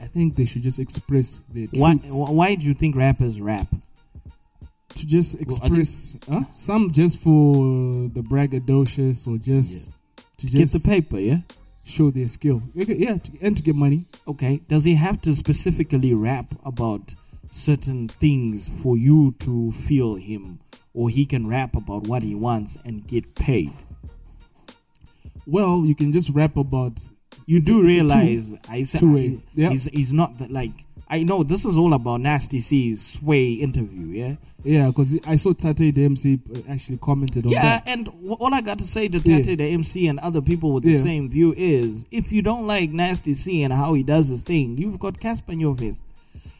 I 0.00 0.06
think 0.06 0.36
they 0.36 0.44
should 0.44 0.62
just 0.62 0.78
express 0.78 1.42
their 1.48 1.66
Why, 1.72 1.92
truths. 1.92 2.12
wh- 2.26 2.32
why 2.32 2.54
do 2.54 2.66
you 2.66 2.74
think 2.74 2.94
rappers 2.96 3.40
rap? 3.40 3.66
to 4.90 5.06
just 5.06 5.34
I 5.34 5.38
think- 5.38 5.48
express 5.58 6.16
huh? 6.28 6.40
some 6.52 6.92
just 6.92 7.18
for 7.18 7.64
the 8.08 8.20
braggadocious 8.22 9.26
or 9.26 9.38
just 9.38 9.90
to 10.38 10.46
Get 10.46 10.58
just 10.58 10.84
the 10.84 10.88
paper, 10.88 11.18
yeah? 11.18 11.38
Show 11.84 12.10
their 12.10 12.26
skill. 12.26 12.62
Yeah, 12.74 13.18
to, 13.18 13.32
and 13.40 13.56
to 13.56 13.62
get 13.62 13.76
money. 13.76 14.06
Okay. 14.26 14.62
Does 14.68 14.84
he 14.84 14.94
have 14.96 15.20
to 15.22 15.34
specifically 15.36 16.12
rap 16.14 16.54
about 16.64 17.14
certain 17.50 18.08
things 18.08 18.68
for 18.82 18.96
you 18.96 19.32
to 19.40 19.70
feel 19.70 20.16
him? 20.16 20.58
Or 20.92 21.10
he 21.10 21.26
can 21.26 21.46
rap 21.46 21.76
about 21.76 22.06
what 22.06 22.22
he 22.22 22.34
wants 22.34 22.78
and 22.84 23.06
get 23.06 23.34
paid? 23.34 23.72
Well, 25.46 25.84
you 25.84 25.94
can 25.94 26.12
just 26.12 26.30
rap 26.30 26.56
about. 26.56 27.00
You 27.46 27.58
It's 27.58 27.68
do 27.68 27.80
a- 27.80 27.84
realize 27.86 28.56
I 28.68 28.82
said 28.82 29.00
two-way. 29.00 29.42
He's, 29.54 29.84
he's 29.86 30.12
not 30.12 30.38
that 30.38 30.50
like 30.50 30.72
I 31.08 31.22
know 31.22 31.42
this 31.42 31.64
is 31.64 31.76
all 31.76 31.92
about 31.94 32.20
Nasty 32.22 32.60
C's 32.60 33.00
sway 33.02 33.52
interview, 33.52 34.06
yeah? 34.06 34.36
Yeah, 34.64 34.86
because 34.88 35.18
I 35.26 35.36
saw 35.36 35.52
Tate 35.52 35.94
the 35.94 36.04
MC 36.04 36.40
uh, 36.54 36.60
actually 36.68 36.96
commented 36.96 37.44
on 37.44 37.52
Yeah, 37.52 37.62
that. 37.62 37.82
Yeah, 37.86 37.92
and 37.92 38.04
w- 38.06 38.32
all 38.32 38.54
I 38.54 38.62
got 38.62 38.78
to 38.78 38.84
say 38.84 39.08
to 39.08 39.18
Yeah. 39.18 39.42
Tate, 39.42 39.58
the 39.58 39.64
MC, 39.66 40.06
and 40.08 40.18
other 40.20 40.40
people 40.40 40.72
with 40.72 40.84
the 40.84 40.92
Yeah. 40.92 41.02
same 41.02 41.28
view 41.28 41.52
is 41.56 42.06
if 42.10 42.32
you 42.32 42.40
don't 42.40 42.66
like 42.66 42.90
Nasty 42.90 43.34
C 43.34 43.62
and 43.62 43.72
how 43.72 43.92
he 43.92 44.02
does 44.02 44.28
his 44.28 44.42
thing, 44.42 44.78
you've 44.78 44.98
got 44.98 45.20
Cassper 45.20 45.50
in 45.52 45.58
your 45.60 45.76
face. 45.76 46.00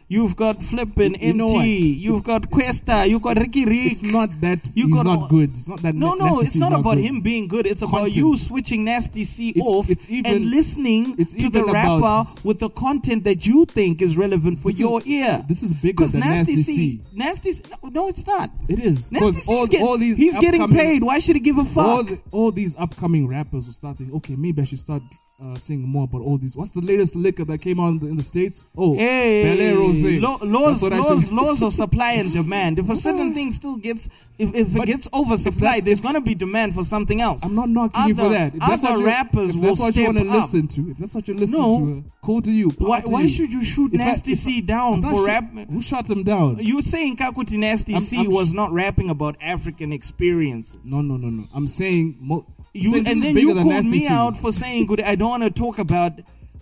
You've 0.07 0.37
got 0.37 0.63
Flippin' 0.63 1.17
You- 1.21 1.33
know 1.33 1.47
Emtee. 1.49 1.99
You've 1.99 2.23
got 2.25 2.43
Kwesta. 2.51 3.09
You've 3.09 3.23
got 3.23 3.39
Riky 3.39 3.65
Rick. 3.65 3.93
It's 3.93 4.03
not 4.03 4.39
that 4.43 4.69
You 4.75 4.87
he's 4.87 4.95
got 4.97 5.07
not 5.07 5.31
good. 5.31 5.51
It's 5.57 5.69
not 5.69 5.81
that 5.83 5.95
No, 5.95 6.13
Na- 6.15 6.27
no, 6.31 6.41
it's 6.41 6.51
is 6.55 6.61
not 6.61 6.73
about 6.73 6.97
good. 6.97 7.05
him 7.05 7.21
being 7.23 7.49
good. 7.49 7.67
It's 7.67 7.81
about 7.83 7.93
Content. 8.13 8.17
you 8.17 8.37
switching 8.37 8.85
Nasty 8.85 9.25
C 9.25 9.51
It's- 9.51 9.67
off 9.67 9.89
it's 9.89 10.09
even- 10.11 10.31
and 10.35 10.45
listening 10.51 11.17
to 11.17 11.49
the 11.51 11.65
rapper 11.65 12.23
with 12.45 12.59
the 12.59 12.69
content 12.71 13.25
that 13.25 13.47
you 13.47 13.65
think 13.65 14.03
is 14.03 14.17
relevant 14.17 14.59
for 14.59 14.69
This 14.69 14.77
is- 14.77 14.81
your 14.81 15.01
ear. 15.07 15.43
this 15.49 15.63
is 15.63 15.73
bigger 15.73 16.07
than 16.07 16.21
Nasty 16.21 16.57
Nasty 16.57 16.63
C, 16.63 16.77
C. 16.77 17.01
Nasty 17.15 17.53
C, 17.53 17.63
no, 17.83 17.89
no, 17.89 18.09
it's 18.09 18.27
not. 18.27 18.51
It 18.69 18.81
is 18.81 19.11
Nasty 19.11 19.27
because 19.27 19.49
all, 19.49 19.67
get- 19.67 19.83
all 19.83 19.97
these 19.97 20.17
he's 20.19 20.37
getting 20.39 20.69
paid. 20.71 21.03
Why 21.03 21.19
should 21.19 21.37
he 21.37 21.41
give 21.41 21.57
a 21.59 21.65
fuck? 21.65 21.85
All, 21.87 22.05
the, 22.05 22.19
all 22.31 22.53
these 22.53 22.77
upcoming 22.79 23.27
rappers 23.27 23.67
will 23.67 23.73
start 23.73 23.97
thinking, 23.99 24.15
okay, 24.17 24.37
maybe 24.37 24.61
I 24.61 24.65
should 24.67 24.79
start 24.79 25.03
uh, 25.43 25.57
singing 25.57 25.89
more 25.89 26.05
about 26.05 26.23
all 26.23 26.39
these. 26.39 26.57
What's 26.57 26.71
the 26.71 26.81
latest 26.81 27.17
liquor 27.17 27.45
that 27.47 27.59
came 27.59 27.81
out 27.81 27.89
in 27.89 27.99
the, 27.99 28.07
in 28.07 28.15
the 28.15 28.23
states? 28.23 28.69
Oh, 28.77 28.95
Hey, 28.95 29.43
Bel 29.57 29.77
Rosé. 29.79 30.21
That's 30.21 30.43
laws, 30.45 30.83
laws, 30.83 31.33
laws 31.33 31.63
of 31.63 31.73
supply 31.73 32.13
and 32.13 32.33
demand. 32.33 32.79
If 32.79 32.89
a 32.89 32.97
certain 32.97 33.35
thing 33.35 33.51
still 33.51 33.77
gets, 33.77 34.07
if, 34.39 34.55
if 34.55 34.77
it 34.77 34.87
gets 34.87 35.09
oversupplied, 35.11 35.81
there's 35.83 36.01
gonna 36.01 36.21
be 36.21 36.35
demand 36.37 36.75
for 36.75 36.85
something 36.85 37.21
else. 37.21 37.41
I'm 37.43 37.55
not 37.57 37.69
knocking 37.69 38.07
you 38.07 38.15
for 38.15 38.29
that. 38.29 38.55
If 38.55 38.61
that's 38.61 38.85
other 38.85 38.95
what 38.95 39.01
you, 39.01 39.07
rappers 39.07 39.49
if 39.51 39.55
will 39.57 39.63
that's 39.75 39.81
what 39.81 39.97
you 39.97 40.05
want 40.05 40.19
to 40.19 40.25
listen 40.25 40.69
to, 40.69 40.91
if 40.91 40.99
that's 40.99 41.15
what 41.17 41.27
you 41.27 41.35
listen 41.35 41.61
No. 41.61 41.79
to, 41.79 41.99
uh, 41.99 42.11
cool 42.25 42.41
to 42.43 42.53
you. 42.53 42.71
Why, 42.79 43.01
to 43.01 43.11
why 43.11 43.23
you. 43.23 43.29
should 43.29 43.53
you 43.53 43.65
shoot 43.65 43.93
If 43.93 43.99
Nasty 43.99 44.33
if 44.33 44.39
C 44.39 44.59
I'm 44.61 44.67
down 44.67 45.03
for 45.03 45.17
sure- 45.17 45.27
rap? 45.27 45.53
Who 45.69 45.83
shot 45.83 46.09
him 46.09 46.23
down? 46.23 46.59
You 46.61 46.81
saying 46.81 47.17
Kakuti 47.17 47.59
Nasty 47.59 47.95
I'm- 47.95 48.03
C 48.03 48.19
I'm 48.21 48.31
was 48.33 48.51
sh- 48.51 48.53
not 48.53 48.71
rapping 48.73 49.11
about 49.11 49.37
African 49.41 49.93
experiences? 49.93 50.79
No, 50.93 51.01
no, 51.03 51.17
no, 51.17 51.29
no. 51.29 51.45
I'm 51.53 51.67
saying, 51.67 52.17
mo- 52.21 52.47
You 52.75 52.91
this 53.03 53.13
and 53.13 53.23
then 53.23 53.37
you 53.37 53.55
called 53.55 53.87
me 53.87 54.07
out 54.09 54.37
for 54.37 54.51
saying, 54.53 54.87
"Good, 54.87 55.01
I 55.01 55.15
don't 55.15 55.29
want 55.31 55.43
to 55.45 55.51
talk 55.51 55.79
about 55.79 56.13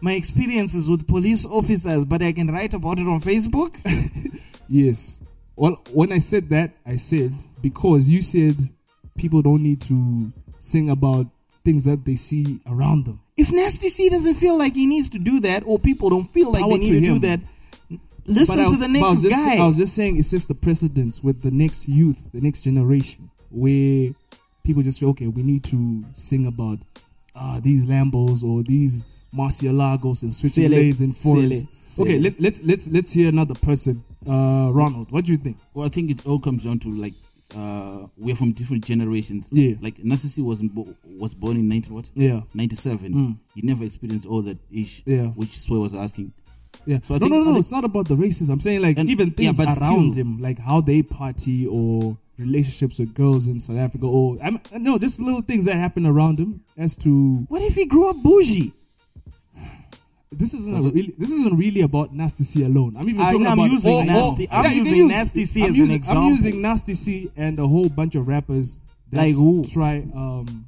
my 0.00 0.12
experiences 0.12 0.88
with 0.90 1.06
police 1.08 1.46
officers, 1.46 2.04
but 2.04 2.22
I 2.22 2.32
can 2.32 2.48
write 2.48 2.74
about 2.74 2.98
it 2.98 3.06
on 3.08 3.20
Facebook." 3.20 3.74
Yes. 4.68 5.20
Well, 5.54 5.76
when 5.92 6.12
I 6.12 6.18
said 6.18 6.48
that, 6.48 6.70
I 6.86 6.96
said 6.96 7.34
because 7.60 8.08
you 8.08 8.22
said 8.22 8.56
people 9.18 9.42
don't 9.42 9.62
need 9.62 9.82
to 9.82 10.32
sing 10.58 10.88
about 10.88 11.26
things 11.64 11.84
that 11.84 12.04
they 12.06 12.14
see 12.14 12.58
around 12.66 13.04
them. 13.04 13.20
if 13.36 13.52
Nasty 13.52 13.88
C 13.90 14.08
doesn't 14.08 14.34
feel 14.34 14.56
like 14.56 14.74
he 14.74 14.86
needs 14.86 15.08
to 15.10 15.18
do 15.18 15.40
that, 15.40 15.62
or 15.66 15.78
people 15.78 16.08
don't 16.10 16.24
feel 16.32 16.50
like 16.52 16.62
Power 16.62 16.70
they 16.72 16.78
need 16.78 16.88
to 16.88 17.00
to, 17.00 17.06
do 17.06 17.18
that, 17.20 17.40
listen 18.24 18.56
But 18.56 18.64
to 18.64 18.68
was- 18.70 18.78
the 18.80 18.84
I 18.86 18.88
next 18.88 19.22
just, 19.22 19.36
guy. 19.36 19.56
I 19.62 19.66
was 19.66 19.76
just 19.76 19.94
saying 19.94 20.16
it's 20.16 20.30
just 20.30 20.48
the 20.48 20.54
precedence 20.54 21.22
with 21.22 21.42
the 21.42 21.50
next 21.50 21.86
youth, 21.88 22.30
the 22.32 22.40
next 22.40 22.62
generation, 22.62 23.30
where 23.50 24.14
people 24.64 24.82
just 24.82 25.00
feel 25.00 25.10
okay, 25.10 25.26
we 25.26 25.42
need 25.42 25.64
to 25.64 26.04
sing 26.12 26.46
about 26.46 26.78
ah 27.34 27.60
these 27.60 27.86
Lambos 27.86 28.44
or 28.44 28.62
these 28.62 29.06
Murciélagos 29.34 30.22
and 30.22 30.32
switching 30.34 30.70
lanes 30.70 31.00
and 31.00 31.14
silly, 31.14 31.56
Okay, 31.98 32.18
let's 32.18 32.38
let's 32.40 32.62
let's 32.64 32.88
let's 32.90 33.12
hear 33.12 33.28
another 33.28 33.54
person. 33.54 34.04
Uh, 34.26 34.70
Ronald, 34.72 35.10
what 35.10 35.24
do 35.24 35.32
you 35.32 35.36
think? 35.38 35.56
Well, 35.74 35.86
I 35.86 35.88
think 35.88 36.10
it 36.10 36.26
all 36.26 36.38
comes 36.38 36.64
down 36.64 36.78
to 36.80 36.88
like 36.90 37.14
uh, 37.56 38.06
we're 38.16 38.34
from 38.36 38.52
different 38.52 38.84
generations. 38.84 39.50
Yeah. 39.52 39.74
Like 39.80 39.98
Nasty 40.02 40.28
C 40.28 40.42
wasn't 40.42 40.74
bo- 40.74 40.94
was 41.18 41.34
born 41.34 41.56
in 41.56 41.68
ninety 41.68 41.90
what? 41.90 42.10
Yeah. 42.14 42.42
Ninety 42.54 42.76
seven. 42.76 43.12
Mm. 43.14 43.38
He 43.54 43.60
never 43.62 43.84
experienced 43.84 44.26
all 44.26 44.40
that 44.42 44.58
ish. 44.70 45.02
Yeah. 45.06 45.26
Which 45.28 45.58
Sway 45.58 45.78
was 45.78 45.94
asking. 45.94 46.32
Yeah. 46.86 47.00
So 47.02 47.14
I 47.14 47.18
no, 47.18 47.26
think- 47.26 47.34
no, 47.34 47.40
I 47.42 47.52
no. 47.52 47.58
It's 47.58 47.72
not 47.72 47.84
about 47.84 48.08
the 48.08 48.16
racism. 48.16 48.50
I'm 48.52 48.60
saying 48.60 48.80
like 48.80 48.98
And- 48.98 49.10
even 49.10 49.28
yeah, 49.28 49.34
things 49.52 49.58
but 49.58 49.68
around 49.68 50.12
still- 50.14 50.24
him, 50.24 50.40
like 50.40 50.58
how 50.58 50.80
they 50.80 51.02
party 51.02 51.66
or 51.66 52.16
relationships 52.38 52.98
with 52.98 53.14
girls 53.14 53.46
in 53.46 53.60
South 53.60 53.76
Africa, 53.78 54.06
or 54.06 54.36
I'm, 54.42 54.60
no, 54.78 54.98
just 54.98 55.20
little 55.20 55.42
things 55.42 55.64
that 55.66 55.76
happen 55.76 56.06
around 56.06 56.38
him. 56.38 56.62
As 56.76 56.96
to 56.98 57.44
What 57.48 57.62
if 57.62 57.74
he 57.74 57.86
grew 57.86 58.10
up 58.10 58.16
bougie? 58.22 58.72
this 60.32 60.54
isn't 60.54 60.74
a 60.74 60.80
really 60.82 61.14
this 61.18 61.30
isn't 61.30 61.56
really 61.56 61.82
about 61.82 62.12
Nasty 62.14 62.44
C 62.44 62.64
alone. 62.64 62.96
I'm 62.96 63.08
even 63.08 63.20
I- 63.20 63.32
talking 63.32 63.46
I'm 63.46 63.58
about 63.58 63.70
using 63.70 63.92
all- 63.92 64.04
Nasty- 64.04 64.48
all- 64.48 64.58
I'm 64.58 64.64
can 64.70 64.74
using 64.84 65.08
Nasty 65.08 65.44
C 65.44 65.62
I'm 65.64 65.70
as 65.74 65.90
an 65.90 65.94
example. 65.96 66.22
I'm 66.22 66.30
using 66.30 66.62
Nasty 66.62 66.94
C 66.94 67.30
and 67.36 67.58
a 67.58 67.66
whole 67.66 67.88
bunch 67.88 68.14
of 68.14 68.26
rappers 68.26 68.80
that 69.10 69.18
Like 69.18 69.34
who? 69.36 69.62
try 69.64 69.98
um 70.14 70.66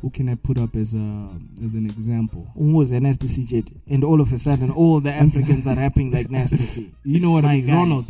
who 0.00 0.08
can 0.08 0.30
I 0.30 0.34
put 0.36 0.56
up 0.56 0.76
as 0.76 0.94
a 0.94 1.28
as 1.62 1.74
an 1.74 1.84
example? 1.86 2.46
Who 2.54 2.72
was 2.74 2.90
a 2.92 3.00
nasty 3.00 3.26
C 3.26 3.44
jet? 3.44 3.70
And 3.86 4.02
all 4.02 4.20
of 4.22 4.32
a 4.32 4.38
sudden, 4.38 4.70
all 4.70 4.98
the 5.00 5.12
Africans 5.26 5.66
are 5.66 5.76
rapping 5.76 6.10
like 6.10 6.30
nasty 6.30 6.56
C. 6.56 6.90
You 7.04 7.20
know 7.20 7.32
what 7.32 7.44
I 7.44 7.56
mean? 7.56 7.68
Ronald. 7.74 8.06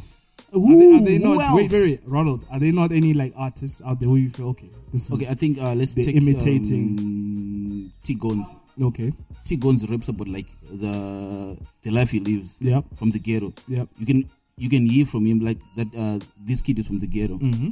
Who? 0.53 0.97
are 0.97 1.01
they, 1.01 1.17
are 1.17 1.19
they 1.19 1.25
Who 1.25 1.35
not 1.35 1.45
else? 1.45 1.57
wait, 1.57 1.71
wait, 1.73 1.83
wait, 1.83 2.01
Ronald? 2.07 2.45
Are 2.51 2.59
they 2.59 2.71
not 2.73 2.93
any 2.93 3.13
like 3.15 3.33
artists 3.37 3.83
out 3.85 4.01
there 4.01 4.09
who 4.09 4.17
you 4.17 4.31
feel 4.31 4.49
okay? 4.49 4.71
This 4.93 5.07
is 5.07 5.15
Okay, 5.15 5.29
I 5.31 5.35
think 5.35 5.59
uh, 5.59 5.75
let's 5.75 5.95
They're 5.95 6.05
take 6.05 6.17
imitating- 6.17 6.99
um, 6.99 7.93
T 8.03 8.17
Gonz. 8.17 8.57
okay. 8.81 9.13
T 9.45 9.57
Gonz 9.57 9.89
raps 9.91 10.09
about 10.09 10.29
like 10.29 10.47
the 10.73 11.57
the 11.83 11.91
life 11.91 12.11
he 12.11 12.21
lives 12.21 12.59
Yep. 12.61 12.85
from 12.97 13.11
the 13.11 13.19
ghetto. 13.19 13.53
Yep. 13.69 13.89
You 13.99 14.07
can 14.07 14.31
you 14.57 14.69
can 14.69 14.87
hear 14.87 15.07
from 15.07 15.25
him 15.27 15.41
like 15.41 15.59
that. 15.77 15.89
Uh, 15.97 16.19
this 16.39 16.63
kid 16.63 16.79
is 16.79 16.87
from 16.87 16.99
the 16.99 17.07
ghetto. 17.07 17.39
Mm-hmm. 17.39 17.71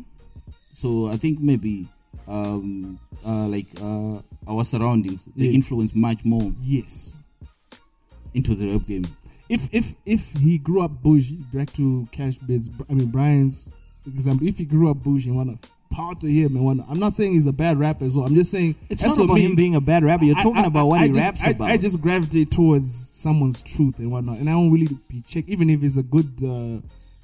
So 0.73 1.09
I 1.09 1.17
think 1.17 1.41
maybe 1.41 1.87
um, 2.27 2.99
uh, 3.27 3.47
like 3.49 3.67
uh, 3.83 4.21
our 4.47 4.65
surroundings 4.65 5.29
they 5.37 5.47
Yeah. 5.47 5.53
influence 5.59 5.95
much 5.95 6.25
more 6.25 6.53
Yes. 6.63 7.15
into 8.35 8.55
the 8.55 8.69
rap 8.73 8.87
game. 8.87 9.05
If 9.49 9.69
if 9.73 9.95
if 10.05 10.33
he 10.33 10.59
grew 10.59 10.83
up 10.83 11.03
bougie, 11.03 11.37
back 11.53 11.73
to 11.75 12.07
Cash 12.13 12.37
Bids. 12.39 12.69
I 12.89 12.95
mean 12.95 13.11
Brian's 13.11 13.71
example. 14.07 14.47
If 14.47 14.59
he 14.59 14.65
grew 14.65 14.91
up 14.91 14.99
bougie 14.99 15.29
and 15.31 15.37
wanna 15.37 15.59
power 15.91 16.15
to 16.17 16.27
him 16.31 16.55
and 16.57 16.65
wanna, 16.65 16.85
I'm 16.89 16.99
not 16.99 17.15
saying 17.15 17.33
he's 17.33 17.47
a 17.47 17.53
bad 17.53 17.79
rapper 17.79 18.05
as 18.05 18.17
well. 18.17 18.27
I'm 18.27 18.35
just 18.35 18.51
saying 18.51 18.75
It's 18.91 19.03
not 19.03 19.19
about 19.19 19.35
me- 19.35 19.45
him 19.47 19.55
being 19.55 19.75
a 19.75 19.81
bad 19.81 20.05
rapper. 20.05 20.25
You're 20.27 20.37
I- 20.37 20.43
talking 20.43 20.65
I- 20.65 20.67
about 20.67 20.87
what 20.89 21.01
I 21.01 21.07
he 21.07 21.13
just, 21.13 21.27
raps 21.27 21.45
I, 21.47 21.51
about. 21.51 21.71
I 21.71 21.77
just 21.79 22.01
gravitate 22.01 22.51
towards 22.51 23.09
someone's 23.17 23.63
truth 23.63 23.99
and 23.99 24.11
whatnot, 24.11 24.39
and 24.39 24.49
I 24.51 24.53
don't 24.53 24.71
really 24.71 24.89
be 25.09 25.23
check 25.23 25.45
even 25.49 25.71
if 25.71 25.83
it's 25.83 25.97
a 25.97 26.03
good 26.03 26.43
uh, 26.45 26.81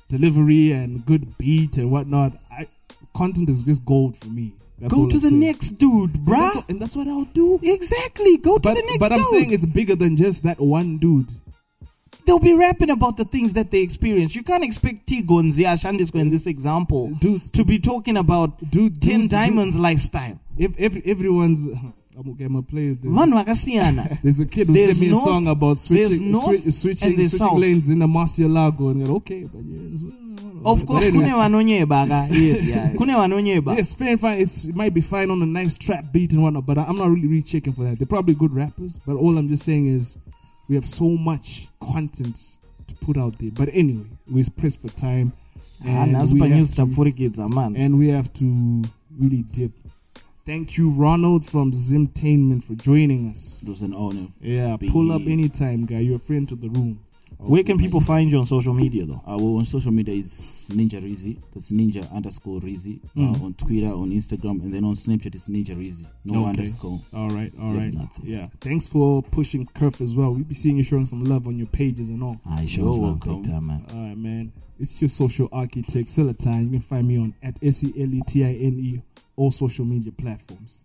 delivery 0.09 0.73
and 0.73 1.05
good 1.05 1.37
beat 1.39 1.77
and 1.79 1.91
whatnot. 1.91 2.33
I 2.51 2.69
content 3.15 3.51
is 3.51 3.63
just 3.65 3.85
gold 3.85 4.17
for 4.17 4.29
me. 4.29 4.55
That's 4.79 4.93
Go 4.93 5.07
to 5.09 5.15
I'm 5.17 5.21
the 5.21 5.29
saying. 5.29 5.41
next 5.41 5.71
dude, 5.79 6.17
And 6.17 6.27
that's, 6.27 6.57
and 6.69 6.81
that's 6.81 6.97
what 6.97 7.07
I'll 7.07 7.27
do. 7.27 7.61
Exactly. 7.63 8.39
Go 8.39 8.59
to 8.59 8.69
the 8.69 8.75
next 8.75 8.93
dude. 8.95 9.01
but 9.01 9.13
I'm 9.13 9.19
dude. 9.19 9.27
saying 9.29 9.53
it's 9.53 9.67
bigger 9.67 9.95
than 9.95 10.17
just 10.17 10.43
that 10.43 10.59
one 10.61 10.99
dude. 10.99 11.31
They'll 12.27 12.39
be 12.39 12.55
rapping 12.57 12.91
about 12.91 13.17
the 13.17 13.25
things 13.25 13.53
that 13.53 13.71
they 13.71 13.81
experience. 13.83 14.35
You 14.35 14.43
can't 14.43 14.65
expect 14.65 15.07
T 15.07 15.23
Gonzia 15.23 15.69
Shandisco 15.77 16.21
in 16.21 16.31
this 16.31 16.47
example 16.47 17.11
Dudes, 17.21 17.51
to 17.51 17.65
be 17.65 17.79
talking 17.79 18.17
about 18.17 18.59
dude, 18.71 19.01
Tehn 19.01 19.21
dudes- 19.21 19.33
Diamonds 19.33 19.79
lifestyle. 19.79 20.41
If 20.57 20.79
every, 20.79 21.03
everyone's, 21.05 21.67
I'm 21.67 22.31
okay, 22.31 22.45
I'm 22.45 22.53
gonna 22.55 22.63
play 22.63 22.95
this. 22.95 23.13
Vanhu 23.15 23.43
vakasiyana. 23.45 24.21
There's 24.23 24.41
a 24.41 24.47
kid 24.47 24.69
who 24.69 24.73
There's 24.73 24.99
sent 24.99 25.01
me 25.01 25.07
a 25.09 25.11
north, 25.11 25.25
song 25.25 25.47
about 25.49 25.77
switching, 25.79 26.31
north, 26.31 26.45
swi- 26.65 26.73
switching, 26.73 27.17
switching 27.17 27.27
south. 27.29 27.59
lanes 27.59 27.91
in 27.91 27.99
the 27.99 28.07
Murciélago, 28.07 28.91
and 28.93 29.01
you're 29.01 29.17
okay, 29.17 29.45
but 29.45 29.61
yes. 29.65 30.07
Of 30.65 30.87
course, 30.87 31.05
anyway. 31.07 31.25
kune 31.25 31.35
vanonyeba 31.37 32.09
ka. 32.09 32.27
Yes, 32.33 32.97
kune 32.97 33.11
vanonyeba. 33.11 33.77
Yes, 33.77 33.95
fine, 33.95 34.17
fine. 34.17 34.39
It's, 34.41 34.65
it 34.65 34.75
might 34.77 34.95
be 34.95 35.01
fine 35.01 35.29
on 35.31 35.43
a 35.43 35.47
nice 35.47 35.77
trap 35.77 36.11
beat 36.13 36.33
and 36.33 36.43
whatnot, 36.43 36.65
but 36.65 36.79
I'm 36.79 36.97
not 36.97 37.11
really, 37.11 37.27
really 37.27 37.43
checking 37.43 37.73
for 37.73 37.83
that. 37.85 37.99
They're 37.99 38.07
probably 38.07 38.35
good 38.35 38.55
rappers, 38.55 38.99
but 39.05 39.17
all 39.17 39.37
I'm 39.37 39.49
just 39.49 39.65
saying 39.65 39.89
is 39.89 40.19
we 40.69 40.75
have 40.75 40.85
so 40.87 41.09
much 41.09 41.69
content 41.81 42.59
to 42.87 42.95
put 42.97 43.17
out 43.17 43.39
there. 43.39 43.51
But 43.51 43.69
anyway, 43.73 44.07
we're 44.29 44.45
pressed 44.57 44.81
for 44.83 44.89
time. 44.89 45.33
Ah, 45.83 46.05
and 46.05 46.13
we 46.33 46.39
have 46.51 46.59
news 46.59 46.71
to- 46.71 46.77
man. 47.49 47.77
and 47.77 47.99
we 47.99 48.09
have 48.09 48.33
to 48.35 48.83
really 49.19 49.43
dip. 49.43 49.73
Thank 50.47 50.77
you, 50.77 50.91
Ronald 50.91 51.45
from 51.47 51.73
Zimtainment, 51.73 52.65
for 52.65 52.75
joining 52.75 53.31
us. 53.31 53.63
It 53.63 53.69
was 53.71 53.81
an 53.81 53.95
honor. 53.95 54.29
Yeah, 54.43 54.77
pull 54.77 55.11
up 55.13 55.23
anytime, 55.27 55.87
guy. 55.87 56.01
You're 56.01 56.17
a 56.17 56.19
friend 56.19 56.47
to 56.51 56.55
the 56.55 56.69
room. 56.69 57.01
Where 57.47 57.63
can 57.63 57.79
people 57.79 58.01
find 58.01 58.31
you 58.33 58.39
on 58.39 58.47
social 58.47 58.73
media 58.75 59.05
though? 59.07 59.23
Uh, 59.27 59.37
well, 59.39 59.57
on 59.59 59.65
social 59.65 59.93
media 59.93 60.15
is 60.15 60.69
Ninja 60.73 61.01
Reezy. 61.03 61.37
That's 61.53 61.71
Ninja 61.73 62.11
underscore 62.13 62.61
Reezy. 62.61 63.01
Mm. 63.17 63.41
Uh, 63.41 63.45
on 63.45 63.55
Twitter, 63.55 63.89
on 63.89 64.11
Instagram, 64.11 64.63
and 64.63 64.73
then 64.73 64.85
on 64.85 64.95
Snapchat 64.95 65.35
it's 65.35 65.49
Ninja 65.49 65.77
Reezy. 65.77 66.07
No 66.25 66.41
Okay. 66.41 66.51
underscore. 66.51 67.01
All 67.15 67.31
right, 67.31 67.53
all 67.61 67.73
right. 67.73 67.93
Yep. 67.93 68.09
Yeah, 68.23 68.49
thanks 68.61 68.89
for 68.89 69.23
pushing 69.23 69.67
Curve 69.67 70.01
as 70.01 70.17
well. 70.17 70.33
We'll 70.33 70.45
be 70.45 70.55
seeing 70.55 70.77
you 70.77 70.83
showing 70.83 71.05
some 71.05 71.25
love 71.25 71.47
on 71.47 71.57
your 71.59 71.67
pages 71.69 72.09
and 72.09 72.23
all. 72.23 72.41
I 72.49 72.63
You're 72.63 72.99
welcome. 72.99 73.43
big 73.43 73.51
time, 73.53 73.67
man. 73.67 73.85
All 73.93 73.99
right, 74.09 74.17
man. 74.19 74.53
It's 74.79 75.01
your 75.01 75.09
social 75.09 75.49
architect, 75.53 76.09
Seletine. 76.09 76.65
You 76.65 76.71
can 76.71 76.81
find 76.81 77.07
me 77.07 77.19
on 77.19 77.35
at 77.43 77.57
S 77.63 77.85
E 77.85 77.93
L 77.97 78.13
E 78.13 78.23
T 78.27 78.45
I 78.45 78.49
N 78.53 78.79
E, 78.79 79.03
all 79.37 79.51
social 79.51 79.85
media 79.85 80.11
platforms. 80.13 80.83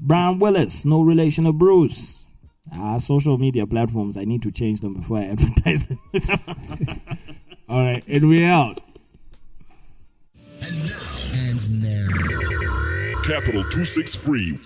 Brian 0.00 0.38
Willis, 0.38 0.84
no 0.84 1.02
relation 1.02 1.44
to 1.44 1.52
Bruce. 1.52 2.23
Ah, 2.72 2.98
social 2.98 3.38
media 3.38 3.66
platforms. 3.66 4.16
I 4.16 4.24
need 4.24 4.42
to 4.42 4.50
change 4.50 4.80
them 4.80 4.94
before 4.94 5.18
I 5.18 5.24
advertise 5.32 5.86
them. 5.86 5.98
All 7.68 7.80
right, 7.82 8.02
and 8.08 8.28
we 8.28 8.44
out. 8.44 8.78
And 10.60 10.86
now, 10.86 11.00
and 11.34 11.82
now. 11.82 13.22
Capital 13.22 13.62
263 13.62 14.58